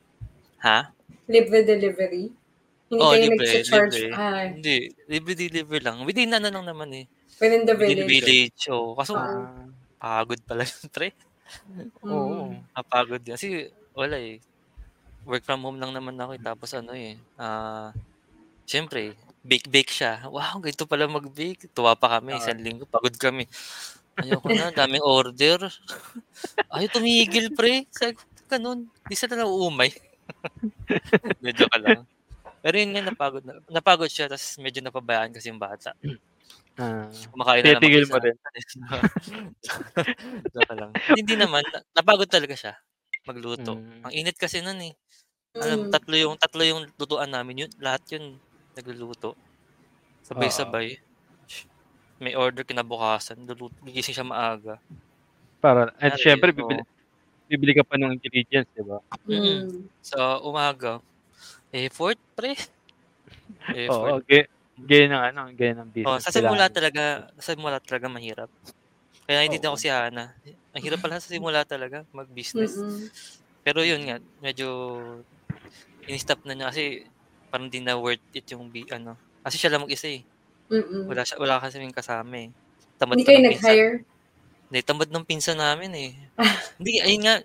Ha? 0.59 0.91
Libre 1.27 1.63
delivery? 1.63 2.33
Hindi 2.89 3.01
Oh, 3.01 3.13
kayo 3.13 3.23
libre, 3.29 3.45
nag-charge? 3.47 3.97
libre. 4.01 4.17
Ay, 4.17 4.47
Hindi, 4.57 4.77
libre 5.07 5.33
deliver 5.35 5.79
lang. 5.79 5.97
Within 6.03 6.33
ano 6.33 6.49
lang 6.49 6.65
naman 6.65 6.89
eh. 6.95 7.05
within 7.39 7.63
the 7.63 7.73
Within 7.73 8.03
village. 8.03 8.11
village. 8.51 8.61
Oh, 8.69 8.97
kaso, 8.97 9.15
Ah, 9.15 9.69
pagod 10.01 10.41
pala 10.43 10.65
yun, 10.65 10.89
pre. 10.95 11.13
Oo. 12.03 12.51
Mm. 12.51 12.67
Napagod 12.73 13.21
din. 13.21 13.35
Kasi 13.35 13.49
wala 13.93 14.17
eh. 14.17 14.41
Work 15.23 15.45
from 15.45 15.61
home 15.61 15.77
lang 15.77 15.93
naman 15.93 16.17
ako 16.17 16.33
eh. 16.35 16.43
Tapos 16.43 16.71
ano 16.73 16.93
eh. 16.93 17.15
Ah, 17.37 17.93
Siyempre, 18.65 19.17
bake-bake 19.49 19.89
siya. 19.89 20.29
Wow, 20.29 20.61
ganito 20.61 20.85
pala 20.85 21.09
mag-bake. 21.09 21.73
Tuwa 21.73 21.97
pa 21.97 22.21
kami. 22.21 22.37
Oo. 22.37 22.39
Isang 22.39 22.61
linggo, 22.61 22.85
pagod 22.85 23.17
kami. 23.17 23.49
Ayoko 24.21 24.53
na, 24.53 24.69
daming 24.69 25.01
order. 25.01 25.73
Ayaw 26.77 26.89
tumigil, 26.93 27.57
pre. 27.57 27.89
Ko, 27.89 28.13
ganun. 28.47 28.93
Di 29.09 29.17
sila 29.17 29.41
na 29.41 29.49
uumay. 29.49 29.89
medyo 31.45 31.65
ka 31.73 31.79
lang. 31.81 32.05
Pero 32.61 32.75
yun 32.77 32.93
nga, 32.93 33.03
napagod, 33.09 33.43
na, 33.47 33.57
napagod 33.73 34.11
siya. 34.13 34.29
Tapos 34.29 34.61
medyo 34.61 34.85
napabayaan 34.85 35.33
kasi 35.33 35.49
yung 35.49 35.63
bata. 35.63 35.97
Ah. 36.79 37.09
Kumakain 37.35 37.65
na 37.65 37.79
naman 37.81 38.07
mo 38.07 38.19
din. 38.23 38.37
Joke 40.55 40.75
lang. 40.79 40.91
Hindi 41.15 41.35
naman. 41.35 41.63
na- 41.67 41.83
Napagod 41.97 42.31
talaga 42.31 42.55
siya. 42.55 42.75
Magluto. 43.27 43.79
Mm. 43.79 44.03
Ang 44.07 44.13
init 44.15 44.37
kasi 44.39 44.63
nun 44.63 44.79
eh. 44.83 44.95
Alam, 45.59 45.89
Mm. 45.89 45.91
tatlo 45.91 46.15
yung 46.15 46.35
tatlo 46.39 46.63
yung 46.63 46.81
lutuan 46.95 47.31
namin 47.35 47.67
yun. 47.67 47.73
Lahat 47.83 48.03
yun 48.15 48.39
nagluluto. 48.79 49.35
Sabay-sabay. 50.29 50.89
May 52.23 52.35
order 52.43 52.63
kinabukasan. 52.69 53.39
Luluto, 53.49 53.79
gigising 53.87 54.15
siya 54.17 54.27
maaga. 54.31 54.75
Para, 55.61 55.91
and 55.99 56.15
Kaya 56.15 56.19
syempre, 56.19 56.53
bibili, 56.55 56.83
bibili 57.51 57.73
ka 57.79 57.85
pa 57.89 57.97
ng 57.99 58.15
ingredients, 58.19 58.71
di 58.77 58.83
ba? 58.87 58.99
Mm. 59.27 59.89
Sa 60.03 60.41
umaga, 60.43 61.01
effort, 61.73 62.19
pre. 62.37 62.57
Oo, 63.91 64.05
Effort. 64.09 64.19
okay. 64.21 64.47
Gaya 64.79 65.05
ng 65.11 65.23
ano, 65.35 65.41
gaya 65.59 65.73
ng 65.75 65.91
Oh, 66.07 66.17
business. 66.17 66.23
sa 66.23 66.31
simula 66.31 66.71
talaga, 66.71 67.27
sa 67.43 67.53
simula 67.55 67.79
talaga 67.83 68.07
mahirap. 68.07 68.51
Kaya 69.29 69.45
hindi 69.47 69.59
ako 69.63 69.79
si 69.81 69.89
Hana. 69.93 70.37
Ang 70.75 70.83
hirap 70.85 71.01
pala 71.03 71.21
sa 71.23 71.31
simula 71.33 71.63
talaga 71.67 72.05
mag-business. 72.15 72.83
Mm-mm. 72.83 73.11
Pero 73.65 73.83
yun 73.85 74.03
nga, 74.09 74.19
medyo 74.43 74.69
in-stop 76.09 76.41
na 76.47 76.55
niya 76.57 76.71
kasi 76.73 76.85
parang 77.49 77.67
di 77.67 77.81
na 77.81 77.95
worth 77.95 78.23
it 78.33 78.47
yung 78.49 78.69
bi- 78.69 78.89
ano. 78.89 79.17
Kasi 79.41 79.57
siya 79.57 79.73
lang 79.73 79.83
mag-isa 79.83 80.07
eh. 80.07 80.23
Mm-mm. 80.69 81.09
Wala, 81.09 81.25
siya, 81.25 81.37
wala 81.37 81.57
kasi 81.57 81.81
yung 81.81 81.93
kasama 81.93 82.35
eh. 82.39 82.49
Tamad 82.97 83.17
Hindi 83.17 83.25
kayo 83.25 83.39
ng 83.39 83.45
pinsan. 83.47 83.65
nag-hire? 83.65 83.95
Hindi, 84.69 84.79
tamad 84.83 85.09
ng 85.09 85.25
pinsan 85.25 85.57
namin 85.57 85.91
eh. 85.93 86.11
hindi, 86.79 86.93
ayun 86.99 87.23
nga, 87.23 87.37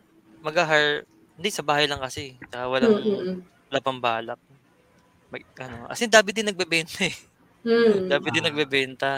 mag-hire. 0.41 1.07
Hindi, 1.33 1.49
sa 1.49 1.63
bahay 1.63 1.85
lang 1.85 1.97
kasi. 1.97 2.35
Tsaka 2.45 2.67
walang, 2.67 2.99
Mm-mm. 2.99 3.35
wala 3.71 3.79
pang 3.79 3.97
balak. 3.97 4.39
Mag, 5.29 5.41
ano, 5.57 5.87
as 5.87 5.97
in, 5.97 6.11
David 6.11 6.35
din 6.35 6.47
nagbebenta 6.47 7.01
eh. 7.01 7.15
Mm. 7.63 8.11
David 8.11 8.31
din 8.33 8.43
Ah. 8.43 8.47
nagbebenta. 8.47 9.11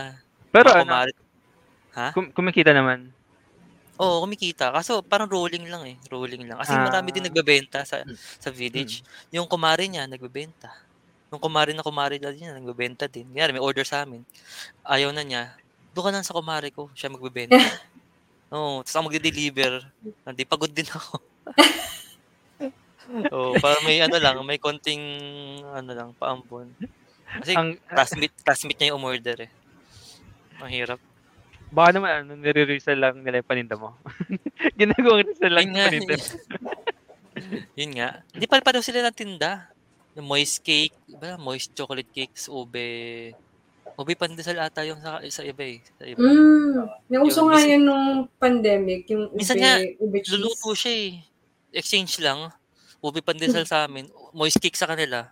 Pero 0.48 0.69
Mga 0.69 0.78
ano, 0.78 0.86
kumari- 0.86 1.24
Ha? 1.91 2.08
kum- 2.12 2.32
kumikita 2.32 2.71
naman. 2.71 3.10
Oo, 3.96 4.24
kumikita. 4.24 4.76
Kaso 4.76 5.00
parang 5.00 5.32
rolling 5.32 5.72
lang 5.72 5.84
eh. 5.88 5.96
Rolling 6.12 6.44
lang. 6.44 6.60
Kasi 6.60 6.76
Ah. 6.76 6.84
marami 6.84 7.16
din 7.16 7.24
nagbebenta 7.24 7.88
sa 7.88 8.04
Mm. 8.04 8.16
sa 8.18 8.50
village. 8.52 9.02
Yung 9.32 9.48
kumari 9.48 9.88
niya, 9.88 10.04
nagbebenta. 10.04 10.68
Yung 11.32 11.40
kumari 11.40 11.72
na 11.72 11.84
kumari 11.84 12.20
na 12.20 12.32
niya, 12.32 12.56
nagbebenta 12.56 13.08
din. 13.08 13.28
Kaya 13.32 13.56
may 13.56 13.64
order 13.64 13.88
sa 13.88 14.04
amin. 14.04 14.24
Ayaw 14.84 15.16
na 15.16 15.24
niya. 15.24 15.56
Doon 15.96 16.06
ka 16.08 16.12
lang 16.12 16.28
sa 16.28 16.36
kumari 16.36 16.76
ko. 16.76 16.92
Siya 16.92 17.08
magbebenta. 17.08 17.56
Oo, 18.54 18.84
tapos 18.84 18.94
ako 18.94 19.04
magde-deliver. 19.10 19.74
Hindi, 20.28 20.44
pagod 20.46 20.70
din 20.70 20.88
ako. 20.92 21.18
Oo, 23.32 23.54
para 23.62 23.78
may 23.86 24.02
ano 24.02 24.18
lang, 24.18 24.36
may 24.44 24.58
konting 24.58 25.02
ano 25.64 25.92
lang, 25.94 26.10
paampon. 26.18 26.74
Kasi 27.42 27.54
Ang, 27.54 27.78
classmate, 27.90 28.36
classmate 28.44 28.78
niya 28.80 28.90
yung 28.94 29.00
umorder 29.02 29.50
eh. 29.50 29.52
Ang 30.62 30.72
hirap. 30.72 31.00
Baka 31.76 31.90
naman, 31.94 32.12
ano, 32.24 32.32
nire-resell 32.40 32.96
lang 32.96 33.20
nila 33.20 33.44
yung 33.44 33.50
paninda 33.52 33.76
mo. 33.76 34.00
Ginagawang 34.80 35.28
resell 35.28 35.52
lang 35.52 35.66
Yun 35.66 35.70
yung 35.70 35.76
nga. 35.76 35.88
paninda. 35.92 36.16
Yun 37.80 37.92
nga. 38.00 38.10
Hindi 38.32 38.46
pa 38.48 38.64
pa 38.64 38.72
daw 38.72 38.82
sila 38.82 39.04
ng 39.04 39.16
tinda. 39.16 39.68
Yung 40.16 40.26
moist 40.26 40.64
cake, 40.64 40.96
ba? 41.20 41.36
Moist 41.36 41.76
chocolate 41.76 42.08
cakes, 42.08 42.48
ube. 42.48 42.88
Ube 43.96 44.12
pandesal 44.16 44.60
ata 44.60 44.84
yung 44.84 45.00
sa, 45.00 45.20
sa 45.22 45.44
iba 45.44 45.64
eh. 45.64 45.80
Sa 46.00 46.04
iba. 46.04 46.20
Mm. 46.20 46.88
Nauso 47.12 47.48
nga 47.48 47.60
yan 47.60 47.84
nung 47.84 48.08
pandemic, 48.40 49.08
yung 49.12 49.28
ube, 49.28 49.40
Minsan 49.40 49.60
nga, 49.60 49.80
ube 50.00 50.24
cheese. 50.24 50.32
Luluto 50.36 50.72
siya 50.72 50.94
eh. 50.96 51.12
Exchange 51.76 52.24
lang. 52.24 52.52
Ube 53.04 53.20
pandesal 53.20 53.68
sa 53.68 53.84
amin. 53.84 54.08
Moist 54.32 54.60
cake 54.60 54.80
sa 54.80 54.88
kanila. 54.88 55.28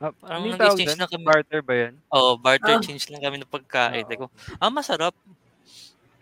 Ah, 0.00 0.16
Parang 0.16 0.48
yung 0.48 0.56
nag-exchange 0.56 0.96
na 0.96 1.04
kami. 1.04 1.24
Barter 1.28 1.60
ba 1.60 1.74
yan? 1.76 1.92
Oh, 2.08 2.32
barter 2.40 2.80
Ah. 2.80 2.82
change 2.82 3.04
lang 3.12 3.20
kami 3.20 3.36
ng 3.36 3.52
pagkain. 3.52 4.04
Oo. 4.04 4.08
Like, 4.08 4.24
ah, 4.56 4.72
masarap. 4.72 5.12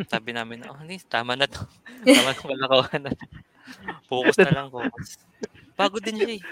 Sabi 0.06 0.30
namin, 0.30 0.62
oh, 0.70 0.78
hindi, 0.78 1.02
tama 1.11 1.34
na 1.34 1.50
to. 1.50 1.58
Tama 2.14 2.30
na, 2.30 2.42
wala 2.46 2.87
ka 2.87 2.98
na. 3.02 3.11
Focus 4.06 4.38
na 4.40 4.52
lang, 4.54 4.68
focus. 4.70 5.18
Pagod 5.76 6.04
din 6.04 6.18
siya 6.20 6.32
eh. 6.38 6.42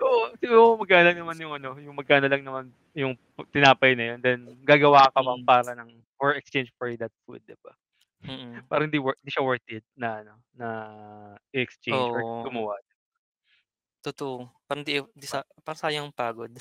Oo, 0.00 0.32
siguro 0.40 0.76
magkano 0.76 1.08
lang 1.08 1.18
naman 1.20 1.38
yung 1.40 1.54
ano, 1.56 1.70
yung 1.80 1.96
magkano 1.96 2.26
lang 2.28 2.44
naman 2.44 2.64
yung 2.92 3.14
tinapay 3.52 3.96
na 3.96 4.14
yun, 4.14 4.18
then 4.20 4.40
gagawa 4.64 5.08
ka 5.08 5.20
pa 5.24 5.32
Mm. 5.36 5.44
para 5.48 5.72
ng 5.76 5.90
or 6.20 6.36
exchange 6.36 6.68
for 6.76 6.88
that 7.00 7.12
food, 7.24 7.40
'di 7.48 7.56
ba? 7.64 7.72
Mm. 8.28 8.64
Parang 8.68 8.88
hindi 8.92 9.00
wor 9.00 9.16
'di 9.24 9.30
siya 9.32 9.44
worth 9.44 9.64
it 9.72 9.84
na 9.96 10.20
ano, 10.24 10.34
na 10.56 10.68
i-exchange 11.56 12.08
or 12.12 12.20
Oo. 12.24 12.44
gumawa. 12.44 12.76
Totoo. 14.04 14.50
Parang 14.68 14.84
di 14.84 15.00
di 15.16 15.26
sa 15.28 15.40
parang 15.64 15.80
sayang 15.80 16.04
ang 16.10 16.16
pagod. 16.16 16.52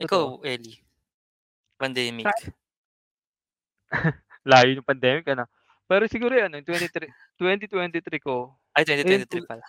Totoo. 0.00 0.38
Ikaw, 0.38 0.46
Ellie? 0.46 0.78
Pandemic. 1.78 2.26
Sa 2.26 2.50
Layo 4.48 4.78
ng 4.78 4.86
pandemic 4.86 5.26
ano. 5.32 5.44
Pero 5.88 6.04
siguro 6.04 6.36
yan, 6.36 6.52
yung 6.52 6.66
23 6.66 7.08
2023 7.40 8.20
ko, 8.20 8.52
Ay, 8.76 8.84
ayun 8.84 9.24
2023 9.24 9.28
tul 9.28 9.44
pala. 9.48 9.64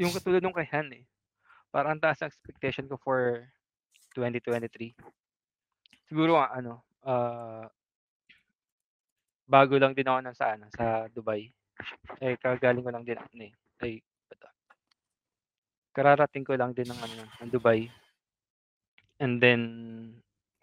yung 0.00 0.12
katulad 0.12 0.40
nung 0.40 0.56
kay 0.56 0.68
Han, 0.72 0.88
eh. 0.96 1.04
Parang 1.68 1.96
ang 1.96 2.02
taas 2.02 2.24
ng 2.24 2.30
expectation 2.32 2.88
ko 2.88 2.96
for 2.96 3.44
2023. 4.16 4.96
Siguro 6.08 6.40
nga 6.40 6.56
ano, 6.56 6.80
ah 7.04 7.68
bago 9.46 9.78
lang 9.78 9.94
din 9.94 10.08
ako 10.08 10.18
nun 10.24 10.36
sa 10.36 10.58
ano, 10.58 10.66
sa 10.74 11.06
Dubai. 11.12 11.46
Eh, 12.18 12.34
kagagaling 12.40 12.82
ko 12.82 12.90
lang 12.90 13.04
din 13.06 13.20
ano, 13.20 13.42
eh, 13.46 13.52
ay 13.84 14.02
eto. 14.32 14.48
Kararating 15.94 16.44
ko 16.44 16.58
lang 16.58 16.74
din 16.74 16.88
ng 16.90 17.00
ano, 17.00 17.22
ng 17.44 17.50
Dubai. 17.52 17.86
And 19.22 19.40
then, 19.40 19.62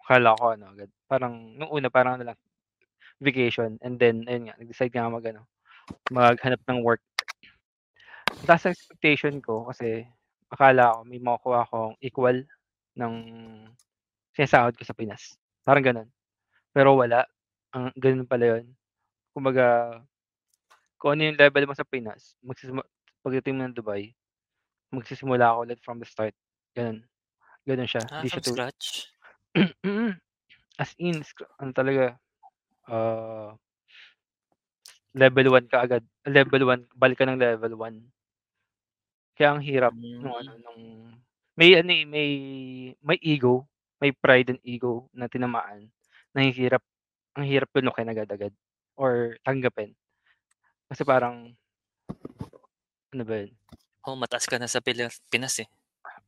akala 0.04 0.36
ko 0.36 0.54
ano 0.54 0.64
agad, 0.70 0.90
parang 1.08 1.56
nung 1.56 1.72
una 1.72 1.88
parang 1.88 2.20
ano 2.20 2.30
lang, 2.30 2.38
vacation 3.24 3.80
and 3.80 3.96
then 3.98 4.22
ayun 4.28 4.52
nga, 4.52 4.56
nag-decide 4.60 4.92
nga 4.92 5.08
ako 5.08 5.12
mag-ano, 5.18 5.42
maghanap 6.12 6.60
ng 6.68 6.80
work. 6.84 7.02
Taas 8.44 8.68
expectation 8.68 9.40
ko 9.40 9.64
kasi 9.72 10.04
akala 10.52 11.00
ko 11.00 11.00
may 11.08 11.18
makukuha 11.18 11.64
akong 11.64 11.96
equal 12.04 12.36
ng 13.00 13.14
sinasahod 14.36 14.74
ko 14.76 14.84
sa 14.84 14.94
Pinas, 14.96 15.38
parang 15.64 15.84
gano'n. 15.84 16.08
Pero 16.74 16.98
wala, 16.98 17.24
ang 17.72 17.90
gano'n 17.96 18.28
pala 18.28 18.58
yun. 18.58 18.64
Kumbaga, 19.34 19.98
kung 20.98 21.16
ano 21.16 21.30
yung 21.30 21.38
level 21.40 21.66
mo 21.70 21.74
sa 21.76 21.86
Pinas, 21.86 22.34
magsisimula 22.44 22.84
pagdating 23.24 23.54
mo 23.56 23.60
ng 23.64 23.76
Dubai, 23.76 24.12
magsisimula 24.92 25.54
ka 25.54 25.60
ulit 25.64 25.80
from 25.80 25.98
the 26.02 26.06
start, 26.08 26.34
gano'n. 26.76 27.00
Gano'n 27.64 27.88
siya, 27.88 28.04
Ah, 28.12 28.20
di 28.20 28.28
from 28.28 28.42
siya 28.44 28.52
scratch? 28.52 28.86
As 30.82 30.92
in, 30.98 31.22
ano 31.62 31.70
talaga, 31.72 32.18
ah 32.88 33.56
level 35.14 35.46
1 35.54 35.70
ka 35.70 35.78
agad, 35.86 36.02
level 36.26 36.62
1, 36.66 36.90
balik 36.98 37.18
ka 37.22 37.24
ng 37.26 37.38
level 37.38 37.78
1. 37.78 38.02
Kaya 39.34 39.48
ang 39.54 39.62
hirap 39.62 39.94
nung 39.94 40.34
ano, 40.34 40.50
Hmm. 40.54 40.62
nung 40.62 40.82
may 41.58 41.74
ano, 41.78 41.90
eh, 41.90 42.06
may 42.06 42.30
may 43.02 43.18
ego, 43.22 43.66
may 44.02 44.10
pride 44.10 44.54
and 44.54 44.62
ego 44.66 45.06
na 45.14 45.30
tinamaan, 45.30 45.90
nahihirap 46.34 46.82
ang 47.34 47.46
hirap 47.46 47.70
tunukin 47.74 48.10
agad-agad 48.10 48.54
or 48.94 49.34
tanggapin. 49.42 49.94
Kasi 50.90 51.02
parang 51.02 51.54
ano 53.14 53.22
ba 53.26 53.34
yun? 53.42 53.52
Oo, 54.06 54.16
mataas 54.18 54.44
ka 54.46 54.58
na 54.58 54.68
sa 54.70 54.82
Pilas 54.84 55.18
Pinas, 55.30 55.56
eh. 55.62 55.68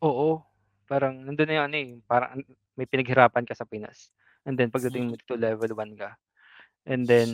Oo, 0.03 0.43
parang 0.87 1.15
nandun 1.23 1.47
na 1.51 1.57
yung 1.63 1.67
ano, 1.71 1.77
eh, 1.79 1.91
parang 2.07 2.31
may 2.77 2.87
pinaghirapan 2.87 3.47
ka 3.47 3.55
sa 3.57 3.67
Pinas 3.67 4.11
and 4.47 4.55
then 4.59 4.71
pagdating 4.71 5.11
mo 5.11 5.15
dito 5.19 5.35
level 5.35 5.73
1 5.75 5.95
ka. 5.99 6.15
And 6.87 7.07
then, 7.07 7.31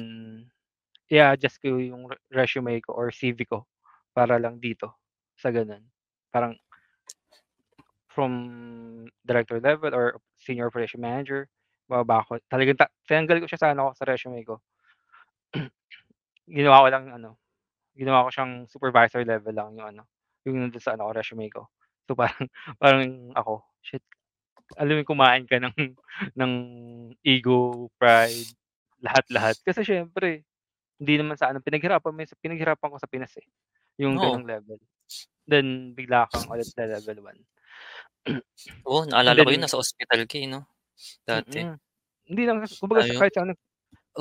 i-a-adjust 1.12 1.60
ko 1.62 1.76
yung 1.78 2.08
re 2.08 2.16
resume 2.32 2.80
ko 2.80 2.96
or 2.96 3.12
CV 3.12 3.44
ko 3.48 3.68
para 4.16 4.40
lang 4.40 4.58
dito, 4.60 4.96
sa 5.36 5.52
gano'n. 5.52 5.84
Parang 6.32 6.56
from 8.12 8.32
director 9.24 9.60
level 9.60 9.94
or 9.94 10.20
senior 10.36 10.66
operation 10.68 11.00
manager, 11.00 11.48
bababa 11.88 12.20
ako. 12.24 12.38
Talagang 12.52 12.76
ta 12.76 12.86
tinanggal 13.08 13.40
ko 13.42 13.46
siya 13.48 13.60
sa 13.60 13.68
ano 13.72 13.90
ko, 13.90 13.92
sa 13.96 14.04
resume 14.08 14.40
ko. 14.44 14.60
Ginawa 16.48 16.84
ko 16.84 16.88
lang 16.92 17.06
ano, 17.12 17.30
ginawa 17.96 18.26
ko 18.28 18.30
siyang 18.32 18.54
supervisor 18.68 19.22
level 19.24 19.54
lang 19.54 19.76
yung 19.76 19.88
ano, 19.96 20.02
yung 20.48 20.56
nandun 20.60 20.82
sa 20.82 20.96
ano 20.96 21.08
ko, 21.08 21.12
resume 21.16 21.48
ko. 21.52 21.62
So, 22.08 22.16
parang 22.18 22.48
parang 22.82 23.04
ako, 23.36 23.64
shit, 23.84 24.04
alam 24.78 25.00
mo 25.00 25.04
kumain 25.06 25.44
ka 25.48 25.58
ng 25.60 25.76
ng 26.40 26.52
ego, 27.24 27.88
pride, 28.00 28.50
lahat-lahat. 29.04 29.58
Kasi 29.66 29.82
siyempre, 29.86 30.46
hindi 31.00 31.14
naman 31.20 31.36
sa 31.40 31.50
ano, 31.52 31.60
pinaghirapan 31.64 32.14
sa 32.28 32.36
pinaghirapan 32.40 32.90
ko 32.94 32.98
sa 33.00 33.10
Pinas, 33.10 33.34
eh, 33.40 33.46
yung 34.00 34.16
Oo. 34.16 34.22
gano'ng 34.22 34.46
level. 34.48 34.78
Then 35.48 35.94
bigla 35.98 36.28
kang 36.32 36.48
ulit 36.52 36.70
sa 36.74 36.86
level 36.88 37.20
1. 37.26 37.40
Oo, 38.88 39.06
And 39.26 39.34
naalala 39.34 39.46
ko 39.46 39.50
yun 39.54 39.62
then 39.62 39.66
nasa 39.66 39.78
ospital 39.78 40.26
ka, 40.26 40.36
eh, 40.42 40.46
'no? 40.50 40.66
Dati. 41.28 41.62
Mm. 41.62 41.80
Hindi 42.28 42.42
lang 42.48 42.58
kumbaga 42.80 43.02
sa 43.06 43.14
Dami 43.14 43.18
kahit 43.18 43.34
sa 43.36 43.42
ano, 43.46 43.54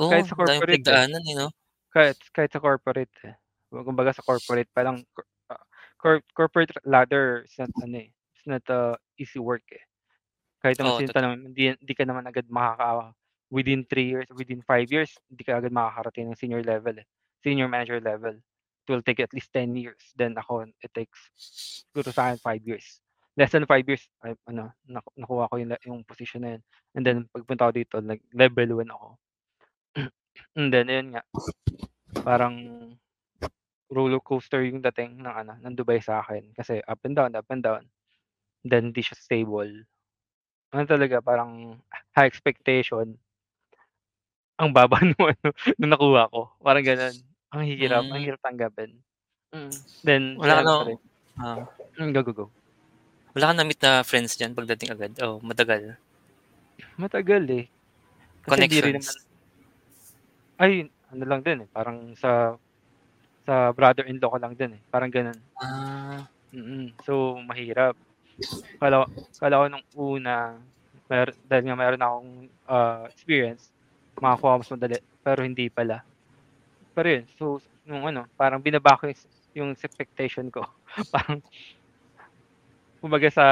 oo, 0.00 0.20
kahit 0.20 0.26
sa 0.28 0.36
corporate, 0.38 0.84
eh. 0.92 1.02
pinagdaanan, 1.02 1.24
eh, 1.30 1.34
'no? 1.38 1.48
Kahit 1.94 2.18
kahit 2.34 2.52
sa 2.54 2.60
corporate, 2.62 3.12
eh. 3.26 3.36
Kumbaga 3.72 4.12
sa 4.16 4.24
corporate 4.26 4.70
parang 4.74 5.04
ah, 5.52 5.62
cor 6.00 6.22
corporate 6.36 6.72
ladder 6.86 7.44
is 7.46 7.56
not 7.60 7.72
ano, 7.82 7.96
eh, 8.06 8.10
it's 8.34 8.46
not 8.48 8.64
a 8.72 8.96
easy 9.20 9.38
work, 9.42 9.64
eh. 9.74 9.84
Kahit 10.64 10.78
naman 10.80 10.94
Oo, 10.94 11.02
totoo. 11.02 11.14
tanongin 11.14 11.40
mo, 11.44 11.46
hindi 11.52 11.64
hindi 11.76 11.94
ka 11.96 12.04
naman 12.08 12.26
agad 12.28 12.46
makaka 12.50 13.14
within 13.52 13.84
3 13.84 14.08
years, 14.08 14.28
within 14.32 14.64
5 14.64 14.88
years, 14.88 15.12
hindi 15.28 15.44
ka 15.44 15.60
agad 15.60 15.76
makakarating 15.76 16.32
ng 16.32 16.40
senior 16.40 16.64
level, 16.64 16.96
eh, 16.96 17.06
senior 17.44 17.68
manager 17.68 18.00
level. 18.00 18.32
It 18.32 18.88
will 18.88 19.04
take 19.04 19.20
at 19.20 19.30
least 19.36 19.52
10 19.52 19.76
years. 19.76 20.00
Then 20.16 20.34
ako, 20.40 20.72
it 20.80 20.90
takes 20.96 21.20
siguro 21.84 22.08
sa'kin 22.08 22.40
5 22.40 22.64
years. 22.64 23.04
Less 23.36 23.52
than 23.52 23.68
5 23.68 23.84
years, 23.84 24.08
ay 24.24 24.32
ano, 24.48 24.72
naku 24.88 25.08
nakuha 25.20 25.52
ko 25.52 25.54
yung 25.60 25.70
yung 25.84 26.00
posisyon 26.08 26.42
na 26.42 26.50
yun. 26.56 26.62
And 26.96 27.02
then 27.04 27.18
pagpunta 27.28 27.68
ko 27.68 27.72
dito 27.76 27.96
nag-level 28.00 28.80
1 28.80 28.88
ako. 28.88 29.08
And 30.56 30.72
then 30.72 30.88
ayun 30.88 31.08
nga, 31.12 31.22
parang 32.24 32.56
rollercoaster 33.92 34.64
yung 34.64 34.80
dating 34.80 35.20
ng 35.20 35.28
ano, 35.28 35.52
ng 35.60 35.76
Dubai 35.76 36.00
sa'kin. 36.00 36.56
Kasi 36.56 36.80
up 36.88 37.04
and 37.04 37.14
down, 37.14 37.36
up 37.36 37.48
and 37.52 37.60
down. 37.60 37.84
Then 38.64 38.90
hindi 38.90 39.04
siya 39.04 39.20
stable. 39.20 39.84
Ano 40.72 40.88
talaga, 40.88 41.20
parang 41.20 41.76
high 42.16 42.24
expectation. 42.24 43.20
Ang 44.62 44.70
baba 44.70 44.96
nung 45.02 45.26
ano, 45.26 45.48
nung 45.74 45.90
nakuha 45.90 46.30
ko, 46.30 46.46
parang 46.62 46.86
gano'n. 46.86 47.16
Ang 47.50 47.64
hirap, 47.66 48.06
ang 48.06 48.22
Hmm. 48.22 48.26
hirap 48.30 48.40
tanggapin. 48.46 48.90
Mm, 49.52 49.74
then 50.06 50.22
Wala 50.40 50.54
ka 50.56 50.62
na 50.64 50.72
siyempre 50.72 50.94
ah. 51.42 51.56
hmm, 51.98 52.10
go, 52.14 52.20
go, 52.24 52.32
go. 52.32 52.46
Wala 53.34 53.50
kang 53.50 53.58
na-meet 53.60 53.80
na 53.82 54.06
friends 54.06 54.38
diyan 54.38 54.54
pagdating 54.56 54.92
agad 54.94 55.12
o 55.20 55.42
matagal? 55.44 55.98
Matagal, 56.96 57.44
eh. 57.52 57.64
Kasi 58.46 58.64
rin 58.80 58.96
naman 58.96 59.02
Connections? 59.02 59.28
ay, 60.62 60.72
ano 61.12 61.24
lang 61.26 61.40
din, 61.42 61.58
eh, 61.66 61.68
parang 61.68 62.14
sa 62.16 62.54
sa 63.46 63.74
brother-in-law 63.74 64.30
ko 64.34 64.38
lang 64.38 64.54
din, 64.54 64.78
eh, 64.78 64.82
parang 64.88 65.10
gano'n. 65.10 65.38
Ah. 65.60 66.28
Mm, 66.52 66.92
so 67.02 67.40
mahirap. 67.48 67.96
Akala 68.78 69.04
ko 69.04 69.06
akala 69.38 69.60
ko 69.60 69.66
nung 69.68 69.86
una, 70.16 70.36
mer 71.08 71.28
dahil 71.48 71.64
nga 71.68 71.76
meron 71.78 72.02
akong, 72.04 72.30
ah, 72.68 73.04
experience, 73.08 73.72
makakuha 74.20 74.58
ko 74.58 74.60
mas 74.62 74.72
madali, 74.74 74.96
pero 75.24 75.40
hindi 75.46 75.70
pala. 75.72 76.02
Pero 76.96 77.08
yun, 77.08 77.24
so 77.38 77.60
nung 77.86 78.04
ano, 78.08 78.28
parang 78.38 78.60
binaba 78.62 78.98
ko 79.00 79.08
yung 79.10 79.18
yung 79.56 79.70
expectation 79.76 80.48
ko. 80.52 80.64
Parang 81.14 81.42
kumbaga 83.02 83.28
sa 83.34 83.46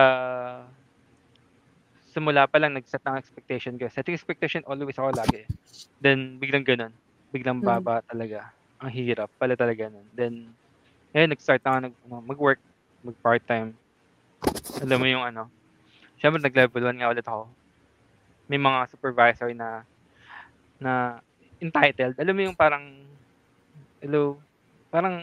simula 2.10 2.50
pa 2.50 2.58
lang 2.58 2.74
nag-set 2.74 3.02
ng 3.06 3.18
expectation 3.22 3.74
ko. 3.78 3.86
Setting 3.86 4.14
expectation 4.18 4.62
always 4.66 4.98
ako 4.98 5.14
lagi, 5.14 5.46
eh. 5.46 5.48
Then 6.02 6.38
biglang 6.42 6.66
gano'n, 6.66 6.92
biglang 7.30 7.62
Hmm. 7.62 7.66
baba 7.66 8.02
talaga. 8.06 8.50
Ang 8.82 8.90
hirap 8.94 9.30
pala 9.38 9.54
talaga 9.54 9.86
nun. 9.92 10.08
Then 10.14 10.56
ayun, 11.16 11.32
nag-start 11.34 11.62
na 11.64 11.70
ako 11.72 11.78
nag 11.88 11.96
ano, 12.06 12.16
mag-work, 12.24 12.60
mag-part-time. 13.04 13.76
Alam 14.82 14.98
mo 15.02 15.06
yung 15.10 15.24
ano, 15.26 15.50
siyempre 16.20 16.40
nag-level 16.42 16.84
1 16.90 16.98
nga 17.00 17.10
ulit 17.12 17.26
ako. 17.26 17.52
May 18.50 18.58
mga 18.60 18.90
supervisor 18.92 19.50
na 19.56 19.86
na 20.80 21.20
entitled. 21.60 22.16
Alam 22.16 22.34
mo 22.34 22.42
yung 22.48 22.56
parang 22.56 22.84
hello, 24.00 24.40
parang 24.88 25.20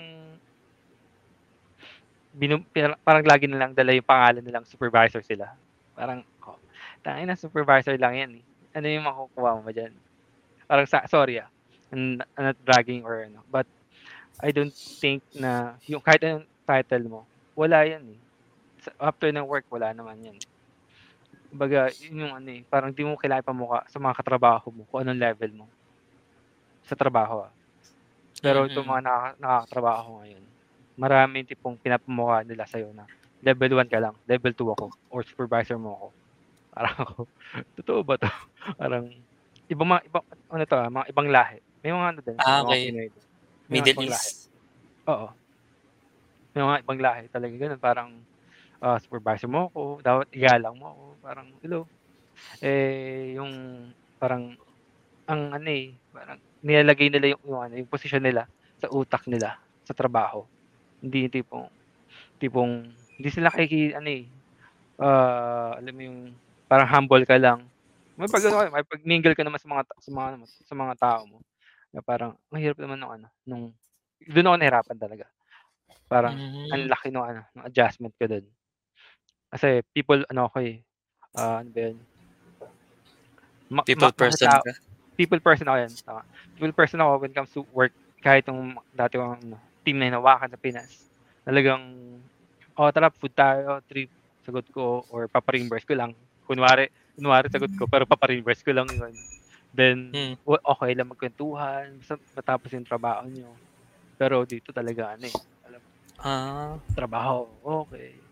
binu 2.38 2.62
pina 2.70 2.94
parang 3.02 3.26
lagi 3.26 3.50
nilang 3.50 3.74
dala 3.74 3.98
yung 3.98 4.06
pangalan 4.06 4.46
nilang 4.46 4.70
supervisor 4.70 5.26
sila. 5.26 5.50
Parang, 5.98 6.22
oh, 6.46 6.62
tangina 7.02 7.34
supervisor 7.34 7.98
lang 7.98 8.14
yan, 8.14 8.32
eh. 8.38 8.44
Ano 8.78 8.86
yung 8.86 9.10
makukuha 9.10 9.58
mo 9.58 9.74
diyan? 9.74 9.90
Parang 10.70 10.86
sa 10.86 11.10
sorry, 11.10 11.42
ah, 11.42 11.50
I'm 11.90 12.22
not 12.22 12.58
bragging 12.62 13.02
or 13.02 13.26
ano, 13.26 13.42
but 13.50 13.66
I 14.38 14.54
don't 14.54 14.74
think 14.74 15.26
na 15.34 15.74
yung 15.90 16.06
kahit 16.06 16.22
anong 16.22 16.46
title 16.70 17.06
mo, 17.10 17.22
wala 17.58 17.82
yan, 17.90 18.06
eh. 18.14 18.20
After 19.02 19.34
ng 19.34 19.50
work, 19.50 19.66
wala 19.74 19.90
naman 19.90 20.22
yan. 20.22 20.38
Kumbaga 21.52 21.96
yun 21.96 22.28
yung 22.28 22.34
ano, 22.36 22.50
eh, 22.52 22.68
parang 22.68 22.92
di 22.92 23.08
mo 23.08 23.16
kailangan 23.16 23.40
ipamukha 23.48 23.80
sa 23.88 24.04
mga 24.04 24.18
katrabaho 24.20 24.68
mo 24.68 24.84
kung 24.84 25.00
anong 25.08 25.24
level 25.24 25.52
mo. 25.56 25.68
Sa 26.86 26.94
trabaho, 26.98 27.48
ah. 27.50 27.54
Pero 28.44 28.66
itong 28.70 28.86
Mm. 28.86 28.90
mga 28.90 29.02
nakaka 29.06 29.32
nakakatrabaho 29.42 30.10
ngayon, 30.24 30.46
marami 31.00 31.38
tipong 31.48 31.78
pinapamukha 31.82 32.46
nila 32.46 32.66
sa'yo 32.70 32.92
na 32.94 33.08
level 33.44 33.78
1 33.82 33.90
ka 33.92 34.00
lang, 34.02 34.16
level 34.30 34.54
2 34.58 34.72
ako 34.74 34.94
or 35.14 35.22
supervisor 35.26 35.78
mo 35.82 35.92
ako. 35.98 36.08
Parang 36.74 36.98
ako, 37.04 37.20
totoo 37.80 38.02
ba 38.08 38.16
'to? 38.22 38.30
Parang 38.82 39.06
ibang 39.72 39.90
mga 39.90 40.04
ibang 40.10 40.26
ano 40.52 40.64
'to, 40.68 40.78
ah, 40.80 40.90
mga 40.94 41.08
ibang 41.14 41.30
lahi. 41.32 41.60
May 41.84 41.92
mga 41.96 42.08
ano 42.16 42.22
din, 42.26 42.40
Ah, 42.40 42.62
mga. 42.62 42.76
Pinoy. 42.82 43.10
May 43.70 43.76
mga 43.82 43.90
Middle 43.90 43.98
ibang 43.98 44.10
lahi. 44.12 44.30
East. 44.30 44.52
Oo. 45.10 45.38
May 46.56 46.64
mga 46.64 46.80
ibang 46.86 47.00
lahi 47.04 47.24
talaga 47.32 47.54
gano'n 47.60 47.82
parang, 47.82 48.10
ah, 48.84 48.98
supervisor 49.02 49.50
mo 49.52 49.70
ako, 49.72 50.02
dapat 50.06 50.28
igalang 50.36 50.76
mo 50.80 50.86
ako, 50.92 51.04
parang 51.24 51.48
hello. 51.64 51.88
Eh, 52.64 53.36
yung 53.38 53.54
parang 54.22 54.56
ang 55.30 55.42
ano, 55.56 55.70
eh, 55.72 56.00
parang 56.14 56.40
nilalagay 56.66 57.10
nila 57.14 57.36
yung 57.38 57.44
yung 57.48 57.62
ano, 57.64 57.74
yung 57.80 57.92
posisyon 57.92 58.24
nila 58.26 58.48
sa 58.80 58.90
utak 58.94 59.26
nila 59.30 59.58
sa 59.86 59.94
trabaho. 59.98 60.46
Hindi 61.04 61.30
tipong 61.32 61.68
tipong 62.42 62.74
hindi 63.20 63.30
sila 63.34 63.50
nakiki 63.54 63.96
ano, 63.98 64.10
eh, 64.12 64.26
ah, 65.02 65.78
alam 65.80 65.94
mo 65.96 66.02
yung 66.06 66.20
parang 66.70 66.90
humble 66.92 67.26
ka 67.28 67.38
lang. 67.40 67.70
Makipag-ano 68.20 68.56
ka, 68.60 68.66
makipag-mingle 68.74 69.36
ka 69.38 69.44
naman 69.46 69.60
sa 69.62 69.70
mga 69.72 69.84
sa 70.02 70.12
mga 70.14 70.28
ano 70.38 70.46
sa 70.50 70.76
mga 70.78 70.94
tao 71.00 71.22
mo. 71.30 71.40
Na 71.96 72.02
parang 72.06 72.36
ang 72.54 72.62
hirap 72.62 72.78
naman 72.82 72.98
nung 73.02 73.14
ano, 73.14 73.28
nung 73.48 73.64
dun 74.24 74.48
ako 74.50 74.58
nahirapan 74.60 74.98
talaga. 75.00 75.26
Parang 76.10 76.40
ang 76.72 76.82
Hmm. 76.82 76.92
laki 76.92 77.10
nung 77.14 77.26
ano, 77.28 77.44
nung 77.56 77.68
adjustment 77.70 78.14
ko 78.20 78.26
dun. 78.30 78.46
Kasi 79.52 79.80
people 79.96 80.28
ano 80.28 80.52
ako, 80.52 80.58
eh, 80.64 80.84
ah, 81.36 81.64
ano 81.64 81.70
ba 81.72 81.82
yun? 81.88 82.08
Ma 83.70 83.84
People 83.86 84.12
ma 84.16 84.16
person 84.16 84.48
tao 84.48 84.64
ka? 84.64 84.72
people 85.20 85.40
person 85.44 85.68
ako 85.68 85.78
'yan, 85.82 85.94
tama. 86.08 86.24
People 86.56 86.72
person 86.76 87.00
ako 87.04 87.12
when 87.26 87.32
it 87.34 87.38
comes 87.38 87.52
to 87.52 87.68
work. 87.68 87.92
Kahit 88.24 88.48
nung 88.48 88.80
dati 88.96 89.20
kong 89.20 89.44
ano, 89.44 89.58
team 89.84 90.00
na 90.00 90.08
hinawakan 90.12 90.52
sa 90.54 90.60
Pinas. 90.62 91.12
Talagang, 91.44 91.84
"Oh, 92.80 92.90
tara 92.94 93.12
food 93.12 93.34
tayo, 93.36 93.82
trip." 93.90 94.12
Sagot 94.46 94.68
ko 94.72 95.04
or 95.12 95.28
papa-reimburse 95.28 95.84
ko 95.88 95.96
lang. 95.98 96.16
Kunwari 96.48 96.88
kunwari 97.20 97.52
sagot 97.52 97.74
ko 97.76 97.86
pero 97.92 98.08
papa-reimburse 98.08 98.64
ko 98.64 98.72
lang 98.72 98.94
yun. 98.96 99.16
Then, 99.76 100.00
Hmm. 100.14 100.38
wa 100.48 100.56
okey 100.78 100.96
lang 100.96 101.12
magkuwentuhan 101.12 102.00
basta 102.00 102.16
matapos 102.36 102.72
yung 102.76 102.88
trabaho 102.88 103.28
niyo. 103.28 103.60
Pero 104.20 104.44
dito 104.48 104.72
talaga 104.76 105.16
ano, 105.18 105.28
eh, 105.32 105.40
alam 105.68 105.84
Ah. 106.20 106.80
trabaho. 106.98 107.86
Kaya 107.94 108.27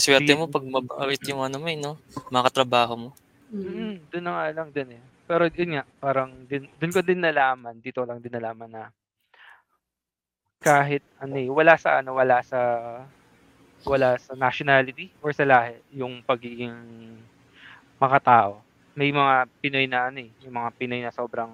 swerte 0.00 0.32
mo 0.38 0.46
'pag 0.48 0.64
mabait 0.64 1.20
yung 1.28 1.42
ano 1.44 1.56
mo, 1.60 1.66
eh, 1.68 1.76
'no, 1.76 1.98
mga 2.32 2.46
katrabaho 2.48 2.94
mo. 2.96 3.10
Mm. 3.52 3.62
Mm, 3.68 3.94
dun 4.08 4.22
na 4.24 4.30
nga 4.32 4.46
lang 4.56 4.68
din, 4.72 4.88
eh. 4.96 5.02
Pero 5.28 5.44
yun 5.52 5.70
nga, 5.76 5.84
parang 6.00 6.30
din 6.48 6.64
dun 6.80 6.92
ko 6.92 7.00
din 7.04 7.20
nalaman, 7.20 7.76
dito 7.80 8.00
lang 8.04 8.20
din 8.20 8.32
nalaman 8.32 8.70
na 8.72 8.92
kahit 10.62 11.02
ano, 11.18 11.34
eh, 11.40 11.48
wala 11.50 11.74
sa 11.80 11.98
ano, 12.00 12.14
wala 12.14 12.38
sa 12.44 12.58
wala 13.82 14.14
sa 14.20 14.32
nationality 14.38 15.10
or 15.24 15.34
sa 15.34 15.42
lahi 15.42 15.74
yung 15.90 16.22
pagiging 16.22 16.74
makatao. 17.98 18.62
May 18.94 19.10
mga 19.10 19.48
Pinoy 19.62 19.86
na 19.90 20.10
ano, 20.12 20.20
eh, 20.22 20.30
yung 20.44 20.54
mga 20.54 20.70
Pinoy 20.78 21.00
na 21.02 21.10
sobrang 21.14 21.50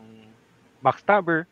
backstabber. 0.85 1.46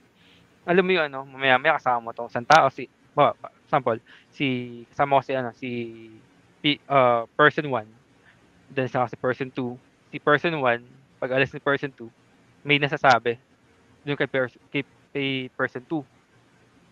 Alam 0.67 0.85
mo 0.87 0.93
yung 0.97 1.07
ano, 1.13 1.21
mamaya-maya 1.27 1.79
kasama 1.81 2.11
mo 2.11 2.11
'tong 2.15 2.31
isang 2.33 2.47
tao 2.49 2.69
si 2.73 2.89
halimbawa, 3.17 3.33
example, 3.65 3.99
si 4.31 4.47
kasama 4.93 5.19
ko 5.19 5.23
si 5.25 5.33
ano, 5.37 5.51
si 5.57 5.71
pi 6.67 6.83
ah, 6.91 7.23
person 7.39 7.71
1, 7.71 7.87
then 8.73 8.89
saka 8.91 9.15
si 9.15 9.19
person 9.21 9.51
2. 9.55 9.79
Si 10.11 10.19
person 10.23 10.59
1, 10.59 10.83
'pag 11.23 11.33
alis 11.39 11.55
ni 11.55 11.63
person 11.63 11.93
2, 11.95 12.11
may 12.67 12.79
nasasabi 12.83 13.39
dun 14.07 14.17
kay 14.19 14.29
pers 14.31 14.55
kay 14.73 14.85
kay 15.15 15.49
person 15.59 15.85
2 15.89 16.05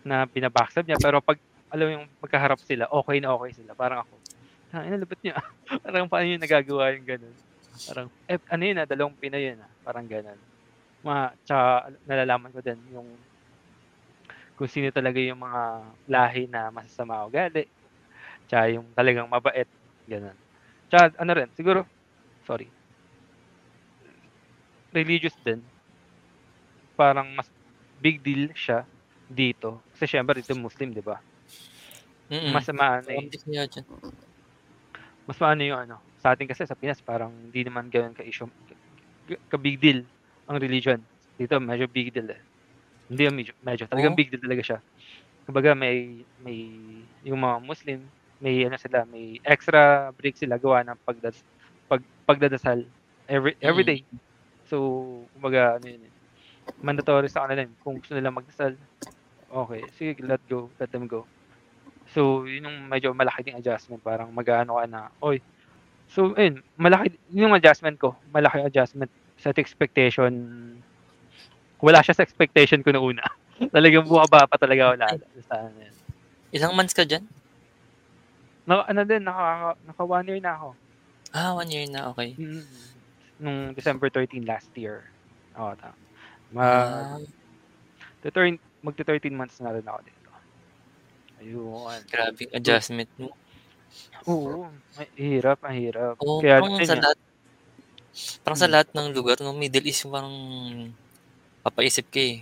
na 0.05 0.25
bina-backstab 0.29 0.85
niya. 0.87 0.99
Pero 1.01 1.19
'pag 1.23 1.39
alam 1.73 1.87
yung 1.91 2.05
magkaharap 2.23 2.61
sila, 2.63 2.87
okey 2.91 3.19
na 3.23 3.33
okey 3.37 3.53
sila. 3.63 3.73
Parang 3.77 4.03
ako, 4.05 4.21
"Tangina 4.71 4.97
lupit 5.01 5.19
niyo, 5.25 5.35
ah." 5.37 5.47
Parang 5.85 6.07
paano 6.11 6.25
niyo 6.29 6.39
nagagawa 6.41 6.93
yung 6.97 7.07
gano'n? 7.07 7.37
Parang, 7.87 8.07
eh, 8.29 8.39
ano 8.51 8.63
yun, 8.65 8.79
ah, 8.83 8.87
dalawang 8.89 9.17
Pinoy 9.19 9.43
yun, 9.53 9.59
ah, 9.63 9.71
parang 9.85 10.07
gano'n. 10.09 10.39
Ma 11.05 11.31
tsaka 11.45 11.93
nalalaman 12.07 12.51
ko 12.55 12.61
din 12.65 12.81
yung 12.93 13.09
kung 14.55 14.71
sino 14.71 14.87
talaga 14.95 15.19
yung 15.19 15.43
mga 15.43 15.61
lahi 16.07 16.47
na 16.47 16.71
masasama 16.71 17.27
ugali, 17.27 17.67
tsaka 18.49 18.65
yung 18.75 18.93
talagang 18.97 19.29
mabait, 19.31 19.69
gano'n. 20.09 20.37
Tsaka 20.91 21.15
ano 21.21 21.31
rin, 21.37 21.49
siguro 21.57 21.85
sorry. 22.45 22.71
Religious 24.93 25.37
din. 25.45 25.71
Parang 26.99 27.35
mas 27.35 27.51
big 27.99 28.23
deal 28.23 28.55
siya 28.55 28.87
dito. 29.27 29.83
Kasi 29.91 30.15
siyempre 30.15 30.39
dito 30.39 30.55
Muslim, 30.55 30.95
'di 30.95 31.03
ba? 31.03 31.19
Mm. 32.29 32.45
Mas 32.49 32.67
maano, 32.69 33.09
eh 33.11 33.35
mas 35.27 35.37
maano 35.41 35.61
yung 35.65 35.81
ano, 35.89 35.97
sa 36.21 36.37
atin 36.37 36.45
kasi 36.45 36.69
sa 36.69 36.77
Pinas 36.77 37.01
parang 37.01 37.49
hindi 37.49 37.65
naman 37.65 37.89
gano'n 37.89 38.13
ka-issue 38.13 38.45
ka 39.25 39.35
ka-big 39.57 39.81
deal 39.81 40.05
ang 40.49 40.57
religion. 40.61 41.01
Dito 41.37 41.57
medyo 41.61 41.89
big 41.89 42.13
deal, 42.13 42.29
eh. 42.33 42.41
Hindi 43.09 43.23
medyo 43.33 43.53
medyo, 43.63 43.85
talagang 43.89 44.13
Oh? 44.13 44.19
big 44.19 44.29
deal 44.33 44.41
talaga 44.43 44.63
siya. 44.65 44.79
Kumbaga 45.47 45.73
may 45.77 46.25
may 46.39 46.59
yung 47.25 47.41
mga 47.43 47.57
Muslim, 47.65 47.99
may 48.41 48.65
ano 48.67 48.77
sila, 48.79 49.05
may 49.07 49.39
extra 49.45 50.11
break 50.15 50.35
sila 50.39 50.57
gawa 50.61 50.83
ng 50.85 50.99
pagdas 51.07 51.41
pag 51.89 52.01
pagdadasal 52.27 52.83
every 53.29 53.55
every 53.63 53.83
Mm. 53.85 53.89
day. 53.89 54.01
So, 54.67 54.77
kumbaga 55.35 55.77
ano 55.79 55.87
yun, 55.89 56.03
eh, 56.11 56.13
mandatory 56.81 57.27
sa 57.31 57.45
kanila. 57.47 57.65
Kung 57.81 57.99
gusto 58.01 58.15
nilang 58.17 58.37
magdasal, 58.37 58.77
okey, 59.51 59.91
sige 59.95 60.19
let 60.25 60.41
go, 60.49 60.73
let 60.81 60.91
them 60.93 61.07
go. 61.09 61.27
So, 62.09 62.45
yun 62.49 62.67
yung 62.69 62.77
medyo 62.91 63.13
malaki 63.17 63.45
ding 63.45 63.57
adjustment. 63.59 64.01
Parang 64.05 64.29
mag-aano 64.33 64.77
ka 64.81 64.85
na, 64.89 65.01
"Uy" 65.23 65.41
so 66.09 66.33
ayun, 66.37 66.61
malaki 66.79 67.17
yung 67.33 67.53
adjustment 67.57 67.97
ko, 68.01 68.17
malaki 68.29 68.61
adjustment. 68.65 69.11
Set 69.39 69.57
expectation 69.61 70.33
wala 71.83 71.99
siya 72.03 72.15
sa 72.17 72.23
expectation 72.25 72.81
ko 72.83 72.91
nung 72.95 73.07
una. 73.15 73.25
Talagang 73.71 74.07
bumaba 74.07 74.47
pa 74.47 74.57
talaga 74.59 74.95
lalo 74.95 75.23
sa 75.47 75.55
ano. 75.71 75.79
Ilang 76.55 76.73
months 76.77 76.93
ka 76.97 77.03
diyan? 77.09 77.34
Naka 78.65 78.83
ano 78.89 79.01
din, 79.05 79.21
naka 79.21 79.77
naka 79.85 80.03
1 80.03 80.25
year 80.25 80.41
na 80.41 80.57
ako. 80.57 80.69
Ah, 81.35 81.53
1 81.53 81.69
year 81.69 81.85
na, 81.85 82.09
okey. 82.13 82.33
Mm. 82.39 82.65
Nung 83.37 83.59
December 83.77 84.09
13 84.09 84.41
last 84.47 84.71
year. 84.73 85.05
Oo, 85.53 85.75
tama. 85.77 85.93
Ah. 86.57 87.19
Mag 87.19 87.25
te-turn 88.23 88.55
magte-13 88.85 89.33
months 89.33 89.57
na 89.61 89.73
rin 89.73 89.85
ako 89.85 89.99
dito. 90.05 90.29
Ayun. 91.41 91.99
Grabe 92.09 92.43
adjustment 92.53 93.09
mo. 93.21 93.33
Oo, 94.25 94.69
ang 94.71 95.09
hirap, 95.17 95.61
ang 95.61 95.75
hirap. 95.77 96.15
Oo, 96.21 96.41
Kaya 96.41 96.61
parang 96.61 96.81
sa 96.81 96.95
lahat 96.97 97.17
parang 98.41 98.59
sa 98.59 98.69
lahat 98.71 98.87
ng 98.95 99.07
lugar 99.13 99.37
'no, 99.41 99.53
Middle 99.53 99.85
East 99.85 100.07
parang 100.09 100.33
papaisip 101.65 102.07
ka, 102.09 102.21
eh. 102.21 102.41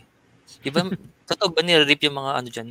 'Di 0.63 0.69
ba 0.71 0.83
totoo 1.29 1.51
ba 1.55 1.61
nire-rape 1.63 2.07
yung 2.07 2.19
mga 2.19 2.31
ano 2.39 2.47
diyan, 2.51 2.69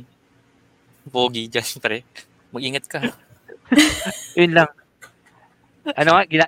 pogi 1.11 1.49
diyan 1.49 1.69
pre? 1.83 2.05
Mag-ingat 2.53 2.85
ka. 2.89 2.99
Yun 4.39 4.51
lang. 4.55 4.69
Ano 5.97 6.09
nga, 6.17 6.23
gina 6.25 6.45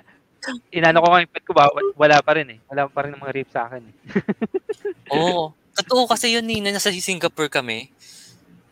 inano 0.70 1.02
ko 1.02 1.06
yung 1.18 1.32
pet 1.32 1.44
ko 1.46 1.52
ba 1.56 1.66
wala 1.98 2.16
pa 2.22 2.32
rin, 2.38 2.48
eh. 2.54 2.60
Wala 2.70 2.86
pa 2.90 3.06
rin 3.06 3.18
mga 3.18 3.34
rape 3.34 3.50
sa'kin, 3.52 3.84
eh. 3.90 3.96
Oo, 5.14 5.54
totoo 5.76 6.06
kasi 6.10 6.34
yun, 6.34 6.46
eh, 6.50 6.60
na 6.62 6.74
nasa 6.74 6.90
Singapore 6.94 7.50
kami, 7.50 7.90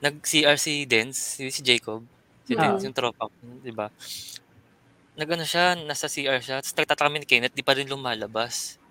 nag-CR 0.03 0.59
si 0.61 0.85
Dens, 0.89 1.17
si 1.39 1.51
si 1.55 1.61
Jacob, 1.65 2.07
si 2.47 2.55
Dens 2.59 2.83
Oo. 2.83 2.87
yung 2.87 2.97
tropa 2.97 3.29
ko, 3.31 3.61
'di 3.63 3.73
ba? 3.75 3.91
Nag-ano 5.17 5.47
siya, 5.47 5.79
nasa 5.79 6.11
CR 6.11 6.43
siya, 6.43 6.59
ta's 6.59 6.75
nagtataka 6.75 7.07
kami 7.07 7.23
ni 7.23 7.27
Kenneth 7.31 7.55
'di 7.55 7.63
pa 7.63 7.79
rin 7.79 7.87
lumalabas. 7.87 8.83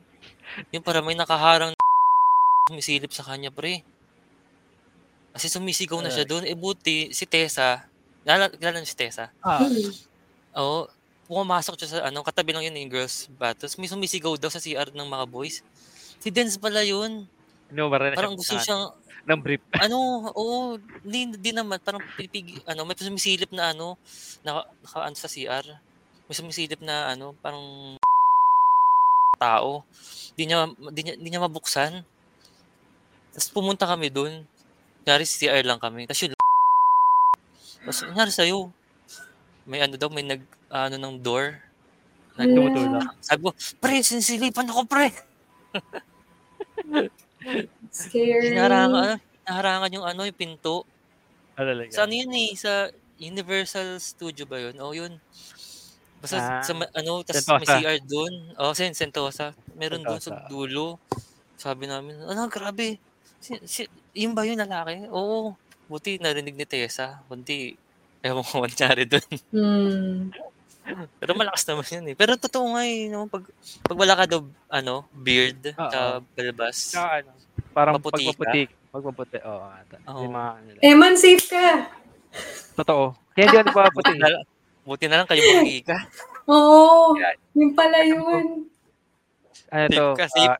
Yung 0.71 0.83
parang 0.85 1.03
may 1.07 1.15
nakaharang 1.19 1.75
sumisilip 2.69 3.11
sa 3.13 3.27
kanya 3.27 3.51
pre. 3.53 3.83
Kasi 5.33 5.49
sumisigaw 5.49 5.97
na 6.05 6.13
siya 6.13 6.29
dun, 6.29 6.45
eh, 6.45 6.53
buti 6.53 7.09
si 7.09 7.25
Tessa, 7.25 7.81
kilala 8.23 8.77
niyo 8.79 8.87
si 8.87 8.97
Tessa? 8.97 9.29
Ah. 9.43 9.61
Oo, 10.55 10.87
pumasok 11.27 11.75
siya 11.79 11.89
sa 11.89 11.99
ano, 12.07 12.23
katabi 12.23 12.55
lang 12.55 12.63
yun, 12.67 12.75
yung 12.87 12.93
girls 12.93 13.27
bath, 13.35 13.63
ta's 13.63 13.75
may 13.79 13.87
sumisigaw 13.87 14.35
daw 14.39 14.51
sa 14.51 14.61
CR 14.63 14.91
ng 14.91 15.07
mga 15.07 15.25
boys. 15.27 15.63
Si 16.19 16.29
Dens 16.31 16.55
pala 16.55 16.83
yun. 16.83 17.27
Na 17.73 17.89
Parang 17.89 18.37
gusto 18.37 18.55
ng 18.55 18.63
siyang 18.63 18.83
ng 19.23 19.39
brief. 19.39 19.63
ano, 19.85 20.29
oo, 20.35 20.77
hindi 21.03 21.31
hindi 21.35 21.51
naman 21.55 21.79
parang 21.79 22.03
pinipigi 22.15 22.59
ano, 22.67 22.83
may 22.83 22.95
sumisilip 22.95 23.51
na 23.55 23.71
ano, 23.71 23.95
naka 24.43 24.67
naka-ano 24.83 25.15
sa 25.15 25.31
CR. 25.31 25.65
May 26.27 26.35
sumisilip 26.35 26.79
na 26.83 27.11
ano, 27.15 27.35
parang 27.39 27.95
tao. 29.39 29.83
Di 30.35 30.47
niya 30.47 30.69
di 30.91 31.01
niya 31.03 31.15
di 31.19 31.27
niya 31.27 31.43
mabuksan. 31.43 32.03
Ta's 33.33 33.49
pumunta 33.49 33.87
kami 33.89 34.11
dun. 34.11 34.45
Kunyari 35.03 35.25
CR 35.27 35.63
lang 35.67 35.79
kami, 35.81 36.07
ta's 36.07 36.19
yun 36.23 36.31
ta's 37.85 38.03
kunyari 38.07 38.31
sa'yo, 38.33 38.71
may 39.67 39.79
ano 39.83 39.95
daw, 39.99 40.09
may 40.11 40.25
nag-aano 40.25 40.97
ng 40.99 41.15
door. 41.23 41.59
Nag 42.39 42.49
Tumutulak. 42.55 43.05
sabi 43.21 43.41
ko, 43.45 43.51
"Pre, 43.81 43.95
sinisilipan 44.03 44.69
ako 44.71 44.83
pre." 44.89 45.11
Scary. 47.91 48.49
Hinaharangan 48.49 48.99
ano, 49.03 49.15
hinaharangan 49.43 49.93
yung 49.95 50.05
ano, 50.07 50.21
yung 50.27 50.39
pinto. 50.39 50.85
Ah, 51.57 51.65
talaga? 51.65 51.91
Sa 51.93 52.03
ano 52.07 52.13
yun, 52.15 52.31
eh, 52.33 52.51
sa 52.57 52.89
Universal 53.19 53.99
Studio 54.01 54.43
ba 54.49 54.57
yun? 54.59 54.75
Oo, 54.81 54.93
yun. 54.95 55.21
Basta 56.21 56.39
Ah, 56.39 56.61
sa 56.63 56.73
ano, 56.73 57.23
tas 57.27 57.51
may 57.59 57.67
Sentosa. 57.67 57.75
CR 57.83 57.97
doon. 58.03 58.33
Oh, 58.59 58.73
Sen 58.77 58.93
Sentosa. 58.95 59.53
Meron 59.75 60.05
doon 60.07 60.21
sa 60.23 60.31
dulo. 60.33 61.01
Sabi 61.59 61.85
namin, 61.89 62.19
ano, 62.23 62.47
grabe. 62.51 62.99
Si, 63.43 63.59
si, 63.67 63.81
yun 64.15 64.33
ba 64.37 64.47
yung 64.47 64.59
lalaki? 64.61 65.07
Oo. 65.11 65.57
Buti 65.93 66.17
narinig 66.17 66.57
ni 66.57 66.65
Tessa. 66.65 67.21
Buti, 67.29 67.69
ewan 68.25 68.41
ko 68.41 68.65
mangyari 68.65 69.05
doon. 69.05 69.29
Hmm. 69.53 70.33
Pero 71.21 71.37
malakas 71.37 71.69
naman 71.69 71.85
yun 71.85 72.05
eh. 72.09 72.15
Pero 72.17 72.33
totoo 72.33 72.73
nga 72.73 72.81
eh, 72.81 73.13
no? 73.13 73.29
pag, 73.29 73.45
pag 73.85 73.93
wala 74.01 74.17
ka 74.17 74.25
daw, 74.25 74.41
ano, 74.73 75.05
beard, 75.13 75.69
sa 75.77 76.17
balbas. 76.33 76.97
Tsaka 76.97 77.21
ano, 77.21 77.29
parang 77.77 77.93
Maputi 78.01 78.25
ka? 78.25 78.33
pagpaputi. 78.33 78.61
Pagpaputi, 78.89 79.37
oo. 79.45 79.65
ata. 79.69 79.97
Oo. 80.09 80.21
Yung 80.25 80.33
mga, 80.33 80.49
ano. 80.57 80.81
Eman, 80.81 81.13
safe 81.13 81.45
ka. 81.45 81.85
Totoo. 82.73 83.13
Kaya 83.37 83.45
hindi 83.45 83.57
ako 83.61 83.67
nagpapaputi. 83.69 84.01
Buti 84.09 84.17
na, 84.17 84.29
lang- 84.33 84.47
buti 84.81 85.05
na 85.05 85.17
lang 85.21 85.27
kayo 85.29 85.41
magi 85.45 85.79
ka. 85.85 85.97
Oo. 86.49 87.13
Yan. 87.21 87.37
Yung 87.53 87.73
pala 87.77 88.01
yun. 88.01 88.65
ano 89.69 90.17
to, 90.17 90.25
ah, 90.41 90.57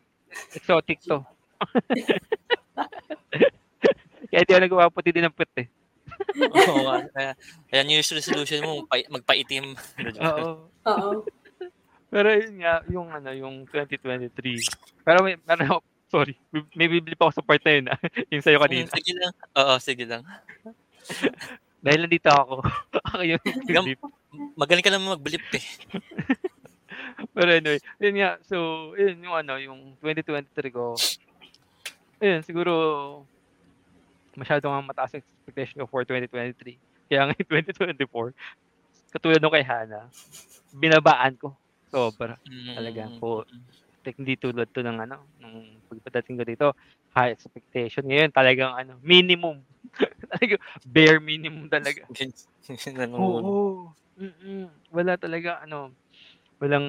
exotic 0.54 1.02
to. 1.02 1.18
Kaya 4.34 4.42
hindi 4.42 4.54
ako 4.58 4.64
nagpapaputi 4.66 5.10
din 5.14 5.26
ng 5.30 5.38
puti. 5.38 5.64
Oo 6.74 6.82
nga. 6.90 6.98
Kaya, 7.70 7.82
New 7.86 7.94
Year's 7.94 8.10
resolution 8.10 8.66
mo, 8.66 8.82
magpa- 8.82 9.10
magpaitim. 9.14 9.78
Oo. 10.26 10.66
Oo. 10.90 11.10
Pero 12.10 12.28
yun 12.34 12.58
nga, 12.58 12.82
yung 12.90 13.14
ano, 13.14 13.30
yung 13.30 13.70
2023. 13.70 14.34
Pero 15.06 15.22
may, 15.22 15.38
ano, 15.46 15.86
sorry, 16.14 16.34
may 16.74 16.90
bibili 16.90 17.14
pa 17.14 17.30
ako 17.30 17.38
sa 17.38 17.46
part 17.46 17.62
na 17.62 17.74
yun, 17.78 17.86
ah. 17.94 18.00
yung 18.34 18.42
sa'yo 18.42 18.58
kanina. 18.58 18.90
sige 18.90 19.14
lang. 19.14 19.34
Oo, 19.54 19.74
sige 19.78 20.04
lang. 20.10 20.26
Dahil 21.86 22.00
nandito 22.10 22.34
ako, 22.34 22.66
ako 23.06 23.22
yung 23.22 23.44
bibili. 23.46 23.94
Magaling 24.58 24.82
ka 24.82 24.90
naman 24.90 25.14
magblip 25.14 25.46
eh. 25.54 25.66
Pero 27.38 27.50
anyway, 27.54 27.78
yun 28.02 28.18
nga, 28.18 28.42
so, 28.42 28.58
yun 28.98 29.22
yung 29.22 29.38
ano, 29.38 29.62
yung 29.62 29.94
2023 30.02 30.74
ko, 30.74 30.98
yun, 32.18 32.42
siguro, 32.42 32.74
masyado 34.36 34.70
nga 34.70 34.82
mataas 34.82 35.14
ang 35.16 35.24
expectation 35.24 35.82
ko 35.84 35.88
for 35.90 36.04
2023. 36.06 36.78
Kaya 37.10 37.30
ngayon 37.30 37.46
2024, 37.48 38.34
katulad 39.14 39.40
nung 39.40 39.54
kay 39.54 39.66
Hana, 39.66 40.10
binabaan 40.74 41.38
ko. 41.38 41.56
Sobra. 41.94 42.38
Talaga 42.74 43.10
Mm, 43.10 43.20
po. 43.22 43.46
Like, 44.04 44.20
hindi 44.20 44.36
tulad 44.36 44.68
to 44.76 44.84
ng 44.84 45.00
ano, 45.00 45.32
ng 45.40 45.80
pagpadating 45.88 46.36
ko 46.36 46.44
dito, 46.44 46.68
high 47.16 47.32
expectation. 47.32 48.04
Ngayon, 48.04 48.36
talagang 48.36 48.76
ano, 48.76 49.00
minimum. 49.00 49.64
talaga, 50.34 50.56
bare 50.84 51.20
minimum 51.24 51.70
talaga. 51.72 52.04
Oo. 53.16 53.94
Mm-mm. 54.20 54.70
Wala 54.92 55.16
talaga, 55.16 55.64
ano, 55.64 55.96
walang, 56.60 56.88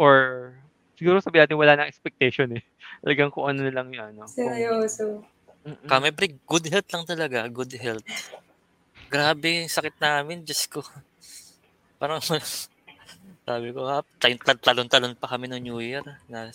or, 0.00 0.54
siguro 0.98 1.20
sabi 1.20 1.40
natin 1.40 1.56
wala 1.60 1.76
nang 1.76 1.90
expectation 1.90 2.52
eh. 2.56 2.64
Talagang 3.04 3.32
kung 3.32 3.48
ano 3.48 3.64
na 3.64 3.72
lang 3.72 3.88
yung 3.92 4.06
ano. 4.16 4.22
kung- 4.28 4.52
Seryoso. 4.56 5.24
Kami 5.60 6.08
pre, 6.16 6.40
good 6.48 6.66
health 6.72 6.88
lang 6.88 7.04
talaga. 7.04 7.44
Good 7.50 7.76
health. 7.76 8.08
Grabe, 9.12 9.68
sakit 9.68 10.00
namin. 10.00 10.40
Diyos 10.46 10.64
ko. 10.70 10.80
Parang, 12.00 12.22
sabi 13.48 13.68
ko, 13.74 13.84
ha, 13.84 14.00
tal- 14.22 14.62
talon-talon 14.62 15.18
pa 15.18 15.28
kami 15.28 15.52
ng 15.52 15.60
New 15.60 15.78
Year. 15.84 16.00
Na, 16.30 16.48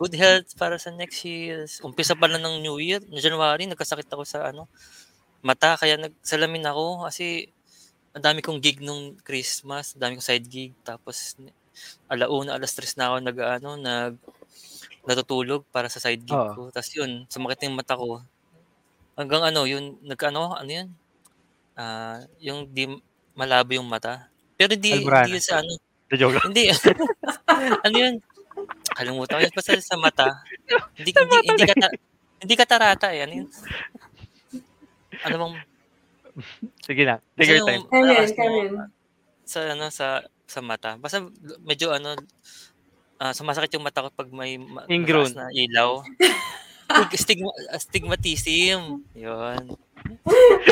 good 0.00 0.14
health 0.18 0.56
para 0.58 0.80
sa 0.80 0.90
next 0.90 1.22
year. 1.22 1.68
Umpisa 1.84 2.18
pa 2.18 2.26
lang 2.26 2.42
ng 2.42 2.64
New 2.64 2.82
Year. 2.82 3.04
No 3.06 3.22
January, 3.22 3.70
nagkasakit 3.70 4.10
ako 4.10 4.24
sa 4.26 4.50
ano, 4.50 4.66
mata. 5.44 5.78
Kaya 5.78 6.00
nagsalamin 6.00 6.66
ako 6.66 7.06
kasi 7.06 7.52
ang 8.16 8.24
dami 8.24 8.42
kong 8.42 8.58
gig 8.58 8.82
nung 8.82 9.14
Christmas. 9.22 9.94
Ang 9.94 10.00
dami 10.02 10.12
kong 10.18 10.26
side 10.26 10.48
gig. 10.50 10.74
Tapos, 10.82 11.38
alauna, 12.10 12.58
alas 12.58 12.74
tres 12.74 12.98
na 12.98 13.12
ako 13.12 13.16
nag, 13.22 13.38
ano, 13.38 13.70
nag, 13.78 14.14
natutulog 15.04 15.64
para 15.68 15.88
sa 15.92 16.00
side 16.00 16.24
gig 16.24 16.36
Oo. 16.36 16.52
ko. 16.52 16.62
Tapos 16.72 16.90
yun, 16.96 17.28
sumakit 17.28 17.68
yung 17.68 17.76
mata 17.76 17.96
ko. 17.96 18.24
Hanggang 19.14 19.44
ano, 19.44 19.68
yun, 19.68 20.00
nagkano, 20.02 20.56
ano 20.56 20.70
yun? 20.70 20.88
Ah, 21.76 22.22
yung 22.40 22.70
di 22.70 22.88
malabo 23.34 23.74
yung 23.74 23.86
mata. 23.86 24.30
Pero 24.54 24.74
hindi, 24.74 24.94
Alborano. 24.94 25.26
hindi 25.26 25.36
yun 25.36 25.44
sa 25.44 25.60
ano. 25.60 25.72
The 26.08 26.16
joke. 26.16 26.40
Hindi. 26.46 26.64
ano 27.86 27.96
yun? 27.96 28.14
Kalimutan 28.94 29.34
ko 29.38 29.42
yun. 29.42 29.54
Basta 29.54 29.70
sa 29.82 29.98
mata. 29.98 30.26
Hindi, 30.94 31.10
hindi, 31.10 31.36
hindi, 31.50 31.64
kata, 31.66 31.86
hindi 32.40 32.54
katarata 32.54 33.08
eh. 33.10 33.26
Ano 33.26 33.32
yun? 33.42 33.48
Ano 35.24 35.36
bang, 35.40 35.54
Sige 36.82 37.02
basta 37.06 37.22
Take 37.38 37.50
your 37.50 37.58
yung 37.62 37.68
time. 37.68 37.82
Kamen, 37.86 38.04
malakas 38.10 38.32
mo 38.34 38.38
kamen. 38.42 38.68
sa 39.44 39.58
ano 39.70 39.84
sa 39.90 40.06
sa 40.44 40.60
mata. 40.60 40.90
Basta 40.98 41.22
medyo 41.62 41.94
ano 41.94 42.18
ah, 43.20 43.32
sumasakit 43.32 43.74
yung 43.76 43.86
mata 43.86 44.04
ko 44.06 44.10
pag 44.10 44.30
may 44.30 44.58
ma- 44.58 44.86
Ingrown. 44.90 45.30
mataas 45.30 45.38
na 45.38 45.54
ilaw. 45.54 46.02
Stigma, 47.16 47.50
stigmatism. 47.80 49.00
Yun. 49.16 49.62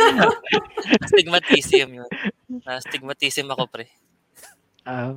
stigmatism 1.08 1.88
yun. 1.88 2.10
Na 2.62 2.78
stigmatism 2.84 3.48
ako, 3.48 3.64
pre. 3.66 3.88
Ah. 4.84 5.16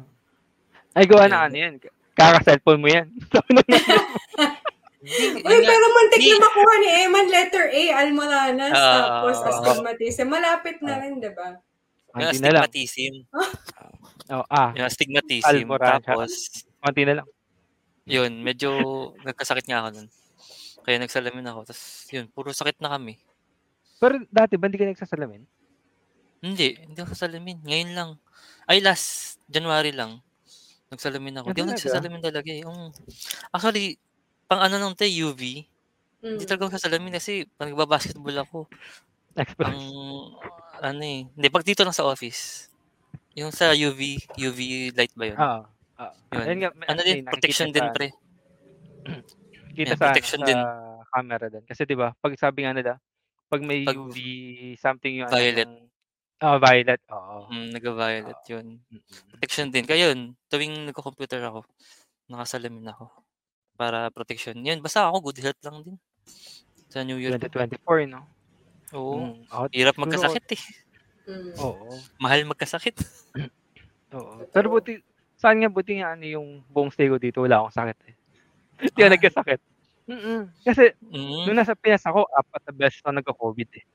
ay, 0.96 1.04
gawa 1.04 1.28
na 1.28 1.52
ano 1.52 1.56
yan. 1.58 1.74
Kaka-cellphone 2.16 2.80
mo 2.80 2.88
yan. 2.88 3.12
Hindi, 5.06 5.46
Uy, 5.46 5.62
pero 5.62 5.86
muntik 5.94 6.18
na 6.18 6.38
makuha 6.42 6.74
ni 6.82 6.90
Eman, 7.06 7.28
letter 7.30 7.66
A, 7.70 7.82
Almoranas, 8.02 8.74
Ah, 8.74 9.22
tapos 9.22 9.38
ah, 9.38 9.50
astigmatism. 9.54 10.26
Malapit 10.34 10.82
na 10.82 10.98
ah. 10.98 11.02
rin, 11.06 11.22
di 11.22 11.30
ba? 11.30 11.62
Yung 12.18 12.30
astigmatism. 12.34 13.14
Oh, 14.34 14.42
ah, 14.50 14.74
Yung 14.74 14.88
astigmatism. 14.90 15.46
Almoran, 15.46 16.02
Tapos, 16.02 16.66
konti 16.86 17.04
na 17.04 17.22
lang. 17.22 17.28
yun, 18.06 18.32
medyo 18.46 18.70
nagkasakit 19.26 19.66
nga 19.66 19.82
ako 19.82 19.98
nun. 19.98 20.08
Kaya 20.86 21.02
nagsalamin 21.02 21.50
ako. 21.50 21.60
Tapos, 21.66 21.84
yun, 22.14 22.30
puro 22.30 22.54
sakit 22.54 22.78
na 22.78 22.94
kami. 22.94 23.18
Pero 23.98 24.22
dati 24.30 24.54
ba 24.62 24.70
hindi 24.70 24.78
ka 24.78 24.86
nagsasalamin? 24.94 25.42
Hindi, 26.46 26.78
hindi 26.78 27.00
ako 27.02 27.18
sasalamin. 27.18 27.58
Ngayon 27.66 27.92
lang. 27.98 28.10
Ay, 28.70 28.78
last 28.86 29.42
January 29.50 29.90
lang. 29.90 30.22
Nagsalamin 30.94 31.42
ako. 31.42 31.46
Hindi 31.50 31.62
ako 31.66 31.66
talaga? 31.66 31.78
nagsasalamin 31.82 32.22
talaga 32.22 32.50
eh. 32.54 32.62
Yung, 32.62 32.80
actually, 33.50 33.98
pang 34.46 34.62
ano 34.62 34.78
nung 34.78 34.94
te, 34.94 35.10
UV, 35.10 35.66
Mm. 36.22 36.38
hindi 36.38 36.46
talaga 36.46 36.70
ako 36.70 36.78
sasalamin 36.78 37.14
kasi 37.14 37.46
pag 37.54 37.70
nagbabasketball 37.70 38.38
ako, 38.46 38.60
ang, 39.62 39.80
ano 40.82 41.02
eh, 41.02 41.26
hindi, 41.30 41.48
pag 41.50 41.66
dito 41.66 41.82
lang 41.86 41.94
sa 41.94 42.06
office, 42.06 42.70
yung 43.38 43.50
sa 43.54 43.74
UV, 43.74 44.22
UV 44.34 44.60
light 44.94 45.14
ba 45.14 45.26
yun? 45.30 45.38
Oo. 45.38 45.62
Ah, 45.96 46.12
Yun. 46.32 46.44
Ayun 46.44 46.58
nga, 46.60 46.72
may- 46.76 46.88
ano 46.92 47.00
may 47.00 47.08
din, 47.08 47.26
protection 47.26 47.70
din 47.72 47.88
pre. 47.92 48.08
Kita 49.72 49.96
sa, 49.96 50.12
protection 50.12 50.42
sa 50.42 50.48
din. 50.48 50.60
camera 51.16 51.48
din. 51.48 51.64
Kasi 51.64 51.88
'di 51.88 51.96
ba, 51.96 52.12
pag 52.14 52.36
sabi 52.36 52.68
nga 52.68 52.76
nila, 52.76 53.00
pag 53.48 53.62
may 53.64 53.88
Pag- 53.88 53.96
UV 53.96 54.18
something 54.76 55.24
yung 55.24 55.32
Violet. 55.32 55.64
Ano, 55.64 55.80
yung- 55.80 56.44
ah, 56.44 56.58
violet. 56.60 57.02
Oo. 57.08 57.38
Mm, 57.48 57.68
nag-violet 57.72 58.42
yun. 58.52 58.66
Mm-mm. 58.84 59.20
Protection 59.32 59.72
din. 59.72 59.88
Kaya 59.88 60.12
yun, 60.12 60.36
tuwing 60.52 60.92
nagko-computer 60.92 61.40
ako, 61.40 61.64
nakasalamin 62.28 62.92
ako. 62.92 63.08
Para 63.80 64.12
protection. 64.12 64.60
Yun, 64.60 64.84
basta 64.84 65.08
ako, 65.08 65.32
good 65.32 65.40
health 65.40 65.62
lang 65.64 65.80
din. 65.82 65.96
Sa 66.92 67.08
New 67.08 67.16
Year. 67.16 67.40
ko. 67.40 67.48
2024, 67.48 68.12
no? 68.12 68.28
Oo. 68.92 69.16
Mm, 69.16 69.36
ako, 69.48 69.64
Hirap 69.72 69.96
magkasakit 69.96 70.46
eh. 70.52 70.62
Mm. 71.26 71.52
Oo. 71.58 71.88
Mahal 72.20 72.44
magkasakit. 72.44 72.96
Oo. 74.16 74.44
Pero 74.52 74.68
buti, 74.70 75.00
saan 75.36 75.60
nga 75.60 75.68
buti 75.68 76.00
nga 76.00 76.14
ano 76.14 76.24
yung 76.24 76.64
buong 76.68 76.90
stay 76.90 77.08
ko 77.08 77.18
dito, 77.18 77.44
wala 77.44 77.60
akong 77.60 77.76
sakit 77.76 77.98
eh. 78.08 78.16
Hindi 78.86 79.00
ako 79.00 79.06
Ah. 79.06 79.14
nagkasakit. 79.14 79.62
Mm-mm. 80.06 80.42
Kasi, 80.62 80.84
Mm. 81.02 81.44
nung 81.46 81.58
nasa 81.58 81.74
Pinas 81.74 82.04
ako, 82.04 82.30
apat 82.30 82.62
na 82.64 82.74
beses 82.74 83.02
ako 83.02 83.12
nagka-COVID 83.12 83.70
eh. 83.74 83.86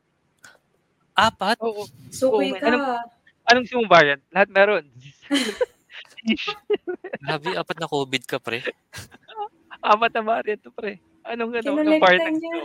Apat? 1.14 1.59
Oo. 1.61 1.86
Suki 2.11 2.51
Oo, 2.51 2.57
ka. 2.57 2.66
anong- 2.66 3.18
Anong 3.43 3.64
gusto 3.66 3.78
mong 3.78 3.91
variant? 3.91 4.22
Lahat 4.30 4.49
meron. 4.49 4.84
Grabe, 7.22 7.49
apat 7.53 7.76
na 7.78 7.88
COVID 7.88 8.22
ka, 8.24 8.36
pre. 8.38 8.61
apat 9.82 10.11
na 10.12 10.22
variant 10.22 10.61
to, 10.61 10.70
pre. 10.70 11.01
Anong 11.22 11.51
ano? 11.55 11.70
Anong 11.74 11.99
variant? 11.99 12.36
niya. 12.36 12.62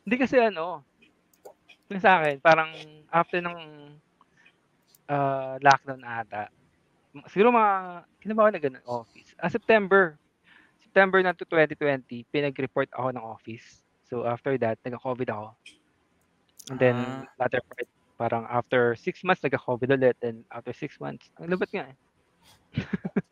Hindi 0.00 0.16
kasi 0.16 0.36
ano, 0.38 0.84
yung 1.88 2.00
sa 2.00 2.20
akin, 2.20 2.36
parang 2.38 2.72
after 3.08 3.40
ng 3.40 3.58
ah, 5.06 5.56
lockdown 5.58 6.00
ata, 6.00 6.48
siguro 7.30 7.54
mga, 7.54 7.72
kailan 8.20 8.36
ba 8.36 8.42
ako 8.46 8.52
nag 8.54 8.66
office? 8.88 9.30
Ah, 9.38 9.50
September. 9.52 10.18
September 10.82 11.18
na 11.22 11.34
to 11.34 11.46
2020, 11.46 12.26
pinag-report 12.30 12.90
ako 12.94 13.08
ng 13.14 13.24
office. 13.24 13.82
So 14.06 14.26
after 14.26 14.54
that, 14.62 14.78
nagka-COVID 14.86 15.28
ako. 15.30 15.54
And 16.70 16.78
then, 16.78 16.96
Ah. 16.96 17.26
latter 17.38 17.60
part, 17.66 17.88
parang 18.14 18.44
after 18.46 18.94
six 18.94 19.22
months, 19.26 19.42
nagka-COVID 19.42 19.90
ulit. 19.90 20.16
And 20.22 20.46
after 20.54 20.72
six 20.72 20.96
months, 21.02 21.28
ang 21.38 21.50
labat 21.50 21.70
nga 21.74 21.90
eh. 21.90 21.96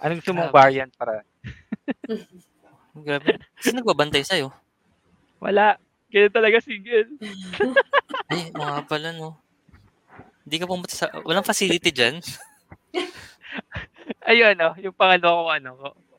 Anong 0.00 0.18
gusto 0.24 0.32
mong 0.32 0.48
Grabe. 0.48 0.58
variant 0.62 0.92
para? 0.96 1.20
Grabe. 3.06 3.38
Sino 3.60 3.82
nagbabantay 3.84 4.24
sa'yo? 4.24 4.48
Wala. 5.42 5.76
Kaya 6.10 6.26
talaga 6.32 6.58
single. 6.64 7.06
Ay, 8.30 8.50
mga 8.54 8.86
pala, 8.86 9.10
no. 9.14 9.38
Hindi 10.50 10.66
ka 10.66 10.66
pumunta 10.66 10.90
sa... 10.90 11.06
Walang 11.22 11.46
facility 11.46 11.94
dyan? 11.94 12.18
Ayun, 14.34 14.58
ano, 14.58 14.74
yung 14.82 14.90
pangalo 14.98 15.46
ko, 15.46 15.50
ano, 15.54 15.70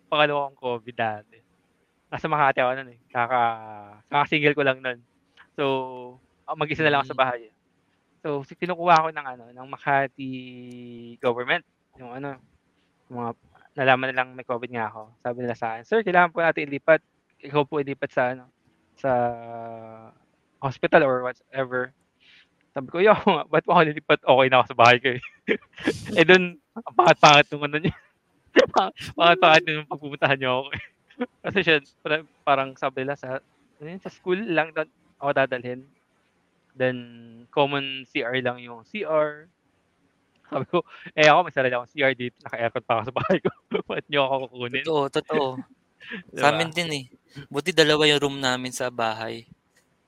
pangalo 0.08 0.48
kong 0.48 0.60
COVID 0.64 0.96
dati. 0.96 1.36
Nasa 2.08 2.32
Makati 2.32 2.64
ako 2.64 2.72
nun 2.80 2.96
eh. 2.96 3.00
Kaka, 3.12 3.42
kaka-single 4.08 4.56
ko 4.56 4.64
lang 4.64 4.80
nun. 4.80 5.04
So, 5.60 5.64
ah, 6.48 6.56
mag-isa 6.56 6.80
na 6.80 6.96
lang 6.96 7.04
ako 7.04 7.12
sa 7.12 7.20
bahay. 7.28 7.52
So, 8.24 8.48
si- 8.48 8.56
kinukuha 8.56 9.04
ko 9.04 9.10
ng 9.12 9.28
ano, 9.36 9.44
ng 9.52 9.68
Makati 9.68 10.32
government. 11.20 11.68
Yung 12.00 12.16
ano, 12.16 12.40
yung 13.12 13.18
mga, 13.20 13.32
nalaman 13.84 14.16
na 14.16 14.18
lang 14.24 14.32
may 14.32 14.48
COVID 14.48 14.72
nga 14.72 14.88
ako. 14.96 15.12
Sabi 15.28 15.38
nila 15.44 15.60
sa 15.60 15.76
akin, 15.76 15.84
Sir, 15.84 16.08
kailangan 16.08 16.32
po 16.32 16.40
natin 16.40 16.72
ilipat. 16.72 17.04
Ikaw 17.44 17.68
po 17.68 17.84
ilipat 17.84 18.16
sa 18.16 18.32
ano, 18.32 18.48
sa 18.96 19.12
hospital 20.64 21.04
or 21.04 21.20
whatever. 21.28 21.92
Sabi 22.72 22.88
ko, 22.88 22.98
yo, 23.04 23.12
ba't 23.52 23.64
po 23.68 23.72
ako 23.76 23.82
lilipat? 23.84 24.20
Okay 24.24 24.48
na 24.48 24.56
ako 24.64 24.66
sa 24.72 24.80
bahay 24.80 24.98
ko 25.04 25.08
eh. 25.16 25.22
eh 26.20 26.26
dun, 26.26 26.56
ang 26.76 26.96
pangat-pangat 26.96 27.46
nung 27.52 27.66
ano 27.68 27.78
niya. 27.80 27.96
pangat-pangat 29.20 29.62
nung 29.68 29.90
pagpupuntahan 29.92 30.40
niyo 30.40 30.50
ako. 30.56 30.68
Kasi 31.44 31.60
siya, 31.62 31.78
para- 32.00 32.28
parang 32.48 32.70
sabi 32.80 33.04
nila 33.04 33.20
sa, 33.20 33.44
ano 33.84 33.88
sa 34.00 34.12
school 34.12 34.40
lang 34.40 34.72
ako 35.20 35.30
dadalhin. 35.36 35.84
Then, 36.72 36.98
common 37.52 38.08
CR 38.08 38.40
lang 38.40 38.64
yung 38.64 38.88
CR. 38.88 39.52
Sabi 40.48 40.66
ko, 40.72 40.84
eh 41.16 41.28
ako 41.28 41.48
may 41.48 41.56
sarili 41.56 41.76
akong 41.76 41.92
CR 41.92 42.14
dito. 42.16 42.40
Naka-aircon 42.48 42.84
pa 42.88 42.94
ako 43.00 43.04
sa 43.12 43.16
bahay 43.20 43.38
ko. 43.44 43.50
Ba't 43.84 44.06
niyo 44.08 44.22
ako 44.28 44.36
kukunin? 44.48 44.84
Totoo, 44.88 45.06
totoo. 45.12 45.48
Diba? 46.32 46.40
Sa 46.40 46.48
amin 46.56 46.72
din 46.72 46.90
eh. 46.92 47.06
Buti 47.48 47.72
dalawa 47.72 48.08
yung 48.08 48.24
room 48.24 48.38
namin 48.40 48.72
sa 48.72 48.88
bahay. 48.92 49.48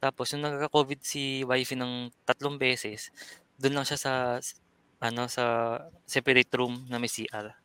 Tapos 0.03 0.35
yung 0.35 0.43
nagka-COVID 0.43 0.99
si 0.99 1.47
wifey 1.47 1.79
ng 1.79 2.11
tatlong 2.27 2.59
beses, 2.59 3.07
doon 3.55 3.79
lang 3.79 3.87
siya 3.87 3.95
sa 3.95 4.13
ano 4.99 5.31
sa 5.31 5.43
separate 6.03 6.51
room 6.59 6.83
na 6.91 6.99
may 6.99 7.07
CR. 7.07 7.55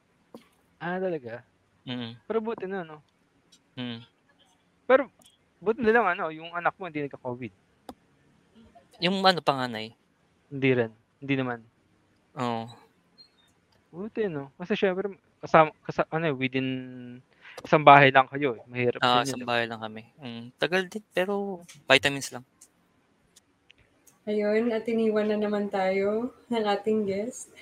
Ah, 0.79 1.03
talaga? 1.03 1.43
Mm. 1.83 2.15
Pero 2.31 2.39
buti 2.39 2.71
na, 2.71 2.87
no? 2.87 3.03
Mm. 3.75 4.07
Pero, 4.87 5.11
buti 5.59 5.83
na 5.83 5.91
lang, 5.91 6.07
ano, 6.15 6.31
yung 6.31 6.55
anak 6.55 6.79
mo 6.79 6.87
hindi 6.87 7.03
nagka-COVID. 7.03 7.51
Yung 9.03 9.19
ano 9.23 9.43
panganay. 9.43 9.95
Hindi 10.47 10.71
rin. 10.75 10.91
Hindi 11.19 11.35
naman. 11.35 11.59
Oo. 12.39 12.71
Buti, 13.91 14.31
no? 14.31 14.55
Kasi 14.55 14.79
syempre, 14.79 15.11
kasama, 15.43 15.75
kasa, 15.83 16.07
ano, 16.15 16.31
eh, 16.31 16.35
within 16.35 16.69
isang 17.61 17.83
bahay 17.83 18.09
lang 18.09 18.27
kayo. 18.27 18.55
Eh. 18.55 18.63
Mahirap 18.67 18.99
Ah, 19.01 19.23
yun. 19.23 19.41
eh. 19.41 19.45
bahay 19.45 19.65
lang 19.65 19.79
kami. 19.79 20.03
Mm. 20.17 20.43
Tagal 20.57 20.87
din 20.87 21.03
pero 21.09 21.63
vitamins 21.85 22.31
lang. 22.31 22.43
Ayun, 24.25 24.71
at 24.71 24.85
iniwan 24.85 25.27
na 25.27 25.37
naman 25.39 25.67
tayo 25.67 26.31
ng 26.47 26.65
ating 26.69 27.05
guest. 27.05 27.49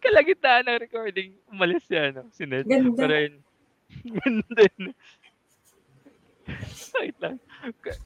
Kalagitnaan 0.00 0.64
ng 0.66 0.80
recording, 0.80 1.30
umalis 1.46 1.84
siya, 1.84 2.10
no? 2.10 2.26
Si 2.30 2.42
Ned. 2.42 2.64
Ganda. 2.64 2.96
Pero 2.96 3.12
yun, 3.18 3.34
ganda 4.16 4.60
yun. 4.64 4.84
Wait 6.94 7.16
lang. 7.18 7.36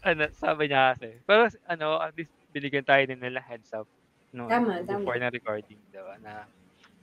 Ano, 0.03 0.23
sabi 0.33 0.63
niya 0.67 0.93
kasi. 0.93 1.09
Pero 1.23 1.47
ano, 1.65 1.87
at 1.99 2.13
least 2.13 2.31
binigyan 2.51 2.85
tayo 2.85 3.03
din 3.03 3.19
nila 3.19 3.39
heads 3.39 3.71
up. 3.71 3.87
No, 4.31 4.47
Tama, 4.47 4.83
tama. 4.83 5.01
before 5.01 5.17
na 5.17 5.31
recording, 5.31 5.79
diba? 5.89 6.15
Na, 6.21 6.45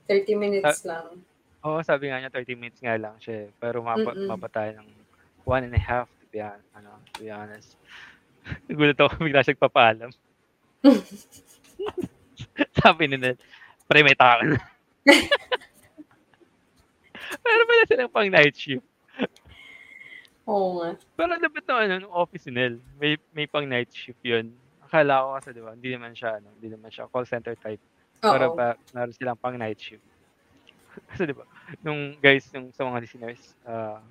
30 0.05 0.35
minutes 0.35 0.83
lang. 0.83 1.23
Oo, 1.63 1.79
sabi 1.81 2.11
nga 2.11 2.19
niya 2.19 2.27
30 2.29 2.59
minutes 2.59 2.79
nga 2.83 2.99
lang 2.99 3.15
siya. 3.19 3.47
eh. 3.47 3.49
Pero 3.55 3.79
Mm-mm. 3.81 4.27
mapa 4.27 4.47
tayo 4.51 4.83
ng 4.83 4.87
one 5.47 5.63
and 5.67 5.75
a 5.75 5.81
half 5.81 6.11
to 6.19 6.25
be, 6.27 6.39
hon- 6.39 6.67
ano, 6.75 6.99
to 7.15 7.23
be 7.23 7.31
honest. 7.31 7.79
Nagulat 8.67 8.99
ako 8.99 9.23
bigla 9.23 9.39
siya 9.41 9.55
papaalam. 9.55 10.11
sabi 12.83 13.07
ni 13.07 13.15
Ned, 13.15 13.39
pre 13.87 14.03
may 14.03 14.15
taka 14.15 14.43
na. 14.43 14.59
Pero 17.43 17.61
pala 17.67 17.83
silang 17.87 18.11
pang 18.11 18.29
night 18.29 18.55
shift. 18.55 18.83
Oo 20.43 20.83
nga. 20.83 20.89
Pero 21.15 21.31
lapit 21.39 21.63
na 21.63 21.73
ano, 21.79 21.93
nung 22.03 22.15
office 22.15 22.51
ni 22.51 22.59
Nel, 22.59 22.75
may, 22.99 23.15
may 23.31 23.47
pang 23.47 23.63
night 23.63 23.91
shift 23.95 24.19
yun. 24.19 24.51
Akala 24.83 25.23
ko 25.23 25.27
kasi, 25.39 25.49
di 25.55 25.63
ba, 25.63 25.71
hindi 25.71 25.89
naman 25.95 26.11
siya, 26.11 26.43
ano, 26.43 26.51
hindi 26.59 26.67
naman 26.67 26.91
siya 26.91 27.07
call 27.07 27.23
center 27.23 27.55
type. 27.55 27.79
Pero 28.19 28.51
Oo. 28.51 28.55
ba, 28.55 28.75
meron 28.91 29.15
silang 29.15 29.39
pang 29.39 29.55
night 29.55 29.79
shift. 29.79 30.03
Kasi 31.09 31.25
di 31.25 31.33
ba, 31.35 31.47
nung 31.81 32.13
guys, 32.19 32.45
nung 32.53 32.69
sa 32.75 32.85
mga 32.85 33.01
listeners, 33.01 33.41
ah, 33.65 34.03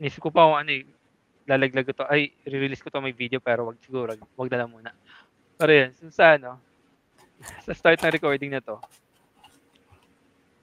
nisip 0.00 0.18
ko 0.18 0.30
pa 0.32 0.48
kung 0.48 0.58
ano 0.58 0.70
eh, 0.72 0.84
lalaglag 1.44 1.86
ko 1.86 1.92
to, 1.92 2.08
ay, 2.08 2.32
re-release 2.48 2.80
ko 2.80 2.88
to 2.88 3.04
may 3.04 3.14
video, 3.14 3.38
pero 3.38 3.68
wag 3.68 3.78
siguro, 3.84 4.16
wag, 4.16 4.50
na 4.50 4.64
lang 4.64 4.72
muna. 4.72 4.90
Pero 5.60 5.70
yun, 5.70 5.90
so 5.94 6.08
sa 6.10 6.40
ano, 6.40 6.56
sa 7.62 7.76
start 7.76 8.00
ng 8.00 8.14
recording 8.16 8.50
na 8.50 8.64
to, 8.64 8.80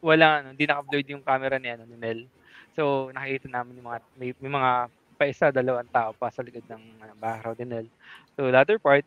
wala, 0.02 0.42
ano, 0.42 0.48
hindi 0.58 0.66
naka-upload 0.66 1.06
yung 1.14 1.24
camera 1.24 1.62
ni, 1.62 1.70
ano, 1.70 1.86
ni 1.86 1.96
Nel. 1.96 2.26
So, 2.74 3.14
nakikita 3.14 3.48
namin 3.54 3.78
yung 3.78 3.88
mga, 3.88 4.00
may, 4.18 4.30
may 4.42 4.52
mga 4.52 4.72
pa 5.22 5.30
isa, 5.30 5.54
dalawang 5.54 5.86
tao 5.94 6.18
pa 6.18 6.34
sa 6.34 6.42
likod 6.42 6.66
ng 6.66 6.84
ano, 6.98 7.14
background 7.22 7.58
ni 7.62 7.68
Nel. 7.70 7.88
So, 8.34 8.50
latter 8.50 8.82
part, 8.82 9.06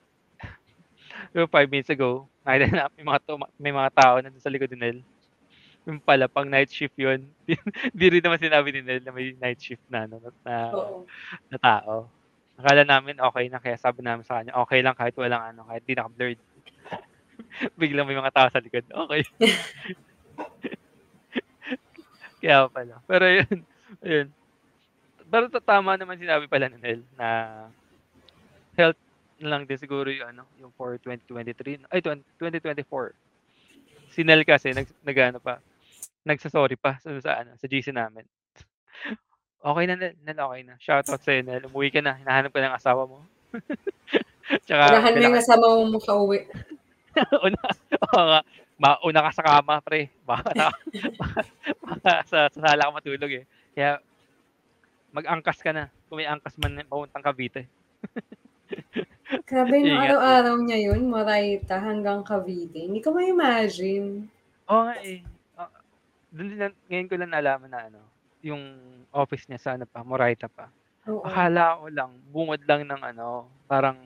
yung 1.34 1.50
five 1.54 1.66
minutes 1.66 1.90
ago, 1.90 2.30
nakita 2.46 2.70
na 2.70 2.86
may 2.94 3.02
mga, 3.02 3.18
to, 3.26 3.34
may 3.58 3.74
mga 3.74 3.90
tao 3.90 4.14
na 4.22 4.30
sa 4.38 4.52
likod 4.54 4.70
ni 4.70 4.78
Nel. 4.78 4.98
Yung 5.84 6.00
pala, 6.00 6.32
pang 6.32 6.48
night 6.48 6.72
shift 6.72 6.96
yun. 6.96 7.28
Hindi 7.92 8.06
rin 8.08 8.24
naman 8.24 8.40
sinabi 8.40 8.72
ni 8.72 8.80
Nel 8.80 9.04
na 9.04 9.12
may 9.12 9.36
night 9.36 9.60
shift 9.60 9.84
na, 9.92 10.08
ano, 10.08 10.16
na, 10.40 10.54
Oo. 10.72 11.04
na 11.52 11.58
tao. 11.60 12.08
Akala 12.56 12.88
namin 12.88 13.20
okay 13.20 13.52
na, 13.52 13.60
kaya 13.60 13.76
sabi 13.76 14.00
namin 14.00 14.24
sa 14.24 14.40
kanya, 14.40 14.56
okay 14.64 14.80
lang 14.80 14.96
kahit 14.96 15.12
walang 15.20 15.44
ano, 15.44 15.68
kahit 15.68 15.84
di 15.84 15.92
naka-blurred. 15.92 16.40
Biglang 17.80 18.08
may 18.08 18.16
mga 18.16 18.32
tao 18.32 18.48
sa 18.48 18.64
likod. 18.64 18.88
Okay. 18.88 19.22
kaya 22.40 22.64
pala. 22.72 23.04
Pero 23.04 23.24
yun, 23.28 23.58
yun. 24.00 24.28
Pero 25.28 25.52
ta- 25.52 25.68
tama 25.76 26.00
naman 26.00 26.16
sinabi 26.16 26.48
pala 26.48 26.72
ni 26.72 26.80
Nel 26.80 27.04
na 27.18 27.28
health 28.78 28.96
na 29.42 29.50
lang 29.52 29.68
din 29.68 29.76
siguro 29.76 30.08
yung 30.08 30.32
ano, 30.32 30.48
yung 30.62 30.72
for 30.78 30.96
2023, 30.96 31.84
ay 31.92 32.00
20, 32.00 32.24
2024. 32.40 33.12
Si 34.14 34.22
Nel 34.22 34.46
kasi 34.46 34.70
nag, 34.70 34.86
nag 35.02 35.18
ano 35.18 35.42
pa, 35.42 35.58
nagsasorry 36.24 36.80
pa 36.80 36.96
sa, 36.98 37.12
sa 37.20 37.44
ano, 37.44 37.54
sa 37.60 37.66
GC 37.68 37.92
namin. 37.92 38.24
Okay 39.64 39.88
na, 39.88 39.96
Nel. 39.96 40.12
Okay 40.20 40.60
na. 40.60 40.76
Shoutout 40.76 41.24
sa'yo, 41.24 41.40
Nel. 41.40 41.64
Umuwi 41.72 41.88
ka 41.88 42.04
na. 42.04 42.20
Hinahanap 42.20 42.52
ka 42.52 42.60
ng 42.60 42.76
asawa 42.76 43.08
mo. 43.08 43.24
Tsaka, 44.68 44.92
Unahan 44.92 45.12
mo 45.16 45.24
yung 45.24 45.38
kasama 45.40 45.64
mo 45.72 45.96
makauwi. 45.96 46.44
una, 47.48 47.60
oo 47.96 48.22
nga. 48.28 48.40
Mauna 48.76 49.24
ka 49.24 49.40
sa 49.40 49.40
kama, 49.40 49.80
pre. 49.80 50.12
Baka, 50.28 50.52
na, 50.52 50.68
baka, 51.16 51.40
baka 51.80 52.12
sa, 52.28 52.52
sa 52.52 52.60
sala 52.60 52.92
ka 52.92 52.92
matulog 52.92 53.32
eh. 53.40 53.48
Kaya, 53.72 54.04
mag-angkas 55.16 55.64
ka 55.64 55.72
na. 55.72 55.88
Kung 56.12 56.20
may 56.20 56.28
angkas 56.28 56.60
man 56.60 56.84
papuntang 56.84 57.24
Cavite. 57.24 57.64
Grabe, 59.48 59.80
Ingat. 59.80 60.12
araw-araw 60.12 60.60
niya 60.60 60.92
yun, 60.92 61.08
Moraita 61.08 61.80
hanggang 61.80 62.20
Cavite. 62.20 62.84
Hindi 62.84 63.00
ko 63.00 63.16
ma-imagine. 63.16 64.28
Oo 64.68 64.92
nga 64.92 64.96
eh. 65.00 65.24
Din, 66.34 66.58
na- 66.58 66.74
ngayon 66.90 67.06
ko 67.06 67.14
lang 67.14 67.30
nalaman 67.30 67.70
na 67.70 67.80
ano, 67.86 68.00
yung 68.42 68.62
office 69.14 69.46
niya 69.46 69.62
sa 69.62 69.70
ano 69.78 69.86
pa, 69.86 70.02
Moraita 70.02 70.50
pa. 70.50 70.66
Oo. 71.06 71.22
Akala 71.22 71.78
ko 71.78 71.86
lang, 71.94 72.10
bungod 72.34 72.60
lang 72.66 72.82
ng 72.90 73.02
ano, 73.14 73.46
parang 73.70 73.96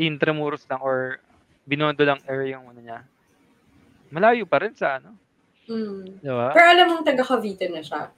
intramuros 0.00 0.64
lang 0.70 0.80
or 0.80 1.20
binondo 1.68 2.00
lang 2.00 2.22
area 2.24 2.56
yung 2.56 2.72
ano 2.72 2.80
niya. 2.80 2.98
Malayo 4.08 4.48
pa 4.48 4.64
rin 4.64 4.72
sa 4.72 4.96
ano, 4.96 5.12
Mm. 5.68 6.24
di 6.24 6.32
ba? 6.32 6.48
Pero 6.56 6.64
alam 6.72 6.86
mong 6.88 7.04
taga 7.04 7.20
Cavite 7.28 7.68
na 7.68 7.84
siya. 7.84 8.08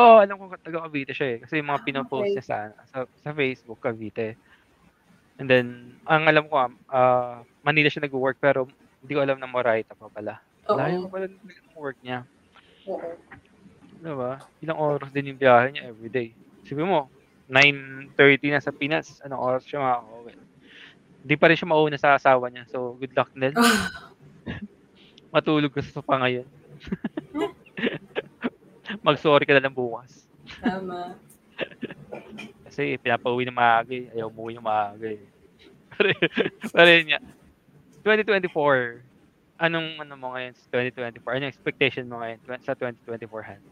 Oo, 0.00 0.16
oh, 0.16 0.18
alam 0.24 0.40
ko 0.40 0.56
taga 0.56 0.88
Cavite 0.88 1.12
siya 1.12 1.28
eh. 1.36 1.38
Kasi 1.44 1.60
yung 1.60 1.68
mga 1.68 1.80
Ah, 1.80 1.84
pinopost 1.84 2.24
okay. 2.24 2.32
niya 2.40 2.44
sa, 2.44 2.56
sa, 2.88 2.98
sa 3.04 3.30
Facebook, 3.36 3.84
Cavite. 3.84 4.40
And 5.36 5.44
then, 5.44 5.92
ang 6.08 6.24
alam 6.24 6.48
ko, 6.48 6.56
ah, 6.88 7.44
Manila 7.60 7.92
siya 7.92 8.08
nag-work 8.08 8.40
pero 8.40 8.64
hindi 9.04 9.12
ko 9.12 9.20
alam 9.20 9.36
na 9.36 9.44
Moraita 9.44 9.92
pa 9.92 10.08
pala. 10.08 10.40
Oo. 10.72 10.80
Layo 10.80 11.04
pa 11.04 11.20
pala 11.20 11.28
ng 11.28 11.76
work 11.76 12.00
niya. 12.00 12.24
Oo. 12.86 13.10
Di 13.96 14.12
ba? 14.12 14.38
Ilang 14.62 14.78
oras 14.78 15.10
din 15.10 15.34
yung 15.34 15.40
biyahe 15.40 15.74
niya 15.74 15.90
everyday. 15.90 16.30
Sabi 16.66 16.82
mo, 16.86 17.10
9.30 17.50 18.54
na 18.54 18.60
sa 18.62 18.74
Pinas. 18.74 19.22
Anong 19.22 19.42
oras 19.42 19.62
siya 19.66 19.82
makakauwi? 19.82 20.34
Hindi 21.26 21.34
pa 21.38 21.46
rin 21.50 21.58
siya 21.58 21.70
mauna 21.70 21.98
sa 21.98 22.14
asawa 22.14 22.50
niya. 22.50 22.66
So, 22.70 22.94
good 22.98 23.14
luck, 23.14 23.30
Nel. 23.34 23.54
Matulog 25.34 25.74
ka 25.74 25.82
sa 25.82 26.02
sofa 26.02 26.22
ngayon. 26.22 26.46
Mag-sorry 29.06 29.42
ka 29.46 29.54
na 29.54 29.62
lang 29.62 29.74
bukas. 29.74 30.26
Tama. 30.62 31.18
Kasi 32.66 32.98
pinapauwi 33.02 33.46
ng 33.46 33.56
maaga 33.56 33.94
eh. 33.94 34.10
Ayaw 34.14 34.30
umuwi 34.30 34.54
ng 34.58 34.66
maaga 34.66 35.06
eh. 35.10 35.22
pero, 36.70 36.90
yun 36.90 37.14
nga. 37.14 37.20
2024. 38.02 39.05
Anong 39.56 39.96
ano 40.00 40.14
mo 40.20 40.36
ngayon 40.36 40.52
sa 40.52 40.66
2024? 40.84 41.36
Anong 41.40 41.52
expectation 41.52 42.04
mo 42.08 42.20
ngayon 42.20 42.38
sa 42.60 42.76
2024 42.76 43.48
Han? 43.48 43.62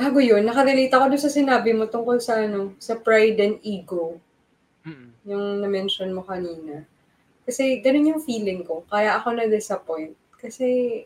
Bago 0.00 0.16
yun, 0.16 0.48
nakarelate 0.48 0.88
ako 0.96 1.12
doon 1.12 1.20
sa 1.20 1.28
sinabi 1.28 1.76
mo 1.76 1.84
tungkol 1.84 2.16
sa 2.24 2.40
ano, 2.40 2.72
sa 2.80 2.96
pride 2.96 3.36
and 3.36 3.56
ego. 3.60 4.16
Mm. 4.80 5.12
yung 5.28 5.60
na-mention 5.60 6.08
mo 6.08 6.24
kanina. 6.24 6.88
Kasi 7.44 7.84
ganun 7.84 8.16
yung 8.16 8.24
feeling 8.24 8.64
ko. 8.64 8.80
Kaya 8.88 9.20
ako 9.20 9.36
na-disappoint. 9.36 10.16
Kasi 10.40 11.04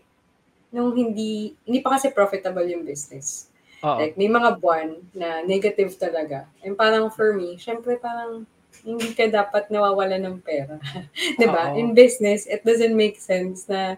nung 0.70 0.94
hindi, 0.94 1.54
hindi 1.66 1.82
pa 1.82 1.98
kasi 1.98 2.14
profitable 2.14 2.66
yung 2.70 2.86
business. 2.86 3.50
Oo. 3.82 3.98
Like, 3.98 4.14
may 4.14 4.30
mga 4.30 4.62
buwan 4.62 4.98
na 5.14 5.42
negative 5.42 5.94
talaga. 5.98 6.46
And 6.62 6.78
parang 6.78 7.10
for 7.10 7.34
me, 7.34 7.58
syempre 7.58 7.98
parang 7.98 8.46
hindi 8.82 9.14
ka 9.14 9.30
dapat 9.30 9.70
nawawala 9.70 10.18
ng 10.18 10.42
pera. 10.42 10.80
'Di 11.38 11.46
ba? 11.46 11.76
In 11.78 11.94
business, 11.94 12.50
it 12.50 12.66
doesn't 12.66 12.98
make 12.98 13.22
sense 13.22 13.70
na 13.70 13.94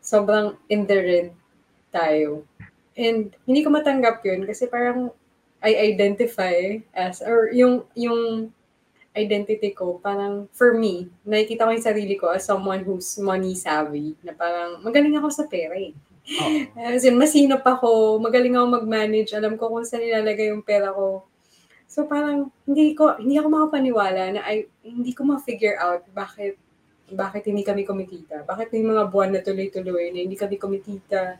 sobrang 0.00 0.56
in 0.72 0.88
the 0.88 0.98
red 0.98 1.28
tayo. 1.92 2.48
And 2.96 3.32
hindi 3.44 3.60
ko 3.60 3.68
matanggap 3.68 4.24
yun 4.24 4.48
kasi 4.48 4.68
parang 4.68 5.12
I 5.62 5.94
identify 5.94 6.82
as, 6.90 7.22
or 7.22 7.54
yung, 7.54 7.86
yung 7.94 8.50
identity 9.14 9.70
ko, 9.70 10.02
parang 10.02 10.50
for 10.50 10.74
me, 10.74 11.06
nakikita 11.22 11.64
ko 11.64 11.70
yung 11.70 11.86
sarili 11.86 12.18
ko 12.18 12.34
as 12.34 12.42
someone 12.42 12.82
who's 12.82 13.14
money 13.22 13.54
savvy, 13.54 14.18
na 14.26 14.34
parang 14.34 14.82
magaling 14.82 15.14
ako 15.14 15.30
sa 15.30 15.46
pera 15.46 15.78
eh. 15.78 15.94
Oo. 16.42 16.58
As 16.94 17.06
in, 17.06 17.18
masinop 17.18 17.62
ako, 17.62 18.18
magaling 18.18 18.54
ako 18.58 18.78
mag-manage, 18.82 19.34
alam 19.34 19.54
ko 19.54 19.70
kung 19.70 19.86
saan 19.86 20.02
nilalagay 20.02 20.50
yung 20.50 20.66
pera 20.66 20.90
ko. 20.90 21.22
So 21.92 22.08
parang 22.08 22.48
hindi 22.64 22.96
ko 22.96 23.20
hindi 23.20 23.36
ako 23.36 23.48
makapaniwala 23.52 24.22
na 24.32 24.40
ay 24.48 24.64
hindi 24.80 25.12
ko 25.12 25.28
ma-figure 25.28 25.76
out 25.76 26.00
bakit 26.16 26.56
bakit 27.12 27.44
hindi 27.44 27.60
kami 27.60 27.84
kumikita. 27.84 28.48
Bakit 28.48 28.72
may 28.72 28.80
mga 28.80 29.12
buwan 29.12 29.36
na 29.36 29.44
tuloy-tuloy 29.44 30.08
na 30.08 30.24
hindi 30.24 30.32
kami 30.32 30.56
kumikita. 30.56 31.36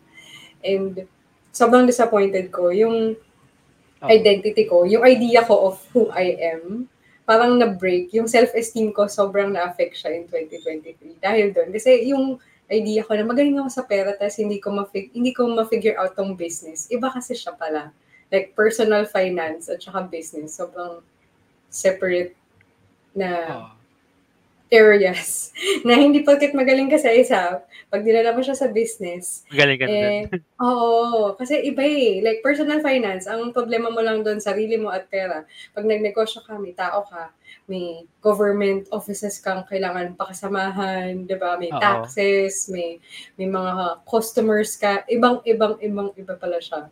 And 0.61 1.09
sobrang 1.49 1.89
disappointed 1.89 2.53
ko 2.53 2.69
yung 2.69 3.17
Oo. 3.17 4.09
identity 4.13 4.69
ko, 4.69 4.85
yung 4.85 5.01
idea 5.09 5.41
ko 5.49 5.73
of 5.73 5.81
who 5.97 6.13
I 6.13 6.37
am, 6.37 6.85
parang 7.25 7.57
na-break. 7.57 8.13
Yung 8.13 8.29
self-esteem 8.29 8.93
ko 8.93 9.09
sobrang 9.09 9.49
na-affect 9.57 9.97
siya 9.97 10.21
in 10.21 10.29
2023. 10.29 11.17
Dahil 11.17 11.57
doon. 11.57 11.73
Kasi 11.73 12.13
yung 12.13 12.37
idea 12.69 13.01
ko 13.09 13.17
na 13.17 13.25
magaling 13.25 13.57
ako 13.57 13.73
sa 13.73 13.89
pera 13.89 14.13
tapos 14.13 14.37
hindi 14.37 14.61
ko 14.61 14.69
ma-fig- 14.69 15.17
hindi 15.17 15.33
ko 15.33 15.49
ma-figure 15.49 15.97
out 15.97 16.13
tong 16.13 16.37
business. 16.37 16.93
Iba 16.93 17.09
kasi 17.09 17.33
siya 17.33 17.57
pala. 17.57 17.97
Like 18.33 18.57
personal 18.57 19.05
finance 19.05 19.69
at 19.69 19.85
saka 19.85 20.09
business. 20.09 20.57
Sobrang 20.57 21.05
separate 21.69 22.33
na 23.13 23.31
Oo. 23.49 23.69
areas. 24.73 25.53
na 25.87 26.01
hindi 26.01 26.25
porket 26.25 26.57
magaling 26.57 26.89
ka 26.89 26.97
sa 26.97 27.13
isa, 27.13 27.61
pag 27.93 28.01
dinala 28.01 28.33
mo 28.33 28.41
siya 28.41 28.57
sa 28.57 28.73
business, 28.73 29.45
Magaling 29.53 29.79
ka 29.81 29.85
na 29.85 29.93
eh, 29.93 30.21
oo, 30.65 31.37
kasi 31.37 31.61
iba 31.61 31.85
eh. 31.85 32.25
Like 32.25 32.41
personal 32.41 32.81
finance, 32.81 33.29
ang 33.29 33.53
problema 33.53 33.93
mo 33.93 34.01
lang 34.01 34.25
doon, 34.25 34.41
sarili 34.41 34.81
mo 34.81 34.89
at 34.89 35.13
pera. 35.13 35.45
Pag 35.77 35.85
nagnegosyo 35.85 36.41
ka, 36.41 36.57
may 36.57 36.73
tao 36.73 37.05
ka, 37.05 37.37
may 37.69 38.09
government 38.25 38.89
offices 38.91 39.39
kang 39.39 39.63
kailangan 39.69 40.17
pakasamahan, 40.17 41.29
'di 41.29 41.37
ba? 41.37 41.61
May 41.61 41.71
Oo. 41.71 41.79
taxes, 41.79 42.73
may 42.73 42.97
may 43.37 43.47
mga 43.47 44.03
customers 44.09 44.75
ka, 44.81 45.05
ibang 45.13 45.45
ibang 45.45 45.77
ibang 45.85 46.11
iba 46.17 46.35
pala 46.35 46.59
siya. 46.59 46.89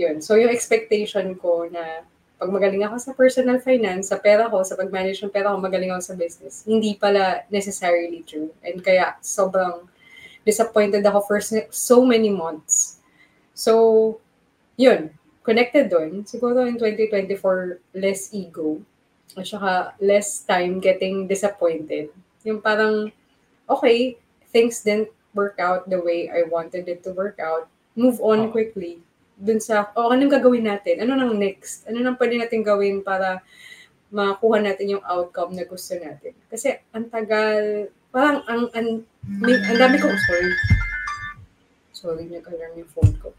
'Yun. 0.00 0.24
So 0.24 0.40
yung 0.40 0.48
expectation 0.48 1.36
ko 1.36 1.68
na 1.68 2.08
pag 2.40 2.48
magaling 2.48 2.80
ako 2.88 2.96
sa 2.96 3.12
personal 3.12 3.60
finance, 3.60 4.08
sa 4.08 4.16
pera 4.16 4.48
ko, 4.48 4.64
sa 4.64 4.72
pag-manage 4.72 5.20
ng 5.20 5.28
pera 5.28 5.52
ko, 5.52 5.60
magaling 5.60 5.92
ako 5.92 6.00
sa 6.00 6.14
business. 6.16 6.64
Hindi 6.64 6.96
pala 6.96 7.44
necessarily 7.52 8.24
true. 8.24 8.48
And 8.64 8.80
kaya 8.80 9.20
sobrang 9.20 9.84
disappointed 10.48 11.04
ako 11.04 11.20
for 11.28 11.38
so 11.68 12.00
many 12.00 12.32
months. 12.32 12.96
So, 13.52 14.24
yun. 14.80 15.12
Connected 15.44 15.92
doon. 15.92 16.24
Siguro 16.24 16.64
in 16.64 16.80
2024, 16.80 18.00
less 18.00 18.32
ego. 18.32 18.80
At 19.36 19.44
saka 19.44 19.92
less 20.00 20.40
time 20.40 20.80
getting 20.80 21.28
disappointed. 21.28 22.08
Yung 22.48 22.64
parang, 22.64 23.12
okay, 23.68 24.16
things 24.48 24.80
didn't 24.80 25.12
work 25.36 25.60
out 25.60 25.92
the 25.92 26.00
way 26.00 26.32
I 26.32 26.48
wanted 26.48 26.88
it 26.88 27.04
to 27.04 27.12
work 27.12 27.36
out. 27.36 27.68
Move 27.92 28.16
on 28.24 28.48
Oo. 28.48 28.52
quickly. 28.52 29.04
Dun 29.40 29.56
sa, 29.56 29.88
oh, 29.96 30.12
anong 30.12 30.36
gagawin 30.36 30.68
natin? 30.68 31.00
Ano 31.00 31.16
nang 31.16 31.32
next? 31.32 31.88
Ano 31.88 32.04
nang 32.04 32.20
pwede 32.20 32.36
natin 32.36 32.60
gawin 32.60 33.00
para 33.00 33.40
makuha 34.12 34.60
natin 34.60 35.00
yung 35.00 35.04
outcome 35.08 35.56
na 35.56 35.64
gusto 35.64 35.96
natin? 35.96 36.36
Kasi 36.52 36.76
ang 36.92 37.08
tagal, 37.08 37.88
parang 38.12 38.44
ang, 38.44 38.68
ang, 38.76 38.88
may, 39.24 39.56
ang 39.56 39.80
dami 39.80 39.96
kong, 39.96 40.18
sorry. 40.28 40.52
Sorry, 41.96 42.24
nag-alarm 42.28 42.84
yung 42.84 42.92
phone 42.92 43.12
ko. 43.16 43.32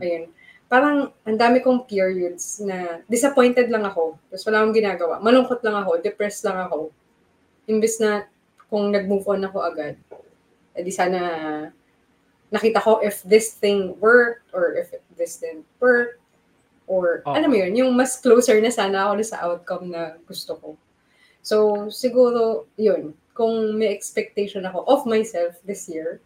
Ayun. 0.00 0.32
Parang 0.64 1.12
ang 1.28 1.36
dami 1.36 1.60
kong 1.60 1.84
periods 1.84 2.64
na 2.64 3.04
disappointed 3.04 3.68
lang 3.68 3.84
ako. 3.84 4.16
Tapos 4.32 4.44
wala 4.48 4.64
akong 4.64 4.76
ginagawa. 4.80 5.14
Malungkot 5.20 5.60
lang 5.60 5.76
ako. 5.76 6.00
Depressed 6.00 6.42
lang 6.48 6.56
ako. 6.56 6.88
Imbis 7.68 8.00
na 8.00 8.24
kung 8.72 8.90
nag-move 8.90 9.22
on 9.28 9.44
ako 9.44 9.58
agad, 9.60 9.94
edi 10.74 10.90
sana 10.90 11.20
nakita 12.54 12.78
ko 12.78 13.02
if 13.02 13.26
this 13.26 13.58
thing 13.58 13.98
worked 13.98 14.46
or 14.54 14.78
if 14.78 14.94
this 15.18 15.42
didn't 15.42 15.66
work 15.82 16.22
or 16.86 17.26
Oo. 17.26 17.34
alam 17.34 17.50
mo 17.50 17.58
yun, 17.58 17.74
yung 17.74 17.90
mas 17.96 18.14
closer 18.20 18.60
na 18.62 18.70
sana 18.70 19.10
ako 19.10 19.12
sa 19.26 19.42
outcome 19.42 19.90
na 19.90 20.14
gusto 20.28 20.54
ko. 20.60 20.68
So, 21.42 21.88
siguro, 21.90 22.70
yun, 22.78 23.12
kung 23.34 23.76
may 23.76 23.90
expectation 23.90 24.64
ako 24.64 24.86
of 24.86 25.04
myself 25.04 25.58
this 25.66 25.90
year, 25.90 26.22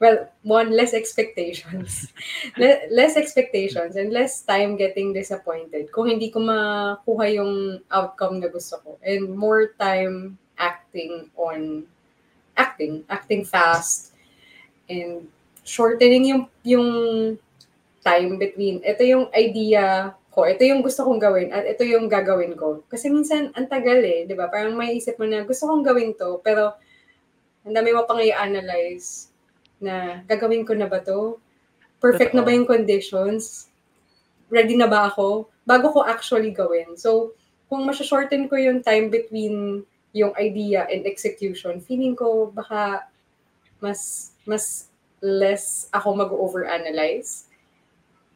well, 0.00 0.28
one, 0.42 0.70
less 0.74 0.94
expectations. 0.94 2.12
Le- 2.60 2.88
less 2.90 3.16
expectations 3.16 3.96
and 3.96 4.12
less 4.12 4.42
time 4.42 4.76
getting 4.76 5.12
disappointed 5.12 5.90
kung 5.92 6.08
hindi 6.08 6.30
ko 6.30 6.40
makuha 6.40 7.34
yung 7.34 7.80
outcome 7.90 8.40
na 8.40 8.48
gusto 8.48 8.78
ko. 8.82 8.98
And 9.02 9.36
more 9.36 9.74
time 9.78 10.38
acting 10.58 11.30
on 11.38 11.86
acting, 12.58 13.04
acting 13.08 13.44
fast 13.44 14.12
and 14.90 15.28
shortening 15.68 16.24
yung 16.32 16.42
yung 16.64 16.88
time 18.00 18.40
between 18.40 18.80
ito 18.80 19.04
yung 19.04 19.28
idea 19.36 20.16
ko, 20.32 20.48
ito 20.48 20.64
yung 20.64 20.80
gusto 20.80 21.04
kong 21.04 21.20
gawin 21.20 21.52
at 21.52 21.68
ito 21.68 21.84
yung 21.84 22.08
gagawin 22.08 22.56
ko. 22.56 22.80
Kasi 22.88 23.12
minsan 23.12 23.52
ang 23.52 23.68
tagal 23.68 24.00
eh, 24.00 24.24
'di 24.24 24.32
ba? 24.32 24.48
Parang 24.48 24.72
may 24.72 24.96
isip 24.96 25.20
mo 25.20 25.28
na 25.28 25.44
gusto 25.44 25.68
kong 25.68 25.84
gawin 25.84 26.16
to, 26.16 26.40
pero 26.40 26.72
ang 27.68 27.74
dami 27.76 27.92
mo 27.92 28.08
pang 28.08 28.22
i-analyze 28.22 29.28
na 29.76 30.24
gagawin 30.24 30.64
ko 30.64 30.72
na 30.72 30.88
ba 30.88 31.04
to? 31.04 31.36
Perfect 32.00 32.32
na 32.32 32.46
ba 32.46 32.54
yung 32.54 32.64
conditions? 32.64 33.68
Ready 34.48 34.78
na 34.78 34.88
ba 34.88 35.10
ako? 35.12 35.50
Bago 35.68 35.92
ko 35.92 36.00
actually 36.06 36.54
gawin. 36.54 36.96
So, 36.96 37.36
kung 37.68 37.84
masya-shorten 37.84 38.48
ko 38.48 38.56
yung 38.56 38.80
time 38.80 39.12
between 39.12 39.84
yung 40.16 40.32
idea 40.40 40.88
and 40.88 41.04
execution, 41.04 41.82
feeling 41.84 42.16
ko 42.16 42.48
baka 42.48 43.10
mas 43.82 44.32
mas 44.48 44.87
less 45.20 45.88
ako 45.92 46.14
mag-overanalyze. 46.14 47.48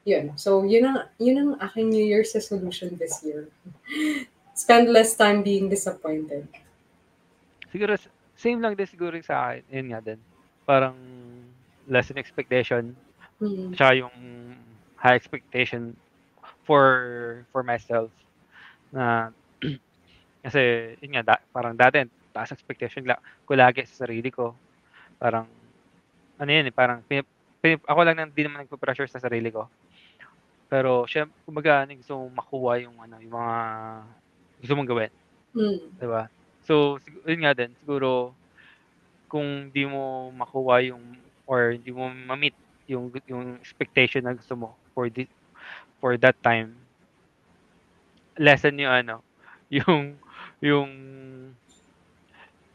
Yun. 0.04 0.34
So, 0.34 0.66
yun 0.66 0.86
ang, 0.86 0.98
yun 1.22 1.38
ang 1.38 1.50
aking 1.62 1.90
New 1.90 2.02
Year's 2.02 2.34
resolution 2.34 2.98
this 2.98 3.22
year. 3.22 3.46
Spend 4.54 4.90
less 4.90 5.14
time 5.14 5.42
being 5.42 5.70
disappointed. 5.70 6.46
Siguro, 7.70 7.96
same 8.36 8.60
lang 8.60 8.74
din 8.74 8.90
siguro 8.90 9.14
sa 9.22 9.54
akin. 9.54 9.62
Yun 9.70 9.86
nga 9.94 10.00
din. 10.02 10.20
Parang 10.66 10.98
less 11.86 12.10
in 12.10 12.18
expectation. 12.18 12.92
Hmm. 13.38 13.72
Tsaka 13.72 14.02
yung 14.02 14.14
high 14.98 15.14
expectation 15.14 15.94
for 16.66 17.42
for 17.50 17.62
myself. 17.62 18.10
Na, 18.90 19.30
kasi, 20.44 20.94
yun 20.98 21.14
nga, 21.16 21.22
da, 21.22 21.36
parang 21.54 21.78
dati, 21.78 22.02
taas 22.34 22.52
expectation 22.52 23.06
la, 23.06 23.16
ko 23.46 23.54
lagi 23.54 23.86
sa 23.86 24.04
sarili 24.06 24.28
ko. 24.28 24.52
Parang, 25.16 25.46
ano 26.38 26.50
yun 26.50 26.68
eh, 26.68 26.74
parang, 26.74 27.00
pinip, 27.04 27.26
pinip, 27.60 27.80
ako 27.84 28.00
lang 28.04 28.16
nang 28.16 28.32
di 28.32 28.42
naman 28.44 28.64
nagpa-pressure 28.64 29.08
sa 29.10 29.22
sarili 29.22 29.52
ko. 29.52 29.68
Pero, 30.72 31.04
syempre, 31.04 31.36
kumbaga, 31.44 31.84
ano, 31.84 31.96
gusto 31.96 32.16
mong 32.16 32.34
makuha 32.38 32.72
yung, 32.80 32.96
ano, 33.00 33.16
yung 33.20 33.34
mga, 33.34 33.56
gusto 34.62 34.72
mong 34.78 34.88
gawin. 34.88 35.12
Hmm. 35.52 35.78
'di 36.00 36.08
ba? 36.08 36.32
So, 36.64 36.96
yun 37.28 37.44
nga 37.44 37.52
din, 37.52 37.76
siguro 37.84 38.32
kung 39.28 39.68
di 39.72 39.84
mo 39.84 40.32
makuha 40.32 40.84
yung 40.84 41.16
or 41.48 41.76
hindi 41.76 41.92
mo 41.92 42.08
ma-meet 42.08 42.56
yung 42.88 43.08
yung 43.24 43.56
expectation 43.60 44.24
na 44.24 44.36
gusto 44.36 44.52
mo 44.52 44.68
for 44.92 45.08
the 45.08 45.24
for 46.00 46.20
that 46.20 46.36
time 46.44 46.76
lesson 48.36 48.76
yung 48.76 48.92
ano 48.92 49.16
yung 49.76 50.20
yung 50.60 50.90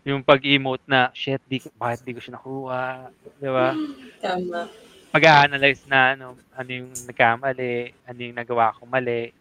yung 0.07 0.23
pag-emote 0.23 0.83
na 0.87 1.11
shit 1.11 1.43
di 1.43 1.59
bakit 1.75 2.07
di 2.07 2.15
ko 2.15 2.19
siya 2.23 2.39
nakuha 2.39 3.11
'di 3.39 3.49
ba 3.51 3.69
Tama. 4.23 4.59
pag-analyze 5.11 5.83
na 5.87 6.15
ano 6.15 6.39
ano 6.55 6.69
yung 6.71 6.91
nagkamali 7.05 7.91
ano 8.07 8.19
yung 8.23 8.37
nagawa 8.37 8.71
ko 8.75 8.87
mali 8.87 9.35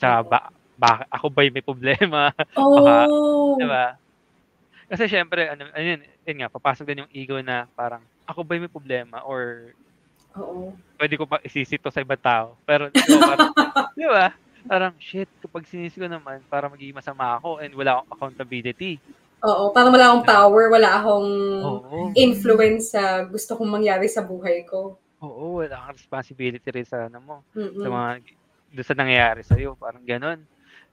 tsaka 0.00 0.18
ba, 0.26 0.38
ba 0.74 0.90
ako 1.12 1.26
ba 1.30 1.46
yung 1.46 1.54
may 1.54 1.64
problema 1.64 2.34
Oh! 2.58 3.56
Diba? 3.60 3.98
Kasi 4.90 5.06
syempre, 5.06 5.46
ano, 5.46 5.70
ayun, 5.70 6.02
yun 6.26 6.36
nga, 6.42 6.50
papasok 6.50 6.82
din 6.82 7.06
yung 7.06 7.12
ego 7.14 7.38
na 7.38 7.70
parang, 7.78 8.02
ako 8.26 8.42
ba 8.42 8.58
yung 8.58 8.66
may 8.66 8.74
problema? 8.74 9.22
Or 9.22 9.70
Oo. 10.34 10.74
pwede 10.98 11.14
ko 11.14 11.30
pa 11.30 11.38
isisi 11.46 11.78
to 11.78 11.94
sa 11.94 12.02
ibang 12.02 12.18
tao? 12.18 12.58
Pero, 12.66 12.90
di 12.90 12.98
ba, 12.98 13.22
parang, 13.22 13.50
di 13.98 14.06
ba? 14.10 14.26
parang 14.66 14.94
shit, 14.98 15.30
kapag 15.40 15.64
sinis 15.70 15.94
ko 15.94 16.10
naman, 16.10 16.42
para 16.50 16.66
magiging 16.66 16.98
masama 16.98 17.38
ako 17.38 17.62
and 17.62 17.70
wala 17.78 18.02
akong 18.02 18.10
accountability. 18.18 18.98
Oo, 19.40 19.72
parang 19.72 19.92
wala 19.96 20.06
akong 20.12 20.26
power, 20.28 20.64
wala 20.68 20.88
akong 21.00 21.30
Oo. 21.64 22.12
influence 22.12 22.92
sa 22.92 23.24
gusto 23.24 23.56
kong 23.56 23.72
mangyari 23.80 24.04
sa 24.08 24.20
buhay 24.20 24.68
ko. 24.68 25.00
Oo, 25.20 25.60
wala 25.60 25.76
kang 25.84 25.96
responsibility 26.00 26.68
rin 26.72 26.86
sa 26.88 27.08
ano 27.08 27.18
mo, 27.20 27.36
sa 27.76 27.88
Mm-mm. 27.88 27.92
mga 27.92 28.24
doon 28.72 28.86
sa 28.88 28.96
nangyayari 28.96 29.42
sa 29.44 29.56
iyo, 29.60 29.76
parang 29.76 30.04
gano'n. 30.06 30.40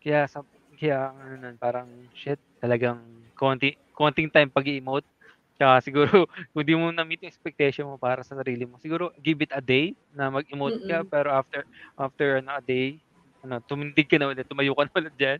Kaya 0.03 0.27
sa 0.27 0.43
kaya 0.75 1.13
ano 1.15 1.35
nun, 1.39 1.55
parang 1.61 1.87
shit, 2.11 2.39
talagang 2.59 2.99
konti 3.37 3.71
konting 3.95 4.27
time 4.33 4.51
pag-i-emote. 4.51 5.07
Tsaka 5.55 5.79
siguro 5.85 6.27
kung 6.53 6.65
di 6.67 6.75
mo 6.75 6.91
na-meet 6.91 7.23
yung 7.23 7.31
expectation 7.31 7.87
mo 7.87 7.95
para 7.97 8.19
sa 8.27 8.35
sarili 8.35 8.67
mo, 8.67 8.75
siguro 8.83 9.15
give 9.23 9.39
it 9.45 9.51
a 9.55 9.63
day 9.63 9.95
na 10.11 10.27
mag-emote 10.27 10.75
ka 10.83 11.01
Mm-mm. 11.01 11.07
pero 11.07 11.31
after 11.31 11.63
after 11.95 12.43
ano, 12.43 12.51
a 12.59 12.61
day, 12.63 12.99
ano, 13.47 13.63
tumindig 13.63 14.11
ka 14.11 14.19
na 14.19 14.27
ulit, 14.31 14.43
tumayo 14.47 14.75
ka 14.75 14.83
na 14.85 14.93
ulit 14.99 15.15
diyan, 15.15 15.39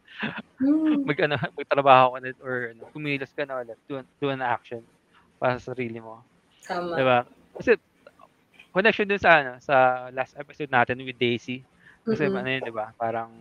Hmm. 0.59 1.03
mag 1.07 1.19
ano, 1.27 1.35
magtrabaho 1.53 2.05
ka 2.15 2.17
ulit 2.23 2.37
or 2.41 2.55
ano, 2.73 2.83
kumilos 2.95 3.31
ka 3.35 3.43
na 3.45 3.61
ulit, 3.61 3.77
do, 3.89 4.01
do 4.19 4.27
an 4.31 4.41
action 4.41 4.81
para 5.37 5.59
sa 5.59 5.73
sarili 5.75 5.99
mo. 6.01 6.23
Tama. 6.67 6.95
'Di 6.97 7.03
ba? 7.05 7.19
Kasi 7.57 7.75
connection 8.73 9.07
din 9.09 9.19
sa 9.21 9.31
ano, 9.43 9.53
sa 9.61 10.07
last 10.15 10.35
episode 10.39 10.71
natin 10.71 11.01
with 11.03 11.19
Daisy. 11.19 11.65
Kasi 12.07 12.27
Mm-mm. 12.27 12.37
ano 12.39 12.49
yun, 12.49 12.63
'di 12.63 12.73
ba? 12.73 12.93
Parang 12.97 13.31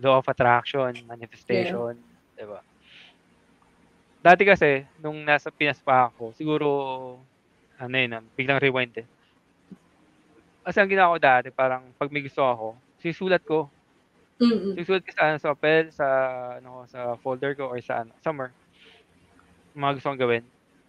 law 0.00 0.18
of 0.20 0.28
attraction, 0.30 1.04
manifestation, 1.06 1.94
'di 2.36 2.46
ba? 2.48 2.60
Dati 4.24 4.42
kasi 4.48 4.88
nung 4.98 5.20
nasa 5.22 5.52
Pinas 5.52 5.80
pa 5.84 6.08
ako, 6.08 6.32
siguro 6.34 6.68
ano 7.78 7.94
yun, 7.98 8.16
ah, 8.16 8.24
biglang 8.34 8.62
rewind 8.62 8.94
eh. 9.02 9.06
Kasi 10.64 10.78
ang 10.80 10.90
ginawa 10.90 11.14
ko 11.14 11.18
dati, 11.20 11.48
parang 11.52 11.92
pag 11.98 12.08
may 12.10 12.24
gusto 12.24 12.40
ako, 12.44 12.80
sinusulat 13.00 13.44
ko. 13.44 13.68
Mm-mm. 14.42 14.74
Sinusulat 14.74 15.02
ko 15.06 15.12
sa 15.14 15.24
ano, 15.30 15.36
sa 15.38 15.48
papel, 15.54 15.82
sa 15.94 16.06
ano, 16.58 16.70
sa 16.90 17.00
folder 17.22 17.54
ko 17.54 17.70
or 17.70 17.78
sa 17.78 18.02
ano, 18.02 18.10
somewhere. 18.24 18.50
Mga 19.74 19.92
gusto 19.98 20.06
kong 20.10 20.22
gawin. 20.22 20.44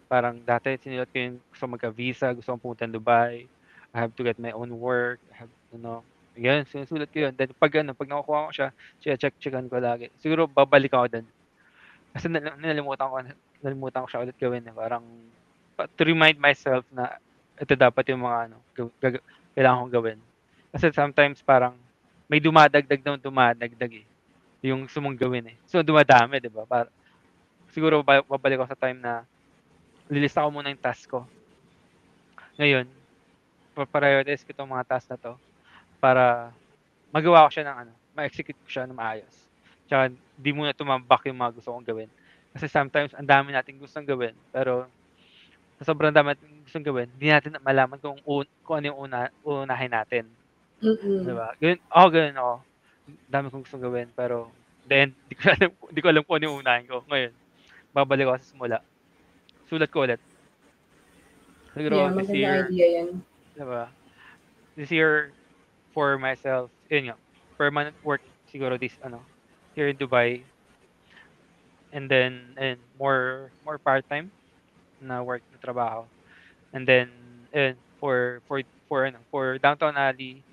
Parang 0.09 0.35
dati 0.41 0.77
sinulat 0.81 1.09
ko 1.09 1.17
yung 1.17 1.37
gusto 1.53 1.65
magka-visa, 1.69 2.33
gusto 2.33 2.53
kong 2.53 2.63
pumunta 2.63 2.89
Dubai. 2.89 3.45
I 3.95 3.97
have 3.97 4.13
to 4.17 4.23
get 4.25 4.37
my 4.41 4.51
own 4.51 4.73
work. 4.75 5.21
I 5.31 5.45
have, 5.45 5.53
you 5.71 5.79
know, 5.79 6.01
yan, 6.35 6.67
sinusulat 6.67 7.09
ko 7.13 7.29
yun. 7.29 7.33
Then 7.37 7.53
pag 7.55 7.71
ano, 7.79 7.95
pag 7.95 8.09
nakukuha 8.11 8.49
ko 8.49 8.51
siya, 8.51 8.69
check-checkan 8.99 9.69
ko 9.71 9.77
lagi. 9.79 10.11
Siguro 10.19 10.49
babalik 10.49 10.91
ako 10.91 11.05
doon. 11.15 11.27
Kasi 12.11 12.27
nal- 12.27 12.59
nalimutan 12.59 13.07
ko, 13.07 13.15
nalimutan 13.63 14.03
ko 14.03 14.07
siya 14.09 14.21
ulit 14.25 14.37
gawin. 14.37 14.67
Eh. 14.67 14.73
Parang 14.75 15.05
pa- 15.77 15.87
to 15.95 16.03
remind 16.03 16.37
myself 16.41 16.83
na 16.91 17.17
ito 17.55 17.71
dapat 17.77 18.03
yung 18.11 18.25
mga 18.25 18.37
ano, 18.51 18.57
gag- 18.99 19.23
kailangan 19.55 19.87
kong 19.87 19.95
gawin. 19.95 20.19
Kasi 20.75 20.91
sometimes 20.91 21.39
parang 21.39 21.77
may 22.25 22.41
dumadagdag 22.41 23.01
na 23.01 23.17
dumadagdag 23.17 23.91
eh. 24.01 24.05
Yung 24.65 24.89
gusto 24.89 25.01
gawin 25.17 25.53
eh. 25.53 25.57
So 25.69 25.85
dumadami, 25.85 26.41
di 26.41 26.49
ba? 26.49 26.65
Para, 26.65 26.89
siguro 27.69 28.01
ba- 28.01 28.25
babalik 28.25 28.61
ako 28.61 28.69
sa 28.71 28.81
time 28.87 28.99
na 29.01 29.21
lilista 30.09 30.45
ko 30.45 30.49
muna 30.49 30.73
yung 30.73 30.81
task 30.81 31.09
ko. 31.09 31.25
Ngayon, 32.55 32.87
prioritize 33.91 34.47
ko 34.47 34.55
itong 34.55 34.71
mga 34.71 34.87
task 34.87 35.11
na 35.11 35.19
to 35.19 35.33
para 35.99 36.55
magawa 37.11 37.45
ko 37.47 37.51
siya 37.51 37.67
ng 37.67 37.77
ano, 37.83 37.93
ma-execute 38.15 38.59
ko 38.63 38.69
siya 38.69 38.87
ng 38.87 38.95
maayos. 38.95 39.35
Tsaka 39.85 40.13
di 40.39 40.51
muna 40.55 40.71
tumambak 40.71 41.27
yung 41.27 41.37
mga 41.37 41.53
gusto 41.59 41.75
kong 41.75 41.87
gawin. 41.87 42.09
Kasi 42.55 42.71
sometimes 42.71 43.11
ang 43.11 43.27
dami 43.27 43.51
nating 43.51 43.77
gustong 43.83 44.07
gawin, 44.07 44.31
pero 44.55 44.87
sa 45.75 45.91
sobrang 45.91 46.15
dami 46.15 46.31
nating 46.31 46.63
gustong 46.63 46.87
gawin, 46.87 47.11
hindi 47.19 47.27
natin 47.27 47.59
malaman 47.59 47.99
kung, 47.99 48.15
un, 48.23 48.47
kung 48.63 48.79
ano 48.79 48.85
yung 48.95 48.99
una, 49.11 49.27
unahin 49.43 49.91
natin. 49.91 50.23
Mm-mm. 50.85 51.25
Di 51.25 51.33
ba? 51.33 51.47
Ganun, 51.59 51.79
ako 51.89 52.07
ganun 52.13 52.37
ako. 52.39 52.53
Dami 53.29 53.45
kong 53.51 53.63
gustong 53.65 53.83
gawin, 53.85 54.09
pero 54.15 54.51
then, 54.87 55.13
di 55.29 55.35
ko 55.37 55.43
alam, 55.51 55.71
di 55.93 55.99
ko 56.01 56.07
alam 56.11 56.23
kung 56.25 56.35
ano 56.39 56.45
yung 56.51 56.59
unahin 56.63 56.87
ko. 56.89 57.03
Ngayon, 57.09 57.33
babalik 57.95 58.27
ako 58.29 58.37
sa 58.39 58.49
simula. 58.51 58.77
Sulat 59.69 59.89
ko 59.91 60.05
ulit. 60.05 60.21
Siguro 61.75 61.95
Yeah, 61.95 62.13
this 62.15 62.29
year, 62.31 62.55
idea 62.69 62.87
yan. 63.01 63.09
diba? 63.57 63.89
This 64.75 64.91
year, 64.91 65.33
for 65.93 66.17
myself, 66.17 66.71
yun 66.89 67.11
nga, 67.11 67.17
permanent 67.57 67.95
work 68.03 68.21
siguro 68.51 68.79
this, 68.79 68.95
ano, 69.03 69.25
here 69.75 69.89
in 69.89 69.97
Dubai. 69.97 70.45
And 71.93 72.09
then, 72.11 72.53
and 72.57 72.79
more, 72.99 73.51
more 73.65 73.79
part-time 73.79 74.31
na 75.01 75.23
work 75.23 75.43
na 75.51 75.57
trabaho. 75.59 76.05
And 76.73 76.87
then, 76.87 77.09
and 77.53 77.77
for, 77.99 78.41
for, 78.47 78.61
for, 78.87 79.05
ano, 79.05 79.19
for 79.31 79.57
Downtown 79.59 79.97
Alley, 79.97 80.44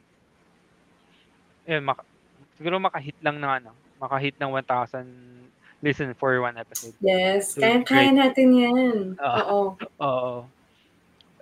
yun, 1.65 1.83
maka, 1.85 2.03
siguro 2.57 2.79
makahit 2.79 3.17
lang 3.23 3.39
ng, 3.39 3.53
ano, 3.63 3.71
makahit 3.99 4.35
ng 4.39 4.51
1,000 4.51 5.07
listen 5.83 6.15
for 6.15 6.39
one 6.39 6.55
episode. 6.55 6.95
Yes, 7.03 7.59
So, 7.59 7.61
kaya-kaya 7.61 8.15
natin 8.15 8.49
yan. 8.55 8.97
Ah. 9.19 9.43
Oo. 9.51 9.75
Oo. 9.99 10.35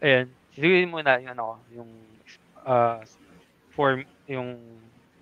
Ayan. 0.01 0.33
Siguro 0.57 0.73
muna 0.89 1.21
yung 1.21 1.33
ano, 1.37 1.61
yung 1.69 1.91
uh, 2.65 3.05
for 3.77 4.01
yung 4.25 4.57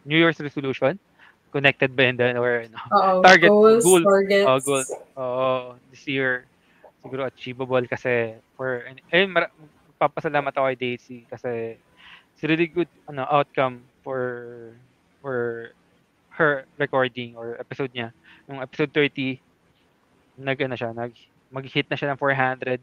New 0.07 0.14
Year's 0.16 0.38
resolution. 0.38 0.94
Connected 1.51 1.90
ba 1.99 2.07
yun? 2.07 2.16
Or 2.38 2.62
ano? 2.62 2.78
Oo. 2.94 3.12
Target, 3.26 3.51
Goals, 3.51 3.82
goal. 3.82 4.03
targets. 4.07 4.46
Oh, 4.46 4.59
goal. 4.62 4.84
Oo. 5.18 5.51
This 5.90 6.07
year, 6.07 6.46
siguro 7.03 7.26
achievable 7.26 7.82
kasi 7.90 8.38
for, 8.55 8.86
ayun, 9.11 9.34
mara- 9.34 9.51
papasalamat 9.99 10.55
ako 10.55 10.70
kay 10.70 10.78
Daisy 10.78 11.26
kasi 11.26 11.74
it's 12.30 12.42
really 12.46 12.70
good 12.70 12.86
ano 13.11 13.26
outcome 13.26 13.82
for 14.07 14.70
for 15.29 15.41
her 16.41 16.64
recording 16.81 17.37
or 17.37 17.61
episode 17.61 17.93
niya. 17.93 18.16
Yung 18.49 18.64
episode 18.64 18.89
30, 18.97 19.37
nag 20.41 20.57
ano 20.64 20.74
siya, 20.79 20.97
nag 20.97 21.12
mag-hit 21.53 21.85
na 21.93 21.97
siya 22.01 22.16
ng 22.16 22.20
400. 22.20 22.81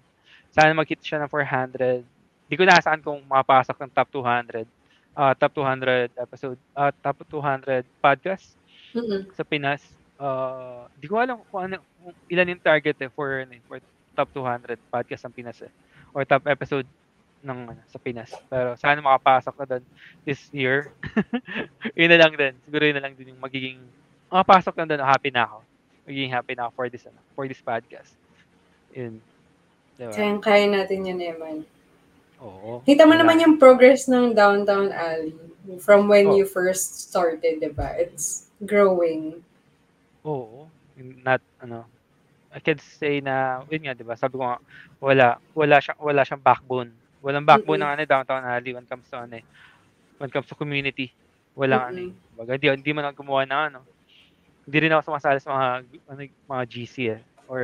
Sana 0.53 0.77
mag-hit 0.77 1.01
siya 1.01 1.25
ng 1.25 1.31
400. 1.33 2.05
Di 2.45 2.55
ko 2.57 2.63
nasaan 2.69 3.01
kung 3.01 3.25
mapasok 3.25 3.81
ng 3.81 3.91
top 3.97 4.09
200. 4.13 4.69
ah 5.15 5.33
top 5.33 5.63
200 5.63 6.11
episode, 6.19 6.59
ah 6.75 6.91
top 6.91 7.23
200 7.31 7.87
podcast 8.03 8.53
Mm-mm. 8.93 9.31
sa 9.33 9.47
Pinas. 9.47 9.81
Uh, 10.19 10.85
di 10.99 11.07
ko 11.07 11.17
alam 11.23 11.39
kung 11.49 11.71
ano, 11.71 11.81
kung 12.03 12.13
ilan 12.29 12.51
yung 12.53 12.61
target 12.61 12.99
eh 12.99 13.09
for, 13.09 13.47
ano 13.47 13.55
for 13.65 13.79
top 14.13 14.29
200 14.35 14.77
podcast 14.91 15.23
ng 15.25 15.33
Pinas 15.33 15.59
eh. 15.63 15.71
Or 16.11 16.27
top 16.27 16.45
episode 16.51 16.87
ng 17.43 17.59
ano, 17.75 17.81
sa 17.89 17.99
Pinas. 17.99 18.31
Pero 18.47 18.77
sana 18.79 19.01
makapasok 19.01 19.53
na 19.59 19.65
doon 19.65 19.83
this 20.23 20.47
year. 20.55 20.93
yun 21.99 22.09
na 22.11 22.19
lang 22.21 22.33
din. 22.33 22.53
Siguro 22.63 22.83
yun 22.85 22.97
na 22.97 23.03
lang 23.05 23.13
din 23.17 23.35
yung 23.35 23.41
magiging 23.41 23.79
makapasok 24.31 24.73
na 24.79 24.85
doon, 24.87 25.01
happy 25.03 25.29
na 25.29 25.43
ako. 25.49 25.57
Magiging 26.05 26.31
happy 26.33 26.53
na 26.55 26.67
ako 26.67 26.71
for 26.73 26.87
this 26.89 27.03
ano, 27.05 27.19
for 27.33 27.45
this 27.45 27.61
podcast. 27.61 28.13
Yun. 28.95 29.19
Diba? 29.95 30.11
Kaya-kaya 30.11 30.67
natin 30.67 31.07
yan, 31.07 31.19
Eman. 31.23 31.57
Oo. 32.43 32.83
Kita 32.83 33.07
mo 33.07 33.15
Wala. 33.15 33.23
naman 33.23 33.39
yung 33.39 33.55
progress 33.55 34.11
ng 34.11 34.35
Downtown 34.35 34.91
Alley 34.91 35.31
from 35.79 36.11
when 36.11 36.29
Oh. 36.29 36.35
you 36.35 36.43
first 36.43 37.07
started, 37.09 37.63
di 37.63 37.71
ba? 37.71 37.95
It's 37.95 38.51
growing. 38.59 39.39
Oo. 40.27 40.67
Not, 41.23 41.39
ano, 41.63 41.87
I 42.51 42.59
can 42.59 42.79
say 42.79 43.19
na, 43.19 43.63
yun 43.67 43.87
nga, 43.87 43.95
di 43.95 44.03
ba? 44.03 44.15
Sabi 44.15 44.35
ko 44.39 44.43
nga, 44.47 44.59
wala, 44.99 45.39
wala 45.55 45.75
siyang, 45.79 45.99
wala 45.99 46.21
siyang 46.23 46.43
backbone. 46.43 46.91
Walang 47.25 47.49
backbone 47.49 47.81
ng 47.81 47.91
ano, 47.97 48.01
downtown 48.05 48.45
alley 48.45 48.77
when 48.77 48.85
comes 48.85 49.09
to 49.09 49.17
ano 49.17 49.41
eh. 49.41 49.45
When 50.21 50.29
comes 50.29 50.45
to 50.45 50.53
community. 50.53 51.09
Walang 51.57 51.83
ano 51.89 51.99
eh. 52.05 52.11
Baga, 52.37 52.53
hindi, 52.53 52.69
hindi 52.69 52.91
man 52.93 53.09
ako 53.09 53.25
gumawa 53.25 53.41
ng 53.49 53.61
ano. 53.73 53.79
Hindi 54.69 54.77
rin 54.85 54.93
ako 54.93 55.09
sumasali 55.09 55.41
sa 55.41 55.49
mga, 55.49 55.67
ano, 56.05 56.21
mga 56.21 56.63
GC 56.69 56.95
eh. 57.17 57.21
Or 57.49 57.61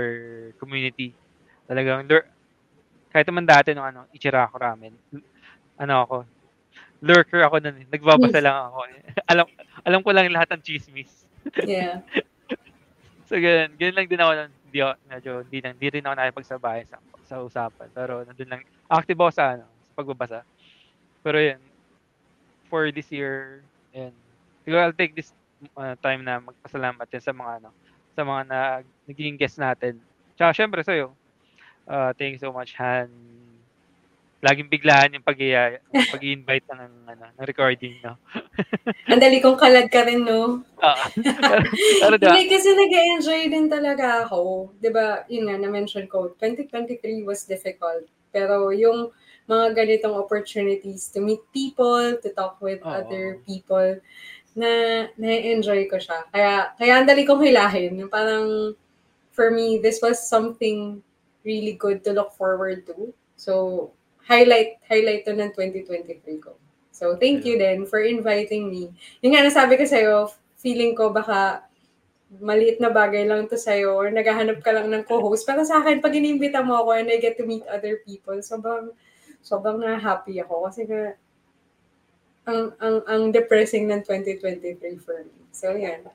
community. 0.58 1.14
Talagang, 1.70 2.10
lur- 2.10 2.30
kahit 3.14 3.30
naman 3.30 3.46
dati 3.46 3.78
nung 3.78 3.86
ano, 3.86 4.10
Ichira 4.10 4.50
ako 4.50 4.56
ramen. 4.58 4.98
Ano 5.78 5.94
ako, 6.02 6.16
lurker 7.02 7.42
ako 7.46 7.62
nun 7.62 7.78
eh. 7.82 7.86
Nagbabasa 7.90 8.42
Yes. 8.42 8.46
lang 8.46 8.58
ako 8.70 8.80
eh. 8.90 9.00
alam, 9.32 9.46
alam 9.86 10.00
ko 10.02 10.10
lang 10.10 10.34
lahat 10.34 10.50
ng 10.58 10.62
chismis. 10.66 11.30
Yeah. 11.62 12.02
So, 13.32 13.40
ganun. 13.40 13.72
Ganun 13.80 13.96
lang 13.96 14.08
din 14.12 14.20
ako 14.20 14.32
nun. 14.36 14.52
Hindi 14.68 14.80
ako, 14.84 14.92
medyo, 15.08 15.32
hindi, 15.48 15.58
lang, 15.64 15.74
hindi 15.80 15.88
rin 15.88 16.04
ako 16.04 16.14
nakipagsabay 16.20 16.80
sa, 16.84 17.00
sa 17.24 17.40
usapan. 17.40 17.88
Pero, 17.96 18.28
nandun 18.28 18.52
lang, 18.52 18.62
active 18.92 19.16
ako 19.24 19.32
sa, 19.32 19.56
ano, 19.56 19.66
sa 19.88 19.92
pagbabasa. 19.96 20.40
Pero, 21.24 21.40
yun, 21.40 21.62
for 22.68 22.92
this 22.92 23.08
year, 23.08 23.64
yun, 23.96 24.12
siguro 24.68 24.84
I'll 24.84 24.96
take 24.96 25.16
this 25.16 25.32
uh, 25.80 25.96
time 26.04 26.28
na 26.28 26.44
magpasalamat 26.44 27.08
din 27.08 27.24
sa 27.24 27.32
mga, 27.32 27.52
ano, 27.64 27.70
sa 28.12 28.22
mga 28.28 28.42
na, 28.52 28.60
naging 29.08 29.40
guest 29.40 29.56
natin. 29.56 30.04
Tsaka, 30.36 30.52
syempre, 30.52 30.84
sa'yo. 30.84 31.16
Uh, 31.88 32.12
thank 32.20 32.36
you 32.36 32.42
so 32.44 32.52
much, 32.52 32.76
Han. 32.76 33.31
Laging 34.42 34.74
biglaan 34.74 35.14
yung 35.14 35.22
pag 35.22 35.38
pag-invite 36.10 36.66
ng, 36.66 36.94
ano, 37.14 37.26
ng 37.38 37.46
recording, 37.46 38.02
no? 38.02 38.18
Ang 39.14 39.22
dali 39.22 39.38
kong 39.38 39.54
kalad 39.54 39.86
ka 39.94 40.02
rin, 40.02 40.26
no? 40.26 40.66
Ah, 40.82 41.14
pero, 41.14 41.62
pero, 42.02 42.14
diba? 42.18 42.34
Hindi, 42.34 42.50
kasi 42.50 42.74
nag-enjoy 42.74 43.42
din 43.54 43.70
talaga 43.70 44.26
ako. 44.26 44.74
ba 44.82 45.30
yun 45.30 45.46
nga, 45.46 45.62
na-mention 45.62 46.10
ko, 46.10 46.34
2023 46.42 47.22
was 47.22 47.46
difficult. 47.46 48.10
Pero 48.34 48.74
yung 48.74 49.14
mga 49.46 49.78
ganitong 49.78 50.18
opportunities 50.18 51.14
to 51.14 51.22
meet 51.22 51.46
people, 51.54 52.18
to 52.18 52.34
talk 52.34 52.58
with 52.66 52.82
Oo. 52.82 52.98
other 52.98 53.46
people, 53.46 54.02
na 54.58 55.06
na-enjoy 55.16 55.86
ko 55.86 56.02
siya. 56.02 56.28
Kaya, 56.34 56.76
kaya 56.76 56.94
ang 56.98 57.08
dali 57.08 57.24
kong 57.24 57.46
hilahin. 57.46 58.10
Parang, 58.10 58.74
for 59.32 59.54
me, 59.54 59.80
this 59.80 60.02
was 60.02 60.18
something 60.18 61.00
really 61.46 61.74
good 61.78 62.04
to 62.04 62.12
look 62.12 62.34
forward 62.36 62.84
to. 62.90 63.14
So, 63.38 63.90
highlight, 64.32 64.80
highlight 64.88 65.28
to 65.28 65.36
ng 65.36 65.52
2023 65.52 66.24
ko. 66.40 66.56
So, 66.96 67.20
thank 67.20 67.44
you 67.44 67.60
then 67.60 67.84
for 67.84 68.00
inviting 68.00 68.72
me. 68.72 68.96
Yung 69.20 69.36
nga 69.36 69.44
nasabi 69.44 69.76
ko 69.76 69.84
sa'yo, 69.84 70.32
feeling 70.56 70.96
ko 70.96 71.12
baka 71.12 71.68
maliit 72.40 72.80
na 72.80 72.88
bagay 72.88 73.28
lang 73.28 73.44
to 73.52 73.60
sa'yo 73.60 73.92
or 73.92 74.08
naghahanap 74.08 74.64
ka 74.64 74.72
lang 74.72 74.88
ng 74.88 75.04
co-host. 75.04 75.44
Pero 75.44 75.68
sa 75.68 75.84
akin, 75.84 76.00
pag 76.00 76.16
inimbita 76.16 76.64
mo 76.64 76.80
ako 76.80 76.96
and 76.96 77.12
I 77.12 77.20
get 77.20 77.36
to 77.36 77.44
meet 77.44 77.68
other 77.68 78.00
people, 78.08 78.40
sobrang, 78.40 78.96
sobrang 79.44 79.84
na-happy 79.84 80.40
ako 80.40 80.72
kasi 80.72 80.88
nga, 80.88 81.20
ang, 82.48 82.72
ang, 82.80 82.98
ang 83.04 83.22
depressing 83.36 83.92
ng 83.92 84.08
2023 84.08 84.80
for 85.04 85.20
me. 85.28 85.44
So, 85.52 85.76
yan. 85.76 86.08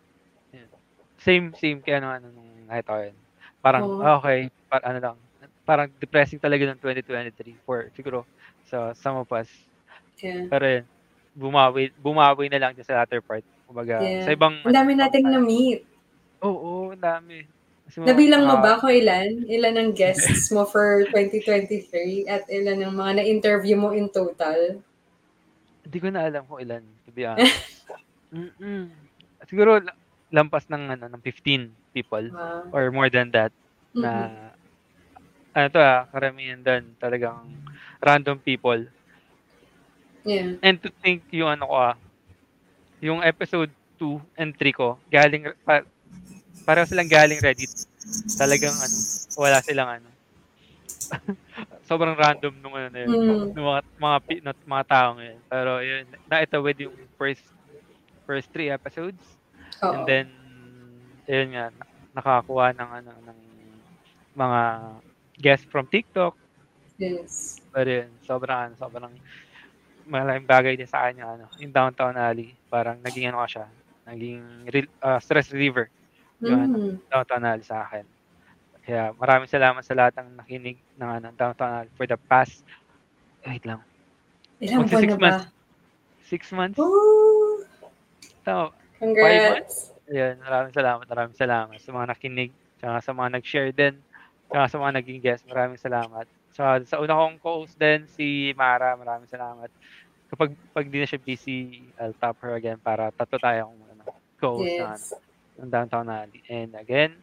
Same, 1.27 1.51
same 1.59 1.83
kaya 1.83 1.99
ano, 1.99 2.09
ano 2.15 2.27
nung 2.31 2.71
nakita 2.71 2.91
ko 2.95 3.01
yun. 3.03 3.17
Parang, 3.59 3.83
Oo. 3.83 3.99
ah, 3.99 4.15
okay, 4.23 4.47
par, 4.71 4.81
ano 4.87 4.99
lang, 5.03 5.17
parang 5.67 5.91
depressing 5.99 6.39
talaga 6.39 6.63
ng 6.71 6.79
2023 6.79 7.59
for, 7.67 7.91
siguro, 7.93 8.23
sa 8.71 8.95
some 8.95 9.19
of 9.19 9.29
us. 9.35 9.51
Yeah. 10.23 10.47
Pero 10.49 10.65
yun, 10.65 10.85
bumawi, 11.37 11.91
bumawi 11.99 12.47
na 12.49 12.63
lang 12.63 12.73
sa 12.81 13.03
latter 13.03 13.21
part. 13.21 13.43
Kumbaga, 13.67 14.01
Yeah. 14.01 14.25
sa 14.25 14.31
ibang, 14.33 14.55
Ang 14.63 14.73
dami 14.73 14.93
nating 14.95 15.27
na-meet. 15.27 15.83
Oo, 16.41 16.95
ang 16.95 17.03
dami. 17.03 17.43
Kasi 17.87 18.03
Nabilang 18.03 18.47
mo 18.47 18.55
ah, 18.59 18.63
ba 18.63 18.73
kung 18.79 18.95
ilan? 18.95 19.47
Ilan 19.47 19.75
ang 19.77 19.91
guests 19.99 20.49
mo 20.55 20.63
for 20.67 21.07
2023 21.11 22.31
at 22.31 22.47
ilan 22.47 22.83
ang 22.83 22.95
mga 22.95 23.23
na-interview 23.23 23.75
mo 23.77 23.91
in 23.91 24.07
total? 24.11 24.81
Hindi 25.87 25.99
ko 26.03 26.09
na 26.11 26.27
alam 26.27 26.43
kung 26.47 26.59
ilan, 26.63 26.83
to 27.07 27.11
be 27.15 27.23
honest. 27.29 27.87
Mm-mm. 28.35 28.91
Siguro, 29.47 29.79
la- 29.79 29.95
lampas 30.35 30.67
ng, 30.67 30.99
ano, 30.99 31.07
ng 31.07 31.23
15 31.23 31.71
people 31.95 32.27
Wow. 32.35 32.75
or 32.75 32.91
more 32.91 33.07
than 33.07 33.31
that 33.31 33.55
na 33.95 34.11
Mhm. 34.29 34.56
Ano 35.57 35.67
to 35.73 35.81
ah, 35.81 36.05
karamihan 36.13 36.61
doon 36.61 36.85
talagang 37.01 37.49
random 37.99 38.37
people. 38.37 38.85
Yeah. 40.27 40.61
And 40.61 40.77
to 40.85 40.93
think 41.01 41.25
yung 41.33 41.49
ano 41.49 41.65
ko 41.65 41.75
ah, 41.75 41.97
yung 43.01 43.25
episode 43.25 43.73
2 43.97 44.21
and 44.37 44.53
3 44.53 44.77
ko, 44.77 45.01
galing, 45.09 45.49
pa, 45.65 45.81
para 46.69 46.85
silang 46.85 47.09
galing 47.09 47.41
Reddit. 47.41 47.73
Talagang 48.37 48.77
ano, 48.77 48.97
wala 49.41 49.59
silang 49.65 49.89
ano. 50.01 50.09
Sobrang 51.89 52.19
random 52.19 52.53
nung 52.61 52.75
ano 52.75 52.89
na 52.91 52.99
yun, 53.01 53.09
Mm. 53.09 53.45
nung 53.55 53.67
mga, 53.71 53.81
mga, 53.97 54.19
na, 54.43 54.53
mga 54.53 54.85
tao 54.91 55.09
ngayon. 55.17 55.39
Pero 55.49 55.71
yun, 55.81 56.05
naitawid 56.27 56.77
yung 56.83 56.97
first 57.17 57.45
first 58.27 58.51
three 58.51 58.69
episodes. 58.69 59.23
Oo. 59.87 59.93
And 59.95 60.03
then, 60.05 60.27
yun 61.31 61.55
nga, 61.55 61.71
na- 61.71 61.89
nakakuha 62.19 62.75
ng 62.75 62.91
ano, 62.91 63.11
ng 63.23 63.39
mga 64.35 64.61
guests 65.39 65.67
from 65.69 65.87
TikTok. 65.87 66.35
yes. 66.97 67.61
Pero 67.71 67.89
yun, 68.03 68.11
sobrang, 68.25 68.59
ano, 68.71 68.75
sobrang 68.77 69.13
malaking 70.07 70.49
bagay 70.49 70.75
din 70.79 70.89
sa 70.89 71.05
kanya, 71.05 71.35
ano, 71.35 71.45
yung 71.59 71.75
Downtown 71.75 72.17
Alley. 72.17 72.55
Parang 72.71 72.97
naging 73.03 73.29
ano 73.29 73.43
siya, 73.45 73.67
naging 74.07 74.41
re- 74.71 74.93
ah, 75.03 75.19
stress 75.19 75.51
reliever 75.51 75.91
yung 76.41 76.61
ano, 76.63 76.75
Mm. 76.79 76.95
Downtown 77.11 77.45
Alley 77.45 77.67
sa 77.67 77.85
akin. 77.85 78.07
Kaya 78.87 79.11
maraming 79.19 79.51
salamat 79.51 79.83
sa 79.83 79.99
lahat 79.99 80.15
ng 80.23 80.39
nakinig 80.39 80.79
ng 80.95 81.11
ano, 81.11 81.29
Downtown 81.35 81.83
Alley 81.83 81.93
for 81.99 82.07
the 82.07 82.17
past, 82.31 82.63
wait 83.45 83.67
lang, 83.67 83.83
Ilang 84.63 84.87
buwan 84.89 85.03
six 85.03 85.11
na 85.11 85.19
ba? 85.19 85.21
months. 85.21 85.45
six 86.27 86.43
months? 86.55 86.79
Ooh, 86.79 87.61
Tama. 88.41 88.71
congrats. 88.97 89.91
Ayun, 90.07 90.39
maraming 90.39 90.71
salamat, 90.71 91.05
maraming 91.11 91.35
salamat 91.37 91.77
sa 91.83 91.91
mga 91.91 92.07
nakinig, 92.15 92.51
sa 92.79 93.11
mga 93.11 93.29
nag-share 93.37 93.75
din, 93.75 93.99
tsaka 94.51 94.65
sa 94.71 94.79
mga 94.81 94.97
naging 95.03 95.21
guest, 95.23 95.43
maraming 95.47 95.81
salamat. 95.81 96.27
So, 96.53 96.63
sa 96.89 97.01
una 97.03 97.15
kong 97.17 97.39
co-host 97.43 97.77
din, 97.77 98.07
si 98.09 98.53
Mara, 98.57 98.97
maraming 98.97 99.29
salamat. 99.29 99.69
Kapag 100.31 100.57
pag 100.73 100.87
di 100.89 100.99
na 100.99 101.07
siya 101.09 101.21
busy, 101.23 101.91
I'll 102.01 102.17
top 102.19 102.41
her 102.43 102.57
again 102.57 102.81
para 102.81 103.13
tatlo 103.15 103.39
tayo 103.39 103.71
kung 103.71 103.83
ano, 103.93 104.05
co-host 104.39 104.77
na 104.77 104.97
ano, 104.99 105.07
Yes. 105.07 105.15
ng 105.57 105.71
Downtown 105.71 106.09
Alley. 106.11 106.43
And 106.49 106.75
again, 106.77 107.23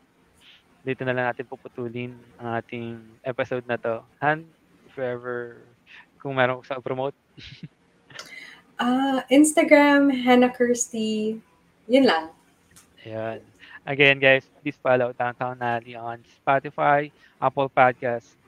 dito 0.82 1.04
na 1.04 1.14
lang 1.16 1.26
natin 1.32 1.48
puputulin 1.48 2.14
ang 2.38 2.60
ating 2.60 3.20
episode 3.24 3.66
na 3.68 3.78
to. 3.80 4.04
And 4.20 4.48
if 4.86 4.96
ever, 4.98 5.64
kung 6.20 6.36
meron 6.36 6.60
ko 6.62 6.64
sa 6.66 6.80
promote, 6.84 7.16
Ah, 8.82 9.24
Instagram, 9.30 10.10
Hannah 10.12 10.52
Kirsty. 10.52 11.40
Yun 11.88 12.06
lang. 12.10 12.34
Ayan. 13.06 13.53
Again, 13.86 14.20
guys, 14.20 14.48
please 14.62 14.80
follow 14.80 15.12
Downtown 15.12 15.60
Alley 15.60 15.96
on 15.96 16.24
Spotify, 16.40 17.12
Apple 17.42 17.68
Podcasts, 17.68 18.40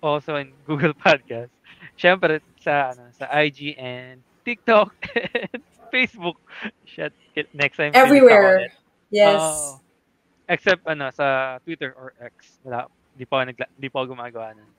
also 0.00 0.36
in 0.36 0.54
Google 0.68 0.94
Podcasts. 0.94 1.50
Siyempre, 1.98 2.38
sa, 2.62 2.94
ano, 2.94 3.10
sa 3.10 3.26
IG 3.42 3.74
and 3.74 4.22
TikTok 4.44 4.94
and 5.34 5.62
Facebook. 5.90 6.38
Shit, 6.86 7.10
next 7.50 7.76
time. 7.76 7.90
Everywhere. 7.94 8.70
Yes. 9.10 9.34
Oo. 9.42 9.82
except, 10.48 10.80
ano, 10.86 11.10
sa 11.10 11.58
Twitter 11.60 11.92
or 11.92 12.14
X. 12.22 12.62
Wala, 12.62 12.86
di 13.12 13.26
pa 13.26 13.42
ako, 13.42 13.44
nagla, 13.50 13.66
di 13.74 13.88
pa 13.90 13.96
ako 14.00 14.14
gumagawa 14.14 14.54
nun. 14.54 14.70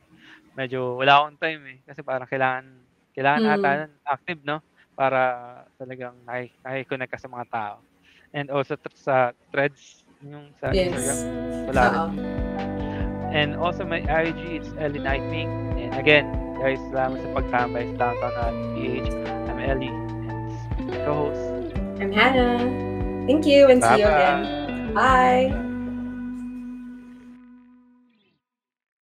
Medyo, 0.55 0.95
wala 0.97 1.21
akong 1.21 1.37
time 1.37 1.61
eh. 1.69 1.77
Kasi 1.83 2.01
parang 2.01 2.25
kailangan, 2.25 2.65
kailangan 3.13 3.41
Mm. 3.43 3.53
ata 3.53 3.69
active, 4.07 4.41
no? 4.47 4.63
Para 4.95 5.19
talagang 5.75 6.15
nakik- 6.23 6.55
nakikonnect 6.63 7.11
ka 7.13 7.19
sa 7.19 7.29
mga 7.29 7.45
tao. 7.51 7.75
And 8.33 8.49
also 8.49 8.77
sa 8.93 9.31
threads, 9.51 10.05
yung 10.21 10.53
sa 10.59 10.71
Yes. 10.71 10.93
Instagram. 10.93 11.19
Wala 11.69 11.83
rin. 11.89 12.03
Oo. 12.03 12.11
And 13.29 13.55
also 13.55 13.85
my 13.85 14.01
IG 14.05 14.61
is 14.61 14.69
Ellie 14.77 15.01
Nightwing. 15.01 15.49
And 15.77 15.93
again, 15.95 16.25
guys, 16.57 16.81
salamat 16.89 17.21
sa 17.21 17.29
pagtambay 17.33 17.83
sa 17.95 18.09
Downtown 18.09 18.35
at 18.37 18.55
PH. 18.75 19.09
I'm 19.49 19.59
Ellie 19.61 19.93
and 20.27 20.49
co-host. 21.05 21.73
I'm 22.01 22.11
Hannah. 22.11 22.61
Thank 23.25 23.45
you 23.45 23.69
and 23.69 23.81
see 23.83 24.01
you 24.01 24.09
Bye-bye. 24.09 24.09
again. 24.09 24.93
Bye. 24.93 25.68